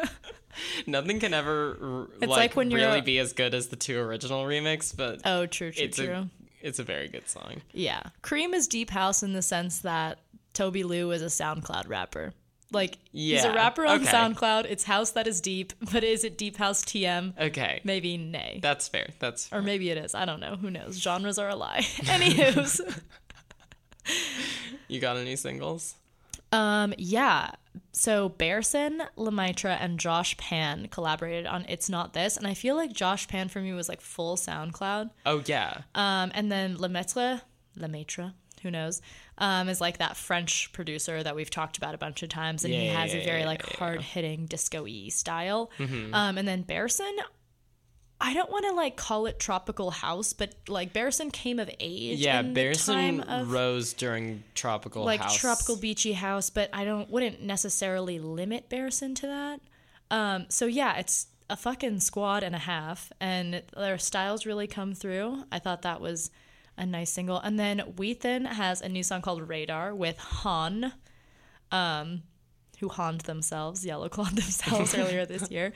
Nothing 0.86 1.18
can 1.18 1.34
ever 1.34 2.08
It's 2.20 2.28
like, 2.28 2.38
like 2.38 2.56
when 2.56 2.70
you're 2.70 2.80
really 2.80 3.00
be 3.00 3.18
as 3.18 3.32
good 3.32 3.54
as 3.54 3.68
the 3.68 3.76
two 3.76 3.98
original 3.98 4.44
remix, 4.44 4.94
but 4.96 5.20
Oh, 5.24 5.46
true, 5.46 5.72
true, 5.72 5.84
it's 5.84 5.96
true. 5.96 6.12
a 6.12 6.28
it's 6.62 6.78
a 6.78 6.84
very 6.84 7.08
good 7.08 7.28
song. 7.28 7.62
Yeah. 7.72 8.02
KREAM 8.22 8.54
is 8.54 8.66
deep 8.66 8.90
house 8.90 9.22
in 9.22 9.32
the 9.32 9.42
sense 9.42 9.80
that 9.80 10.20
Tobi 10.54 10.84
Lou 10.84 11.10
is 11.10 11.22
a 11.22 11.26
SoundCloud 11.26 11.88
rapper. 11.88 12.32
Like 12.70 12.96
he's 13.12 13.44
a 13.44 13.52
rapper 13.52 13.84
on 13.84 14.00
okay. 14.00 14.10
SoundCloud. 14.10 14.64
It's 14.64 14.84
house 14.84 15.10
that 15.10 15.26
is 15.26 15.42
deep, 15.42 15.74
but 15.92 16.04
is 16.04 16.24
it 16.24 16.38
deep 16.38 16.56
house 16.56 16.82
TM? 16.82 17.38
Okay, 17.38 17.80
Maybe 17.84 18.16
nay. 18.16 18.60
that's 18.62 18.88
fair. 18.88 19.08
That's 19.18 19.48
fair. 19.48 19.58
or 19.58 19.62
maybe 19.62 19.90
it 19.90 19.98
is. 19.98 20.14
I 20.14 20.24
don't 20.24 20.40
know. 20.40 20.56
Who 20.56 20.70
knows? 20.70 20.98
Genres 20.98 21.38
are 21.38 21.50
a 21.50 21.56
lie. 21.56 21.80
Anywho's. 22.04 22.80
you 24.88 25.00
got 25.00 25.18
any 25.18 25.36
singles? 25.36 25.96
Um, 26.52 26.94
yeah. 26.98 27.50
So 27.92 28.28
Bearson, 28.30 29.02
Lemaitre, 29.16 29.70
and 29.80 29.98
Josh 29.98 30.36
Pan 30.36 30.88
collaborated 30.88 31.46
on 31.46 31.64
It's 31.68 31.88
Not 31.88 32.12
This. 32.12 32.36
And 32.36 32.46
I 32.46 32.54
feel 32.54 32.76
like 32.76 32.92
Josh 32.92 33.26
Pan 33.28 33.48
for 33.48 33.60
me 33.60 33.72
was 33.72 33.88
like 33.88 34.00
full 34.00 34.36
SoundCloud. 34.36 35.10
Oh 35.26 35.42
yeah, 35.46 35.82
Um, 35.94 36.30
and 36.34 36.50
then 36.52 36.76
Lemaitre, 36.76 37.40
Lemaitre, 37.76 38.32
who 38.62 38.70
knows, 38.70 39.00
um, 39.38 39.68
is 39.68 39.80
like 39.80 39.98
that 39.98 40.16
French 40.16 40.70
producer 40.72 41.22
that 41.22 41.34
we've 41.34 41.50
talked 41.50 41.76
about 41.78 41.94
a 41.94 41.98
bunch 41.98 42.22
of 42.22 42.28
times, 42.28 42.64
and 42.64 42.72
he 42.74 42.86
Yeah, 42.86 43.00
has 43.00 43.14
a 43.14 43.24
very 43.24 43.40
yeah, 43.40 43.46
like 43.46 43.60
yeah, 43.62 43.66
Mm-hmm. 43.68 43.78
hard 43.84 44.00
hitting 44.02 44.46
disco-y 44.46 45.08
style. 45.08 45.70
Um, 46.12 46.36
and 46.38 46.46
then 46.46 46.62
Bearson, 46.62 47.16
I 48.24 48.34
don't 48.34 48.50
want 48.52 48.64
to 48.66 48.72
like 48.72 48.96
call 48.96 49.26
it 49.26 49.40
tropical 49.40 49.90
house, 49.90 50.32
but 50.32 50.54
like 50.68 50.92
Bearson 50.92 51.32
came 51.32 51.58
of 51.58 51.68
age. 51.80 52.20
yeah. 52.20 52.38
in 52.38 52.54
the 52.54 52.54
time 52.54 52.54
Bearson 52.54 53.20
of, 53.22 53.50
rose 53.50 53.92
during 53.92 54.44
tropical 54.54 55.04
like 55.04 55.20
house. 55.20 55.36
tropical 55.36 55.74
beachy 55.76 56.12
house, 56.12 56.48
but 56.48 56.70
I 56.72 56.84
don't 56.84 57.10
wouldn't 57.10 57.42
necessarily 57.42 58.20
limit 58.20 58.68
Bearson 58.68 59.16
to 59.16 59.26
that. 59.26 59.60
Um, 60.12 60.46
so 60.50 60.66
yeah, 60.66 60.98
it's 60.98 61.26
a 61.50 61.56
fucking 61.56 61.98
squad 61.98 62.44
and 62.44 62.54
a 62.54 62.60
half, 62.60 63.12
and 63.20 63.60
their 63.76 63.98
styles 63.98 64.46
really 64.46 64.68
come 64.68 64.94
through. 64.94 65.42
I 65.50 65.58
thought 65.58 65.82
that 65.82 66.00
was 66.00 66.30
a 66.78 66.86
nice 66.86 67.10
single, 67.10 67.40
and 67.40 67.58
then 67.58 67.80
Whethan 67.96 68.46
has 68.46 68.80
a 68.82 68.88
new 68.88 69.02
song 69.02 69.22
called 69.22 69.48
Radar 69.48 69.96
with 69.96 70.18
HONNE, 70.18 70.92
um, 71.72 72.22
who 72.78 72.88
honned 72.88 73.22
themselves, 73.22 73.84
yellow 73.84 74.08
clawed 74.08 74.32
themselves 74.36 74.94
earlier 74.94 75.26
this 75.26 75.50
year. 75.50 75.72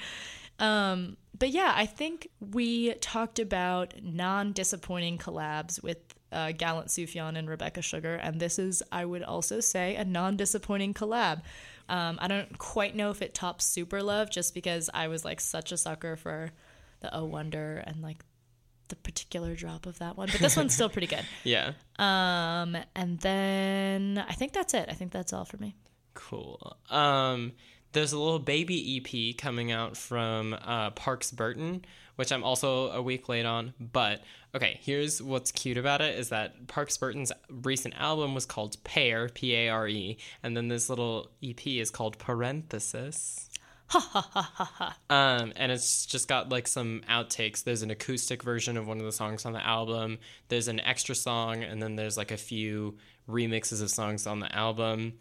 Um, 0.58 1.16
but 1.38 1.50
yeah, 1.50 1.72
I 1.74 1.86
think 1.86 2.28
we 2.40 2.94
talked 2.94 3.38
about 3.38 3.94
non 4.02 4.52
disappointing 4.52 5.18
collabs 5.18 5.82
with 5.82 5.98
uh, 6.32 6.52
Gallant 6.52 6.88
Sufjan 6.88 7.36
and 7.36 7.48
Rebecca 7.48 7.82
Sugar, 7.82 8.14
and 8.16 8.40
this 8.40 8.58
is, 8.58 8.82
I 8.92 9.04
would 9.04 9.22
also 9.22 9.60
say, 9.60 9.96
a 9.96 10.04
non 10.04 10.36
disappointing 10.36 10.94
collab. 10.94 11.42
Um, 11.88 12.18
I 12.20 12.26
don't 12.28 12.58
quite 12.58 12.96
know 12.96 13.10
if 13.10 13.22
it 13.22 13.32
tops 13.34 13.64
Super 13.64 14.02
Love 14.02 14.30
just 14.30 14.54
because 14.54 14.90
I 14.92 15.08
was 15.08 15.24
like 15.24 15.40
such 15.40 15.70
a 15.72 15.76
sucker 15.76 16.16
for 16.16 16.50
the 17.00 17.14
Oh 17.14 17.24
Wonder 17.24 17.82
and 17.86 18.02
like 18.02 18.24
the 18.88 18.96
particular 18.96 19.54
drop 19.54 19.86
of 19.86 19.98
that 19.98 20.16
one, 20.16 20.28
but 20.30 20.40
this 20.40 20.56
one's 20.56 20.74
still 20.74 20.88
pretty 20.88 21.06
good. 21.08 21.24
Yeah, 21.44 21.72
Um, 21.98 22.76
and 22.94 23.18
then 23.20 24.24
I 24.28 24.32
think 24.32 24.52
that's 24.52 24.74
it. 24.74 24.86
I 24.88 24.94
think 24.94 25.12
that's 25.12 25.32
all 25.32 25.44
for 25.44 25.56
me. 25.58 25.74
cool. 26.14 26.76
Um, 26.90 27.52
there's 27.96 28.12
a 28.12 28.18
little 28.18 28.38
baby 28.38 29.00
EP 29.02 29.38
coming 29.38 29.72
out 29.72 29.96
from 29.96 30.52
uh, 30.52 30.90
Parks 30.90 31.30
Burton, 31.30 31.82
which 32.16 32.30
I'm 32.30 32.44
also 32.44 32.90
a 32.90 33.00
week 33.00 33.30
late 33.30 33.46
on. 33.46 33.72
But 33.80 34.20
okay, 34.54 34.78
here's 34.82 35.22
what's 35.22 35.50
cute 35.50 35.78
about 35.78 36.02
it 36.02 36.18
is 36.18 36.28
that 36.28 36.66
Parks 36.66 36.98
Burton's 36.98 37.32
recent 37.48 37.94
album 37.98 38.34
was 38.34 38.44
called 38.44 38.76
Pair, 38.84 39.30
P 39.30 39.54
A 39.54 39.70
R 39.70 39.88
E, 39.88 40.18
and 40.42 40.54
then 40.54 40.68
this 40.68 40.90
little 40.90 41.30
EP 41.42 41.66
is 41.66 41.90
called 41.90 42.18
Parenthesis. 42.18 43.48
Ha 43.88 44.00
ha 44.00 44.30
ha 44.32 44.72
ha. 44.74 44.98
Um, 45.08 45.52
and 45.56 45.72
it's 45.72 46.04
just 46.04 46.28
got 46.28 46.50
like 46.50 46.68
some 46.68 47.02
outtakes. 47.08 47.64
There's 47.64 47.82
an 47.82 47.90
acoustic 47.90 48.42
version 48.42 48.76
of 48.76 48.86
one 48.86 48.98
of 48.98 49.06
the 49.06 49.12
songs 49.12 49.46
on 49.46 49.52
the 49.54 49.64
album. 49.64 50.18
There's 50.48 50.68
an 50.68 50.80
extra 50.80 51.14
song, 51.14 51.62
and 51.62 51.80
then 51.80 51.96
there's 51.96 52.18
like 52.18 52.30
a 52.30 52.36
few 52.36 52.98
remixes 53.26 53.80
of 53.80 53.88
songs 53.88 54.26
on 54.26 54.40
the 54.40 54.54
album. 54.54 55.14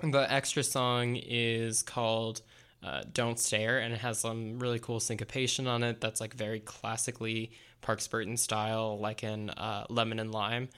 The 0.00 0.32
extra 0.32 0.62
song 0.62 1.16
is 1.16 1.82
called 1.82 2.42
uh, 2.82 3.02
"Don't 3.12 3.38
Stare," 3.38 3.78
and 3.78 3.94
it 3.94 4.00
has 4.00 4.18
some 4.18 4.58
really 4.58 4.78
cool 4.78 5.00
syncopation 5.00 5.66
on 5.66 5.82
it. 5.82 6.00
That's 6.00 6.20
like 6.20 6.34
very 6.34 6.60
classically 6.60 7.52
Parks 7.80 8.08
Burton 8.08 8.36
style, 8.36 8.98
like 8.98 9.22
in 9.22 9.50
uh, 9.50 9.86
Lemon 9.88 10.18
and 10.18 10.32
Lime. 10.32 10.68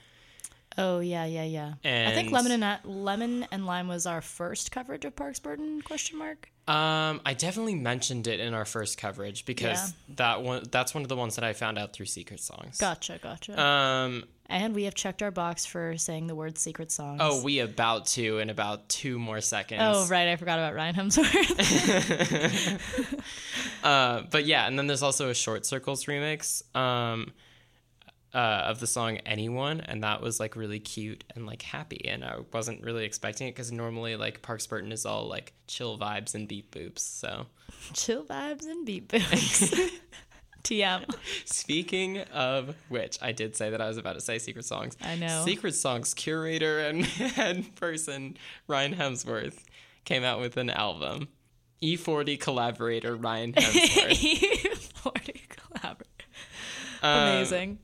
Oh 0.77 0.99
yeah, 0.99 1.25
yeah, 1.25 1.43
yeah. 1.43 1.73
I 1.83 2.13
think 2.13 2.31
lemon 2.31 2.61
and 2.61 2.79
lemon 2.85 3.47
and 3.51 3.65
lime 3.65 3.87
was 3.87 4.05
our 4.05 4.21
first 4.21 4.71
coverage 4.71 5.05
of 5.05 5.15
Parks 5.15 5.39
Burton? 5.39 5.81
Question 5.81 6.19
mark. 6.19 6.51
Um, 6.67 7.21
I 7.25 7.33
definitely 7.33 7.75
mentioned 7.75 8.27
it 8.27 8.39
in 8.39 8.53
our 8.53 8.65
first 8.65 8.97
coverage 8.97 9.45
because 9.45 9.93
that 10.17 10.43
one 10.43 10.63
that's 10.69 10.93
one 10.93 11.01
of 11.01 11.09
the 11.09 11.15
ones 11.15 11.35
that 11.35 11.43
I 11.43 11.53
found 11.53 11.79
out 11.79 11.93
through 11.93 12.05
Secret 12.05 12.41
Songs. 12.41 12.77
Gotcha, 12.77 13.19
gotcha. 13.23 13.59
Um, 13.59 14.25
and 14.49 14.73
we 14.75 14.83
have 14.85 14.93
checked 14.95 15.21
our 15.21 15.31
box 15.31 15.65
for 15.65 15.97
saying 15.97 16.27
the 16.27 16.35
word 16.35 16.57
secret 16.57 16.91
songs. 16.91 17.19
oh, 17.21 17.41
we 17.43 17.59
about 17.59 18.05
to 18.07 18.39
in 18.39 18.49
about 18.49 18.87
two 18.89 19.19
more 19.19 19.41
seconds. 19.41 19.81
Oh, 19.83 20.07
right. 20.07 20.27
I 20.27 20.35
forgot 20.35 20.59
about 20.59 20.73
Ryan 20.75 20.95
Hemsworth. 20.95 22.81
Uh, 23.83 24.23
but 24.31 24.45
yeah, 24.45 24.67
and 24.67 24.77
then 24.77 24.87
there's 24.87 25.03
also 25.03 25.29
a 25.29 25.33
Short 25.33 25.65
Circles 25.65 26.05
remix 26.05 26.63
um, 26.75 27.31
uh, 28.33 28.37
of 28.65 28.79
the 28.79 28.87
song 28.87 29.17
"Anyone," 29.19 29.81
and 29.81 30.03
that 30.03 30.21
was 30.21 30.39
like 30.39 30.55
really 30.55 30.79
cute 30.79 31.23
and 31.35 31.45
like 31.45 31.61
happy, 31.61 32.05
and 32.09 32.25
I 32.25 32.37
wasn't 32.51 32.83
really 32.83 33.05
expecting 33.05 33.47
it 33.47 33.51
because 33.51 33.71
normally 33.71 34.15
like 34.15 34.41
Parks 34.41 34.65
Burton 34.67 34.91
is 34.91 35.05
all 35.05 35.27
like 35.29 35.53
chill 35.67 35.97
vibes 35.97 36.35
and 36.35 36.47
beat 36.47 36.71
boops. 36.71 36.99
So 36.99 37.45
Chill 37.93 38.25
vibes 38.25 38.65
and 38.65 38.85
beat 38.85 39.07
boots. 39.07 39.73
TM. 40.69 41.03
speaking 41.45 42.19
of 42.33 42.75
which, 42.89 43.17
I 43.21 43.31
did 43.31 43.55
say 43.55 43.69
that 43.69 43.81
I 43.81 43.87
was 43.87 43.97
about 43.97 44.13
to 44.13 44.21
say 44.21 44.39
Secret 44.39 44.65
Songs. 44.65 44.97
I 45.01 45.15
know. 45.15 45.43
Secret 45.45 45.73
Songs 45.75 46.13
curator 46.13 46.79
and 46.79 47.05
head 47.05 47.75
person 47.75 48.37
Ryan 48.67 48.95
Hemsworth 48.95 49.63
came 50.05 50.23
out 50.23 50.39
with 50.39 50.57
an 50.57 50.69
album. 50.69 51.27
E40 51.81 52.39
collaborator 52.39 53.15
Ryan 53.15 53.53
Hemsworth. 53.57 54.77
40 54.93 55.41
collabor- 55.49 56.01
Um, 57.03 57.29
Amazing. 57.29 57.79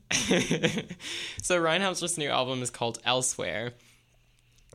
so 1.42 1.56
Ryan 1.58 1.82
Hemsworth's 1.82 2.18
new 2.18 2.28
album 2.28 2.60
is 2.62 2.70
called 2.70 2.98
Elsewhere, 3.04 3.72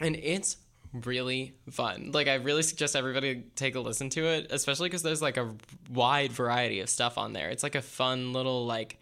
and 0.01 0.15
it's 0.15 0.55
really 0.93 1.55
fun. 1.69 2.11
Like 2.13 2.27
I 2.27 2.35
really 2.35 2.63
suggest 2.63 2.95
everybody 2.95 3.43
take 3.55 3.75
a 3.75 3.79
listen 3.79 4.09
to 4.11 4.25
it, 4.25 4.47
especially 4.51 4.89
because 4.89 5.03
there's 5.03 5.21
like 5.21 5.37
a 5.37 5.53
wide 5.89 6.31
variety 6.31 6.79
of 6.79 6.89
stuff 6.89 7.17
on 7.17 7.33
there. 7.33 7.49
It's 7.49 7.63
like 7.63 7.75
a 7.75 7.81
fun 7.81 8.33
little 8.33 8.65
like 8.65 8.99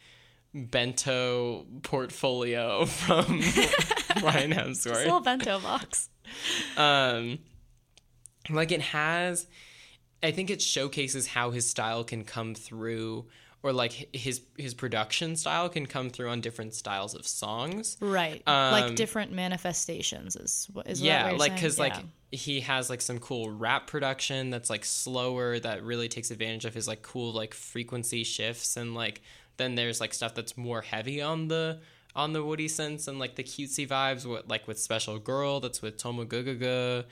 bento 0.54 1.66
portfolio 1.84 2.86
from 2.86 3.26
Ryan 4.24 4.52
Hemsworth. 4.52 5.04
little 5.06 5.22
bento 5.22 5.60
box. 5.60 6.10
Um, 6.76 7.40
like 8.50 8.72
it 8.72 8.82
has, 8.82 9.48
I 10.22 10.32
think 10.32 10.50
it 10.50 10.62
showcases 10.62 11.28
how 11.28 11.52
his 11.52 11.70
style 11.70 12.04
can 12.04 12.24
come 12.24 12.56
through, 12.56 13.28
or 13.64 13.74
like 13.74 14.16
his 14.16 14.42
his 14.58 14.74
production 14.74 15.36
style 15.36 15.68
can 15.70 15.86
come 15.86 16.10
through 16.10 16.30
on 16.30 16.42
different 16.42 16.74
styles 16.74 17.16
of 17.16 17.28
songs. 17.28 17.98
Right. 18.00 18.44
Um, 18.48 18.72
like 18.72 18.96
different 18.96 19.32
manifestations 19.32 20.36
is 20.36 20.68
what 20.72 20.88
is 20.88 21.02
yeah, 21.02 21.32
like 21.32 21.54
because 21.54 21.80
like 21.80 21.96
he 22.32 22.62
has 22.62 22.90
like 22.90 23.02
some 23.02 23.20
cool 23.20 23.50
rap 23.50 23.88
production 23.88 24.50
that's 24.50 24.70
like 24.70 24.86
slower 24.86 25.60
that 25.60 25.84
really 25.84 26.08
takes 26.08 26.30
advantage 26.30 26.66
of 26.66 26.74
his 26.74 26.88
like 26.88 27.02
cool 27.02 27.32
like 27.32 27.54
frequency 27.54 28.24
shifts 28.24 28.78
and 28.78 28.94
like 28.94 29.22
then 29.58 29.76
there's 29.76 30.00
like 30.00 30.14
stuff 30.14 30.36
that's 30.36 30.58
more 30.58 30.82
heavy 30.82 31.22
on 31.22 31.48
the 31.48 31.80
on 32.16 32.34
the 32.34 32.44
woody 32.44 32.68
sense 32.68 33.08
and 33.08 33.18
like 33.20 33.36
the 33.36 33.44
cutesy 33.44 33.88
vibes 33.88 34.26
with 34.26 34.48
like 34.48 34.68
with 34.68 34.78
special 34.80 35.20
girl 35.20 35.60
that's 35.60 35.82
with 35.82 35.98
Tomggg 35.98 37.06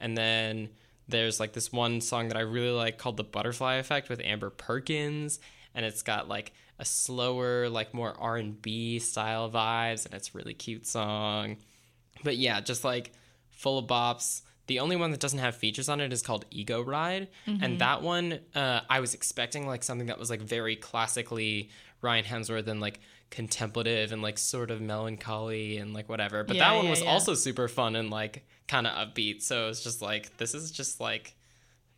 and 0.00 0.16
then 0.16 0.68
there's 1.08 1.40
like 1.40 1.52
this 1.52 1.72
one 1.72 2.00
song 2.00 2.28
that 2.28 2.36
I 2.36 2.42
really 2.42 2.70
like 2.70 2.96
called 2.96 3.16
the 3.16 3.24
butterfly 3.24 3.76
effect 3.76 4.08
with 4.08 4.20
Amber 4.20 4.50
Perkins 4.50 5.40
and 5.74 5.84
it's 5.84 6.02
got 6.02 6.28
like 6.28 6.52
a 6.78 6.84
slower 6.84 7.68
like 7.68 7.92
more 7.92 8.14
R&B 8.18 8.98
style 9.00 9.50
vibes 9.50 10.06
and 10.06 10.14
it's 10.14 10.34
really 10.34 10.54
cute 10.54 10.86
song 10.86 11.56
but 12.22 12.36
yeah, 12.36 12.60
just 12.60 12.84
like 12.84 13.12
full 13.48 13.78
of 13.78 13.86
bops. 13.86 14.42
The 14.66 14.80
only 14.80 14.96
one 14.96 15.10
that 15.10 15.20
doesn't 15.20 15.38
have 15.38 15.56
features 15.56 15.88
on 15.88 16.00
it 16.00 16.12
is 16.12 16.22
called 16.22 16.44
Ego 16.50 16.82
Ride, 16.82 17.28
and 17.46 17.78
that 17.80 18.02
one 18.02 18.38
uh, 18.54 18.80
I 18.88 19.00
was 19.00 19.14
expecting 19.14 19.66
like 19.66 19.82
something 19.82 20.08
that 20.08 20.18
was 20.18 20.30
like 20.30 20.42
very 20.42 20.76
classically 20.76 21.70
Ryan 22.02 22.24
Hemsworth 22.24 22.68
and 22.68 22.80
like 22.80 23.00
contemplative 23.30 24.12
and 24.12 24.22
like 24.22 24.38
sort 24.38 24.70
of 24.70 24.80
melancholy 24.80 25.78
and 25.78 25.92
like 25.94 26.08
whatever. 26.08 26.44
But 26.44 26.56
Yeah, 26.56 26.68
that 26.68 26.76
one 26.76 26.84
yeah, 26.84 26.90
was 26.90 27.02
yeah. 27.02 27.10
also 27.10 27.34
super 27.34 27.68
fun 27.68 27.96
and 27.96 28.10
like 28.10 28.44
kind 28.68 28.86
of 28.86 28.92
upbeat. 28.92 29.42
So 29.42 29.68
it's 29.70 29.82
just 29.82 30.02
like 30.02 30.36
this 30.36 30.54
is 30.54 30.70
just 30.70 31.00
like 31.00 31.34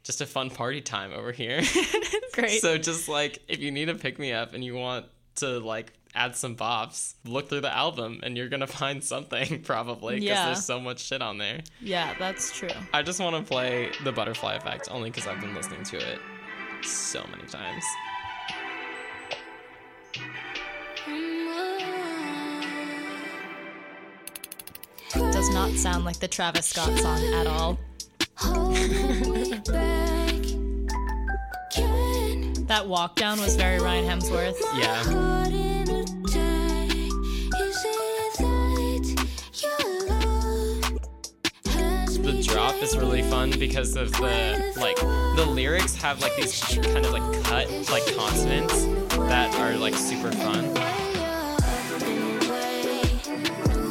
just 0.04 0.20
a 0.20 0.26
fun 0.26 0.50
party 0.50 0.80
time 0.80 1.12
over 1.12 1.32
here. 1.32 1.62
Great. 2.32 2.60
so 2.60 2.78
just 2.78 3.08
like 3.08 3.38
if 3.48 3.60
you 3.60 3.70
need 3.70 3.88
a 3.88 3.94
pick 3.94 4.18
me 4.18 4.32
up 4.32 4.54
and 4.54 4.64
you 4.64 4.74
want 4.74 5.06
to 5.36 5.58
like 5.60 5.92
add 6.14 6.36
some 6.36 6.56
bops, 6.56 7.14
look 7.24 7.48
through 7.48 7.60
the 7.62 7.74
album 7.74 8.20
and 8.22 8.36
you're 8.36 8.48
gonna 8.48 8.66
find 8.82 9.02
something 9.02 9.62
probably 9.62 10.14
because 10.16 10.26
Yeah. 10.28 10.44
there's 10.46 10.64
so 10.64 10.80
much 10.80 11.00
shit 11.00 11.22
on 11.22 11.38
there. 11.38 11.60
yeah, 11.80 12.14
that's 12.18 12.56
true. 12.56 12.68
I 12.92 13.02
just 13.02 13.20
want 13.20 13.36
to 13.36 13.42
play 13.50 13.90
the 14.04 14.12
butterfly 14.12 14.54
effect 14.54 14.88
only 14.90 15.10
because 15.10 15.26
I've 15.26 15.40
been 15.40 15.54
listening 15.54 15.84
to 15.84 15.96
it 15.98 16.18
so 16.82 17.24
many 17.30 17.46
times. 17.48 17.84
Does 25.32 25.50
not 25.50 25.70
sound 25.72 26.04
like 26.04 26.18
the 26.18 26.28
Travis 26.28 26.66
Scott 26.66 26.96
song 26.98 27.22
at 27.34 27.46
all. 27.46 27.78
That 32.66 32.84
walk 32.86 33.16
down 33.16 33.40
was 33.40 33.56
very 33.56 33.78
Ryan 33.80 34.04
Hemsworth. 34.04 34.56
Yeah. 34.76 35.02
The 42.22 42.42
drop 42.42 42.74
is 42.82 42.96
really 42.96 43.22
fun 43.22 43.50
because 43.58 43.96
of 43.96 44.12
the 44.12 44.72
like 44.76 44.96
the 45.36 45.44
lyrics 45.44 45.94
have 45.96 46.20
like 46.20 46.36
these 46.36 46.62
kind 46.62 47.04
of 47.04 47.12
like 47.12 47.44
cut 47.44 47.68
like 47.90 48.06
consonants 48.16 48.86
that 49.16 49.54
are 49.56 49.76
like 49.76 49.94
super 49.94 50.32
fun. 50.32 50.72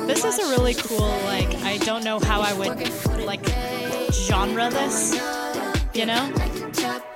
This 0.08 0.26
is 0.26 0.40
a 0.40 0.50
really 0.50 0.74
cool, 0.74 1.08
like, 1.24 1.56
I 1.64 1.78
don't 1.78 2.04
know 2.04 2.20
how 2.20 2.42
I 2.42 2.52
would, 2.54 2.78
like, 3.26 3.42
genre 4.28 4.70
this, 4.70 5.14
you 5.94 6.06
know? 6.06 6.32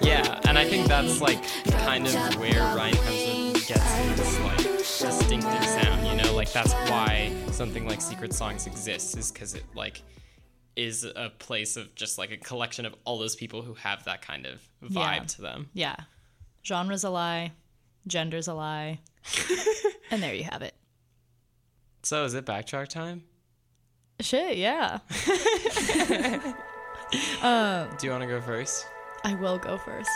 Yeah, 0.01 0.39
and 0.47 0.58
I 0.58 0.66
think 0.66 0.88
that's 0.88 1.22
like 1.22 1.39
kind 1.84 2.06
of 2.08 2.14
where 2.39 2.60
Ryan 2.76 2.95
Hemsworth 2.95 3.68
gets 3.68 3.93
his 4.20 4.39
like 4.39 4.58
distinctive 4.58 5.66
sound. 5.66 6.08
You 6.08 6.16
know, 6.24 6.36
like 6.36 6.51
that's 6.51 6.74
why 6.74 7.32
something 7.51 7.88
like 7.88 8.01
Secret 8.01 8.34
Songs 8.34 8.68
exists, 8.68 9.16
is 9.16 9.32
because 9.32 9.53
it 9.56 9.64
like 9.76 10.01
is 10.76 11.06
a 11.06 11.32
place 11.39 11.78
of 11.78 11.93
just 11.95 12.18
like 12.18 12.32
a 12.32 12.38
collection 12.38 12.86
of 12.86 12.93
all 13.06 13.18
those 13.18 13.36
people 13.36 13.62
who 13.62 13.74
have 13.76 14.03
that 14.06 14.22
kind 14.22 14.45
of 14.45 14.62
vibe 14.84 14.93
Yeah. 15.18 15.24
to 15.24 15.41
them. 15.41 15.70
Yeah. 15.74 15.95
Genre's 16.66 17.03
a 17.03 17.10
lie, 17.10 17.51
gender's 18.08 18.47
a 18.47 18.53
lie. 18.53 18.99
and 20.12 20.22
there 20.22 20.34
you 20.34 20.43
have 20.43 20.62
it. 20.62 20.74
So 22.03 22.26
is 22.26 22.34
it 22.34 22.45
backtrack 22.45 22.89
time? 22.89 23.24
Shit, 24.20 24.58
yeah. 24.58 24.99
Uh, 27.41 27.86
Do 27.97 28.07
you 28.07 28.11
want 28.11 28.24
to 28.24 28.28
go 28.28 28.41
first? 28.41 28.88
I 29.24 29.34
will 29.34 29.57
go 29.57 29.78
first. 29.78 30.09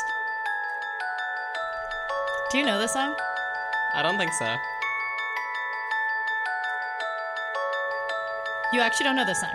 Do 2.52 2.58
you 2.58 2.66
know 2.66 2.80
this 2.80 2.94
song? 2.94 3.16
I 3.94 4.02
don't 4.04 4.18
think 4.18 4.32
so. 4.34 4.56
You 8.74 8.82
actually 8.82 9.06
don't 9.06 9.16
know 9.16 9.26
this 9.26 9.40
song. 9.42 9.54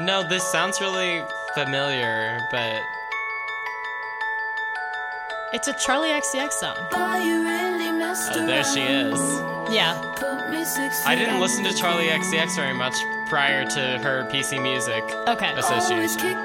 No, 0.00 0.22
this 0.28 0.42
sounds 0.44 0.80
really 0.80 1.22
familiar, 1.54 2.38
but 2.50 2.82
It's 5.52 5.68
a 5.68 5.72
Charli 5.74 6.10
XCX 6.20 6.52
song. 6.52 6.76
oh, 6.92 8.46
there 8.46 8.64
she 8.64 8.80
is. 8.82 9.18
Yeah. 9.72 9.94
I 11.06 11.14
didn't 11.16 11.40
listen 11.40 11.64
to 11.64 11.70
Charli 11.70 12.08
XCX 12.08 12.56
very 12.56 12.74
much 12.74 12.94
prior 13.26 13.64
to 13.64 13.80
her 13.98 14.24
PC 14.30 14.60
Music 14.62 15.02
Okay. 15.28 15.52
association. 15.56 16.36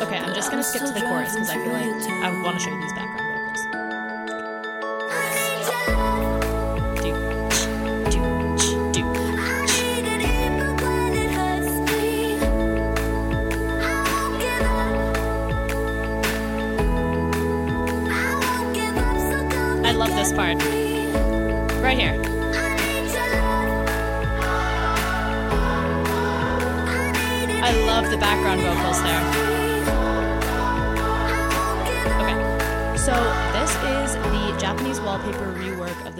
Okay, 0.00 0.18
I'm 0.18 0.34
just 0.34 0.50
gonna 0.50 0.62
skip 0.62 0.82
to 0.86 0.92
the 0.92 1.00
chorus 1.00 1.32
because 1.34 1.50
I 1.50 1.54
feel 1.54 1.72
like 1.72 1.84
I 2.24 2.30
want 2.42 2.58
to 2.58 2.64
show 2.64 2.70
you 2.70 2.80
these 2.80 2.92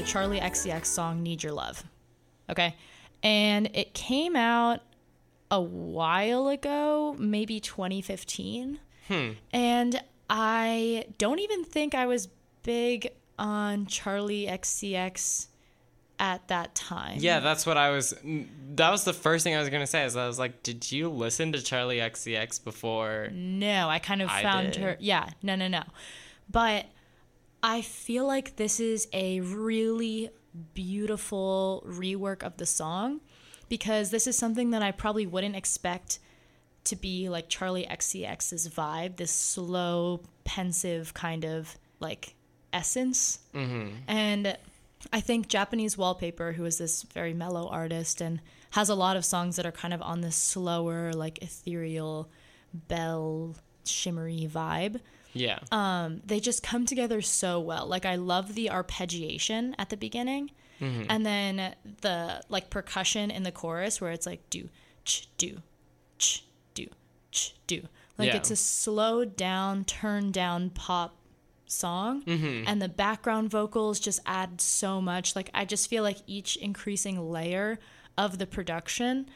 Charli 0.09 0.41
XCX 0.41 0.87
song 0.87 1.23
Need 1.23 1.43
Your 1.43 1.53
Love. 1.53 1.85
Okay. 2.49 2.75
And 3.23 3.69
it 3.75 3.93
came 3.93 4.37
out 4.37 4.81
a 5.51 5.61
while 5.61 6.49
ago, 6.49 7.15
maybe 7.19 7.61
2015. 7.61 8.79
Hmm. 9.07 9.31
And 9.53 10.03
I 10.31 11.05
don't 11.19 11.41
even 11.41 11.63
think 11.65 11.95
I 11.95 12.07
was 12.07 12.29
big 12.63 13.11
on 13.39 13.85
Charli 13.85 14.49
XCX 14.51 15.49
at 16.19 16.49
that 16.49 16.75
time. 16.75 17.19
Yeah, 17.21 17.41
that's 17.41 17.67
what 17.67 17.77
I 17.77 17.91
was. 17.91 18.15
That 18.77 18.91
was 18.91 19.05
the 19.05 19.13
first 19.13 19.45
thing 19.45 19.55
I 19.55 19.61
was 19.61 19.69
gonna 19.69 19.87
say. 19.87 20.05
Is 20.05 20.17
I 20.17 20.27
was 20.27 20.39
like, 20.39 20.63
did 20.63 20.91
you 20.91 21.11
listen 21.11 21.53
to 21.53 21.59
Charli 21.59 22.01
XCX 22.01 22.65
before? 22.65 23.29
No, 23.33 23.89
I 23.89 23.99
kind 23.99 24.23
of 24.23 24.31
I 24.31 24.43
found 24.43 24.73
did. 24.73 24.83
her. 24.83 24.97
Yeah, 25.01 25.29
no, 25.43 25.55
no, 25.55 25.69
no. 25.69 25.83
But 26.51 26.87
I 27.63 27.83
feel 27.83 28.27
like 28.27 28.57
this 28.57 28.81
is 28.81 29.09
a 29.13 29.41
really 29.41 30.31
beautiful 30.75 31.85
rework 31.87 32.43
of 32.43 32.57
the 32.57 32.67
song 32.67 33.21
because 33.69 34.11
this 34.11 34.27
is 34.27 34.37
something 34.37 34.71
that 34.71 34.83
I 34.83 34.93
probably 34.93 35.27
wouldn't 35.27 35.57
expect 35.57 36.21
to 36.85 36.97
be 36.97 37.29
like 37.29 37.49
Charli 37.49 37.89
XCX's 37.89 38.69
vibe, 38.69 39.17
this 39.17 39.31
slow, 39.31 40.23
pensive 40.45 41.13
kind 41.15 41.45
of 41.45 41.77
like 42.01 42.35
essence. 42.73 43.41
Mm-hmm. 43.55 43.89
And 44.07 44.57
I 45.13 45.21
think 45.21 45.49
Japanese 45.49 45.99
Wallpaper, 45.99 46.53
who 46.53 46.65
is 46.65 46.79
this 46.79 47.03
very 47.03 47.35
mellow 47.35 47.69
artist 47.69 48.21
and 48.21 48.41
has 48.71 48.89
a 48.89 48.95
lot 48.95 49.17
of 49.17 49.25
songs 49.25 49.57
that 49.57 49.67
are 49.67 49.73
kind 49.73 49.93
of 49.93 50.03
on 50.03 50.21
this 50.21 50.37
slower, 50.37 51.13
like 51.13 51.43
ethereal, 51.43 52.31
bell, 52.73 53.57
shimmery 53.85 54.49
vibe 54.51 55.01
Yeah. 55.33 55.59
um, 55.71 56.21
they 56.25 56.41
just 56.41 56.63
come 56.63 56.87
together 56.87 57.21
so 57.23 57.61
well. 57.61 57.87
Like 57.87 58.05
I 58.07 58.17
love 58.17 58.55
the 58.55 58.67
arpeggiation 58.73 59.75
at 59.79 59.91
the 59.91 59.97
beginning, 59.97 60.51
and 60.81 61.27
then 61.27 61.75
the 62.03 62.41
like 62.49 62.71
percussion 62.71 63.31
in 63.31 63.43
the 63.43 63.53
chorus 63.53 64.01
where 64.01 64.13
it's 64.13 64.27
like 64.27 64.49
do 64.51 64.69
ch 65.05 65.29
do 65.37 65.63
ch 66.19 66.45
do 66.75 66.87
ch 67.33 67.55
do. 67.67 67.83
Like 68.17 68.29
Yeah. 68.29 68.37
it's 68.37 68.51
a 68.51 68.57
slowed 68.57 69.37
down, 69.37 69.85
turned 69.85 70.35
down 70.35 70.71
pop 70.71 71.17
song, 71.67 72.23
and 72.27 72.81
the 72.81 72.89
background 72.89 73.51
vocals 73.51 74.01
just 74.01 74.21
add 74.25 74.61
so 74.61 75.01
much. 75.01 75.37
Like 75.37 75.51
I 75.53 75.65
just 75.65 75.89
feel 75.91 76.03
like 76.03 76.19
each 76.27 76.57
increasing 76.57 77.31
layer 77.31 77.79
of 78.17 78.39
the 78.39 78.47
production 78.47 79.29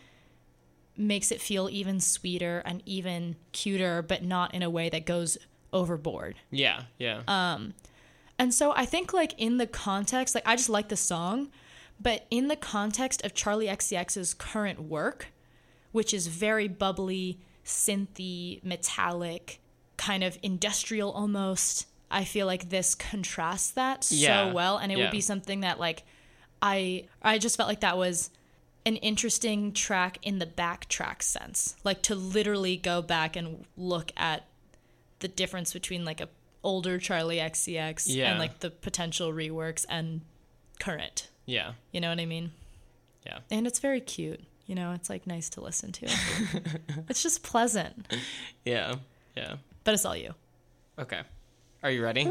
makes 0.96 1.32
it 1.32 1.40
feel 1.40 1.68
even 1.70 2.00
sweeter 2.00 2.62
and 2.64 2.82
even 2.86 3.36
cuter, 3.52 4.02
but 4.02 4.22
not 4.22 4.54
in 4.54 4.62
a 4.62 4.70
way 4.70 4.88
that 4.90 5.06
goes 5.06 5.38
overboard. 5.72 6.36
yeah. 6.50 6.82
Yeah. 6.98 7.22
Um, 7.28 7.74
And 8.38 8.52
so 8.52 8.72
I 8.74 8.86
think 8.86 9.12
like 9.12 9.34
in 9.38 9.58
the 9.58 9.66
context, 9.66 10.34
like 10.34 10.46
I 10.46 10.56
just 10.56 10.68
like 10.68 10.88
the 10.88 10.96
song, 10.96 11.48
but 12.00 12.26
in 12.30 12.48
the 12.48 12.56
context 12.56 13.24
of 13.24 13.34
Charli 13.34 13.68
XCX's 13.70 14.34
current 14.34 14.80
work, 14.82 15.28
which 15.92 16.12
is 16.12 16.26
very 16.26 16.66
bubbly, 16.66 17.38
synthy, 17.64 18.62
metallic, 18.64 19.60
kind 19.96 20.24
of 20.24 20.38
industrial 20.42 21.12
almost, 21.12 21.86
I 22.10 22.24
feel 22.24 22.46
like 22.46 22.70
this 22.70 22.94
contrasts 22.94 23.70
that 23.72 24.08
Yeah, 24.10 24.48
so 24.48 24.54
well 24.54 24.76
and 24.78 24.90
it 24.90 24.98
yeah. 24.98 25.04
would 25.04 25.12
be 25.12 25.20
something 25.20 25.60
that 25.60 25.78
like 25.78 26.02
I 26.60 27.04
I 27.22 27.38
just 27.38 27.56
felt 27.56 27.68
like 27.68 27.80
that 27.80 27.96
was 27.96 28.30
an 28.84 28.96
interesting 28.96 29.72
track 29.72 30.18
in 30.22 30.38
the 30.40 30.46
backtrack 30.46 31.22
sense. 31.22 31.76
Like 31.84 32.02
to 32.02 32.14
literally 32.16 32.76
go 32.76 33.00
back 33.02 33.36
and 33.36 33.64
look 33.76 34.10
at 34.16 34.44
the 35.22 35.28
difference 35.28 35.72
between 35.72 36.04
like 36.04 36.20
a 36.20 36.28
older 36.62 36.98
Charli 36.98 37.38
XCX 37.40 38.04
Yeah. 38.06 38.30
and 38.30 38.38
like 38.38 38.60
the 38.60 38.70
potential 38.70 39.32
reworks 39.32 39.84
and 39.88 40.20
current. 40.78 41.28
yeah. 41.46 41.72
You 41.90 42.00
know 42.00 42.08
what 42.10 42.20
I 42.20 42.26
mean? 42.26 42.52
Yeah. 43.26 43.38
And 43.50 43.66
it's 43.66 43.80
very 43.80 44.00
cute. 44.00 44.40
You 44.66 44.74
know, 44.76 44.92
it's 44.92 45.10
like 45.10 45.26
nice 45.26 45.48
to 45.50 45.60
listen 45.60 45.90
to. 45.92 46.06
it's 47.08 47.22
just 47.22 47.42
pleasant. 47.42 48.12
Yeah. 48.64 48.94
Yeah. 49.36 49.56
But 49.84 49.94
it's 49.94 50.04
all 50.04 50.16
you. 50.16 50.34
Okay. 50.98 51.20
Are 51.82 51.90
you 51.90 52.02
ready? 52.02 52.24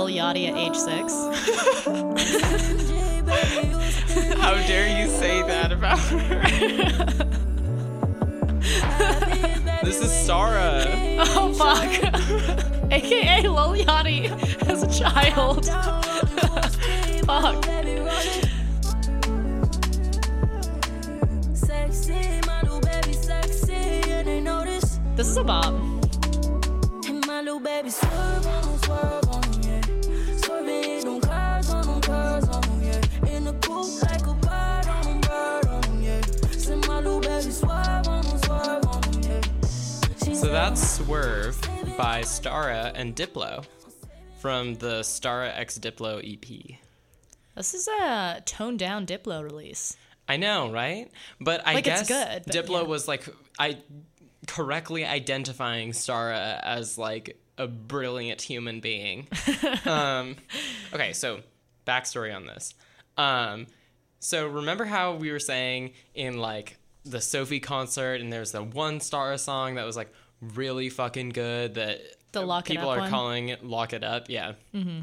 Lil 0.00 0.16
Yachty 0.16 0.48
at 0.48 0.56
age 0.56 0.76
six? 0.76 1.12
How 4.40 4.54
dare 4.54 4.88
you 4.98 5.06
say 5.10 5.42
that 5.42 5.72
about 5.72 5.98
her? 5.98 6.40
this 9.84 10.00
is 10.02 10.10
Sarah. 10.10 10.86
oh 11.20 11.52
fuck. 11.52 11.84
AKA 12.90 13.42
Lil 13.42 13.74
Yachty 13.84 14.30
as 14.70 14.82
a 14.82 14.88
child. 14.90 15.66
fuck. 17.26 17.62
Sexy, 21.54 22.40
my 22.46 22.62
little 22.62 22.80
baby 22.80 23.12
and 24.08 24.26
they 24.26 24.40
know 24.40 24.64
this. 24.64 24.98
This 25.16 25.28
is 25.28 25.36
a 25.36 25.44
bop. 25.44 25.74
Swerve 41.04 41.58
by 41.96 42.20
Starrah 42.20 42.92
and 42.94 43.16
Diplo 43.16 43.64
from 44.38 44.74
the 44.74 45.00
Starrah 45.00 45.56
X 45.56 45.78
Diplo 45.78 46.20
EP. 46.20 46.76
This 47.56 47.72
is 47.72 47.88
a 47.88 48.42
toned 48.44 48.80
down 48.80 49.06
Diplo 49.06 49.42
release. 49.42 49.96
I 50.28 50.36
know, 50.36 50.70
right? 50.70 51.10
But 51.40 51.66
I 51.66 51.74
Like, 51.74 51.84
guess 51.84 52.06
good, 52.06 52.42
but 52.44 52.54
Diplo 52.54 52.82
yeah. 52.82 52.88
was 52.88 53.08
like 53.08 53.26
I 53.58 53.78
correctly 54.46 55.06
identifying 55.06 55.92
Starrah 55.92 56.60
as 56.62 56.98
like 56.98 57.40
a 57.56 57.66
brilliant 57.66 58.42
human 58.42 58.80
being. 58.80 59.26
um, 59.86 60.36
okay, 60.92 61.14
so 61.14 61.40
backstory 61.86 62.34
on 62.34 62.44
this. 62.44 62.74
Um, 63.16 63.68
so 64.18 64.46
remember 64.46 64.84
how 64.84 65.14
we 65.14 65.32
were 65.32 65.38
saying 65.38 65.92
in 66.14 66.36
like 66.38 66.76
the 67.06 67.22
Sophie 67.22 67.60
concert, 67.60 68.20
and 68.20 68.30
there's 68.30 68.52
the 68.52 68.62
one 68.62 68.98
Starrah 68.98 69.38
song 69.40 69.76
that 69.76 69.86
was 69.86 69.96
like 69.96 70.12
really 70.40 70.88
fucking 70.88 71.30
good 71.30 71.74
that 71.74 72.00
The 72.32 72.42
Lock 72.42 72.68
It 72.70 72.74
people 72.74 72.88
are 72.90 72.98
one? 73.00 73.10
calling 73.10 73.48
it 73.50 73.64
"Lock 73.64 73.92
It 73.92 74.04
Up." 74.04 74.28
Yeah. 74.28 74.52
Mm-hmm. 74.74 75.00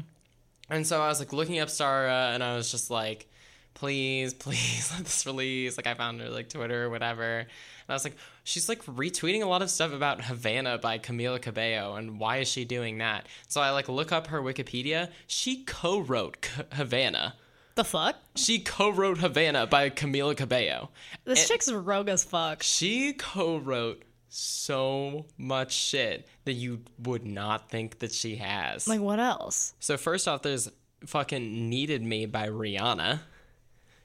And 0.70 0.86
so 0.86 1.00
I 1.00 1.08
was 1.08 1.18
like 1.18 1.32
looking 1.32 1.58
up 1.60 1.68
Starrah, 1.68 2.34
and 2.34 2.42
I 2.44 2.54
was 2.56 2.70
just 2.70 2.90
like, 2.90 3.28
please, 3.74 4.34
please 4.44 4.90
let 4.94 5.04
this 5.04 5.24
release. 5.26 5.76
Like 5.76 5.86
I 5.86 5.94
found 5.94 6.20
her 6.20 6.28
like 6.28 6.48
Twitter 6.48 6.84
or 6.84 6.90
whatever. 6.90 7.38
And 7.40 7.48
I 7.88 7.94
was 7.94 8.04
like, 8.04 8.16
she's 8.44 8.68
like 8.68 8.84
retweeting 8.84 9.42
a 9.42 9.46
lot 9.46 9.62
of 9.62 9.70
stuff 9.70 9.92
about 9.94 10.22
Havana 10.22 10.76
by 10.78 10.98
Camila 10.98 11.40
Cabello, 11.40 11.94
and 11.96 12.18
why 12.20 12.38
is 12.38 12.48
she 12.48 12.64
doing 12.66 12.98
that? 12.98 13.26
So 13.48 13.60
I 13.60 13.70
like 13.70 13.88
look 13.88 14.12
up 14.12 14.26
her 14.28 14.42
Wikipedia. 14.42 15.08
She 15.26 15.64
co-wrote 15.64 16.44
C- 16.54 16.62
Havana. 16.72 17.34
The 17.76 17.84
fuck? 17.84 18.16
She 18.34 18.58
co-wrote 18.58 19.18
Havana 19.18 19.66
by 19.68 19.88
Camila 19.90 20.36
Cabello. 20.36 20.90
This 21.24 21.38
And- 21.42 21.48
chick's 21.48 21.70
rogue 21.72 22.08
as 22.08 22.24
fuck. 22.24 22.62
She 22.64 23.12
co-wrote 23.12 24.02
so 24.28 25.26
much 25.36 25.72
shit 25.72 26.26
that 26.44 26.52
you 26.54 26.80
would 26.98 27.24
not 27.26 27.70
think 27.70 27.98
that 28.00 28.12
she 28.12 28.36
has. 28.36 28.86
Like, 28.88 29.00
what 29.00 29.18
else? 29.20 29.74
so 29.80 29.96
first 29.96 30.28
off, 30.28 30.42
there's 30.42 30.70
fucking 31.06 31.68
"Needed 31.68 32.02
Me" 32.02 32.26
by 32.26 32.48
Rihanna. 32.48 33.20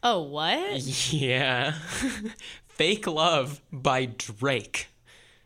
Oh, 0.03 0.23
what? 0.23 0.81
Yeah. 1.13 1.73
Fake 2.69 3.07
Love 3.07 3.61
by 3.71 4.05
Drake. 4.05 4.87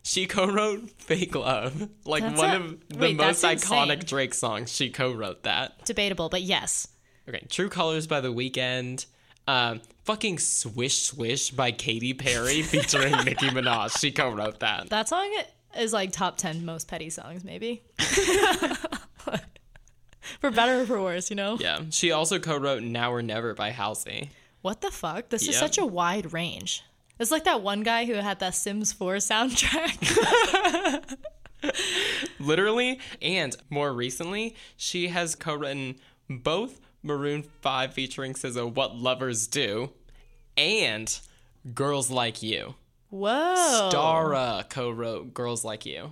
She 0.02 0.26
co-wrote 0.26 0.90
Fake 0.98 1.36
Love. 1.36 1.90
Like 2.06 2.24
That's 2.24 2.38
one 2.40 2.50
a- 2.50 2.56
of 2.56 2.90
the 2.90 2.98
wait, 2.98 3.18
most 3.18 3.44
iconic 3.44 3.94
insane. 3.96 4.00
Drake 4.08 4.34
songs. 4.34 4.72
She 4.74 4.90
co-wrote 4.90 5.44
that. 5.44 5.84
Debatable, 5.86 6.30
but 6.30 6.42
yes. 6.42 6.88
Okay, 7.28 7.46
True 7.50 7.68
Colors 7.68 8.08
by 8.08 8.22
The 8.22 8.34
Weeknd. 8.34 9.06
Um, 9.48 9.82
fucking 10.04 10.40
Swish 10.40 11.04
Swish 11.04 11.52
by 11.52 11.72
Katy 11.72 12.14
Perry 12.14 12.62
featuring 12.64 13.14
Nicki 13.24 13.48
Minaj. 13.48 13.98
She 14.00 14.12
co-wrote 14.12 14.60
that. 14.60 14.90
That 14.90 15.08
song 15.08 15.34
is 15.78 15.94
like 15.94 16.12
top 16.12 16.38
10 16.38 16.66
most 16.66 16.88
petty 16.88 17.10
songs, 17.10 17.44
maybe. 17.44 17.84
for 20.40 20.52
better 20.52 20.82
or 20.82 20.86
for 20.86 21.02
worse, 21.02 21.30
you 21.30 21.36
know? 21.36 21.58
Yeah. 21.60 21.82
She 21.90 22.12
also 22.12 22.40
co-wrote 22.40 22.84
Now 22.84 23.12
or 23.14 23.22
Never 23.22 23.54
by 23.54 23.70
Halsey. 23.70 24.30
What 24.62 24.82
the 24.82 24.92
fuck? 24.92 25.30
This 25.30 25.48
is 25.48 25.56
such 25.58 25.78
a 25.78 25.86
wide 25.86 26.34
range. 26.34 26.84
It's 27.20 27.32
like 27.32 27.46
that 27.46 27.62
one 27.62 27.84
guy 27.84 28.06
who 28.06 28.14
had 28.14 28.40
that 28.40 28.54
Sims 28.54 28.94
4 28.94 29.16
soundtrack. 29.16 29.98
Literally, 32.40 33.00
and 33.22 33.56
more 33.70 33.92
recently, 33.94 34.56
she 34.76 35.08
has 35.08 35.36
co-written 35.36 35.96
both 36.30 36.80
Maroon 37.08 37.44
5 37.62 37.94
featuring 37.94 38.34
SZA 38.34 38.74
What 38.76 38.96
Lovers 38.96 39.48
Do 39.48 39.92
and 40.56 41.20
Girls 41.74 42.12
Like 42.12 42.44
You. 42.44 42.76
Whoa. 43.10 43.90
Starrah 43.90 44.70
co-wrote 44.70 45.34
Girls 45.34 45.64
Like 45.66 45.86
You. 45.86 46.12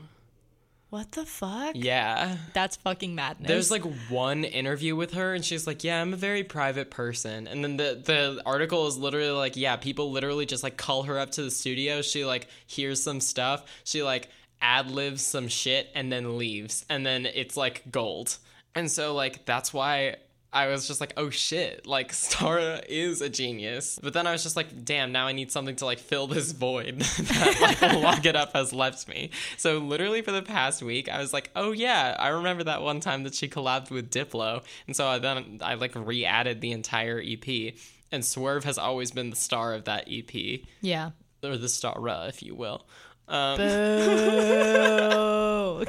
What 0.96 1.12
the 1.12 1.26
fuck? 1.26 1.76
Yeah. 1.76 2.38
That's 2.54 2.78
fucking 2.78 3.16
madness. 3.16 3.50
There's 3.50 3.70
like 3.70 3.84
one 4.08 4.46
interview 4.46 4.96
with 4.96 5.14
her 5.14 5.34
and 5.34 5.44
she's 5.44 5.68
like, 5.68 5.84
"Yeah, 5.84 6.02
I'm 6.02 6.14
a 6.14 6.18
very 6.18 6.46
private 6.46 6.90
person." 6.90 7.48
And 7.48 7.62
then 7.64 7.76
the 7.76 8.02
the 8.02 8.42
article 8.46 8.88
is 8.88 8.98
literally 8.98 9.32
like, 9.32 9.58
"Yeah, 9.58 9.76
people 9.76 10.12
literally 10.12 10.46
just 10.46 10.64
like 10.64 10.78
call 10.78 11.04
her 11.04 11.20
up 11.20 11.32
to 11.32 11.44
the 11.44 11.52
studio. 11.52 12.02
She 12.02 12.24
like 12.24 12.48
hears 12.66 13.04
some 13.04 13.20
stuff. 13.20 13.66
She 13.84 14.04
like 14.04 14.30
ad 14.62 14.90
libs 14.90 15.22
some 15.22 15.50
shit 15.50 15.90
and 15.96 16.10
then 16.10 16.38
leaves. 16.38 16.86
And 16.90 17.06
then 17.06 17.26
it's 17.26 17.58
like 17.58 17.84
gold." 17.92 18.38
And 18.74 18.90
so 18.90 19.14
like 19.14 19.46
that's 19.46 19.74
why 19.74 20.16
I 20.56 20.68
was 20.68 20.88
just 20.88 21.02
like, 21.02 21.12
"Oh 21.18 21.30
shit, 21.30 21.86
like 21.86 22.12
Starrah 22.14 22.84
is 22.88 23.20
a 23.22 23.28
genius." 23.30 24.00
But 24.02 24.14
then 24.14 24.26
I 24.26 24.32
was 24.32 24.42
just 24.42 24.56
like, 24.56 24.86
"Damn, 24.86 25.12
now 25.12 25.28
I 25.28 25.34
need 25.34 25.52
something 25.52 25.76
to 25.76 25.86
like 25.86 26.00
fill 26.00 26.28
this 26.28 26.54
void 26.54 27.00
that 27.02 27.58
like 27.82 27.82
Lock 28.02 28.26
It 28.26 28.38
Up 28.38 28.54
has 28.54 28.72
left 28.72 29.10
me." 29.10 29.32
So 29.58 29.80
literally 29.80 30.22
for 30.22 30.32
the 30.32 30.42
past 30.42 30.82
week, 30.82 31.10
I 31.10 31.20
was 31.20 31.34
like, 31.34 31.52
"Oh 31.56 31.74
yeah, 31.74 32.16
I 32.18 32.30
remember 32.30 32.64
that 32.64 32.82
one 32.82 33.02
time 33.02 33.24
that 33.24 33.36
she 33.36 33.50
collabed 33.50 33.92
with 33.92 34.10
Diplo." 34.10 34.64
And 34.88 34.96
so 34.96 35.06
I 35.06 35.20
then 35.20 35.60
I 35.62 35.74
like 35.76 35.92
re-added 35.94 36.62
the 36.62 36.72
entire 36.72 37.22
EP. 37.24 37.76
And 38.12 38.24
Swerve 38.24 38.64
has 38.64 38.78
always 38.78 39.12
been 39.12 39.32
the 39.32 39.36
star 39.36 39.74
of 39.74 39.84
that 39.86 40.08
EP, 40.10 40.62
yeah. 40.80 41.10
or 41.44 41.58
the 41.58 41.68
star, 41.68 41.98
if 42.28 42.42
you 42.42 42.56
will. 42.56 42.86
Um, 43.28 43.58
Boo. 43.58 43.66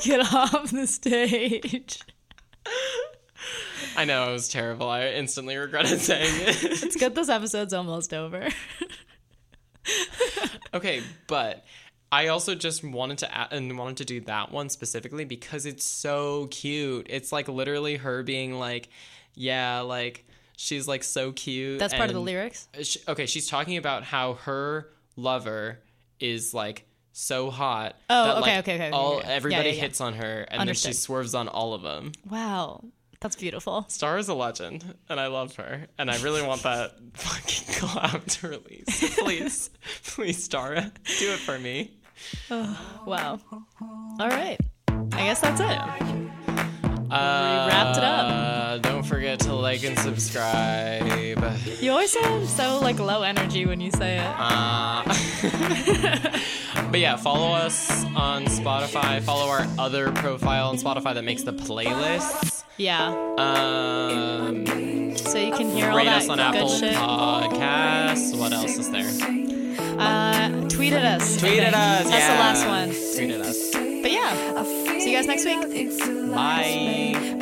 Get 0.02 0.32
off 0.32 0.70
the 0.72 0.86
stage. 0.86 2.00
I 3.96 4.04
know 4.04 4.28
it 4.30 4.32
was 4.32 4.48
terrible. 4.48 4.88
I 4.88 5.08
instantly 5.08 5.56
regretted 5.56 6.00
saying 6.00 6.32
it. 6.40 6.62
It's 6.82 6.96
good 6.96 7.14
this 7.14 7.28
episode's 7.28 7.72
almost 7.72 8.12
over. 8.12 8.48
Okay, 10.74 11.02
but 11.26 11.64
I 12.12 12.28
also 12.28 12.54
just 12.54 12.84
wanted 12.84 13.18
to 13.18 13.34
add, 13.34 13.52
and 13.52 13.78
wanted 13.78 13.98
to 13.98 14.04
do 14.04 14.20
that 14.22 14.52
one 14.52 14.68
specifically 14.68 15.24
because 15.24 15.64
it's 15.64 15.84
so 15.84 16.48
cute. 16.50 17.06
It's 17.08 17.32
like 17.32 17.48
literally 17.48 17.96
her 17.96 18.22
being 18.22 18.58
like, 18.58 18.88
yeah, 19.34 19.80
like 19.80 20.26
she's 20.56 20.86
like 20.86 21.02
so 21.02 21.32
cute. 21.32 21.78
That's 21.78 21.94
part 21.94 22.10
of 22.10 22.14
the 22.14 22.20
lyrics. 22.20 22.68
She, 22.82 23.00
okay, 23.08 23.26
she's 23.26 23.48
talking 23.48 23.76
about 23.76 24.04
how 24.04 24.34
her 24.34 24.90
lover 25.16 25.78
is 26.20 26.52
like 26.52 26.86
so 27.12 27.50
hot. 27.50 27.96
Oh, 28.10 28.24
that, 28.24 28.36
okay, 28.38 28.40
like, 28.40 28.58
okay, 28.64 28.74
okay, 28.74 28.86
okay, 28.88 28.90
All 28.90 29.18
yeah. 29.20 29.28
everybody 29.28 29.70
Yeah, 29.70 29.74
yeah, 29.76 29.80
hits 29.80 30.00
on 30.00 30.14
her, 30.14 30.42
and 30.50 30.60
Understood. 30.60 30.88
then 30.88 30.92
she 30.94 30.96
swerves 31.00 31.34
on 31.34 31.48
all 31.48 31.72
of 31.74 31.82
them. 31.82 32.12
Wow. 32.28 32.84
That's 33.20 33.36
beautiful. 33.36 33.84
Star 33.88 34.18
is 34.18 34.28
a 34.28 34.34
legend, 34.34 34.94
and 35.08 35.18
I 35.18 35.26
love 35.28 35.56
her, 35.56 35.86
and 35.98 36.10
I 36.10 36.20
really 36.22 36.42
want 36.42 36.62
that 36.64 36.92
fucking 37.14 37.74
collab 37.74 38.24
to 38.40 38.48
release. 38.48 39.16
Please, 39.18 39.70
please, 40.04 40.42
Star, 40.42 40.74
do 40.74 40.80
it 41.32 41.38
for 41.38 41.58
me. 41.58 41.92
Oh, 42.50 43.02
Wow. 43.06 43.40
All 44.20 44.28
right. 44.28 44.58
I 45.12 45.24
guess 45.24 45.40
that's 45.40 45.60
it. 45.60 45.66
Uh, 47.08 47.66
wrapped 47.68 47.96
it 47.98 48.02
up. 48.04 48.26
Uh, 48.32 48.78
don't 48.78 49.04
forget 49.04 49.38
to 49.40 49.54
like 49.54 49.84
and 49.84 49.96
subscribe. 49.98 51.06
You 51.80 51.92
always 51.92 52.10
sound 52.10 52.48
so 52.48 52.80
like 52.80 52.98
low 52.98 53.22
energy 53.22 53.64
when 53.64 53.80
you 53.80 53.90
say 53.92 54.16
it. 54.18 54.26
Uh, 54.26 55.04
but 56.90 56.98
yeah, 56.98 57.16
follow 57.16 57.52
us 57.52 58.04
on 58.16 58.46
Spotify. 58.46 59.22
Follow 59.22 59.48
our 59.48 59.66
other 59.78 60.10
profile 60.12 60.70
on 60.70 60.76
Spotify 60.78 61.14
that 61.14 61.22
makes 61.24 61.44
the 61.44 61.52
playlists. 61.52 62.55
Yeah. 62.78 63.08
Um, 63.38 64.66
so 65.16 65.38
you 65.38 65.52
can 65.56 65.70
hear 65.70 65.90
all 65.90 66.04
that 66.04 66.22
us 66.22 66.28
on 66.28 66.36
good 66.36 66.44
Apple 66.44 66.68
shit. 66.68 66.94
Podcasts. 66.94 68.38
What 68.38 68.52
else 68.52 68.76
is 68.78 68.90
there? 68.90 69.08
Uh, 69.98 70.50
tweeted 70.68 71.02
us. 71.02 71.36
Tweeted 71.38 71.72
us. 71.72 72.04
That's 72.04 72.26
the 72.26 72.34
last 72.34 72.66
one. 72.66 72.90
Tweeted 72.90 73.40
us. 73.40 73.72
But 73.72 74.12
yeah, 74.12 74.62
see 75.00 75.10
you 75.10 75.16
guys 75.16 75.26
next 75.26 75.44
week. 75.46 76.34
Bye. 76.34 77.36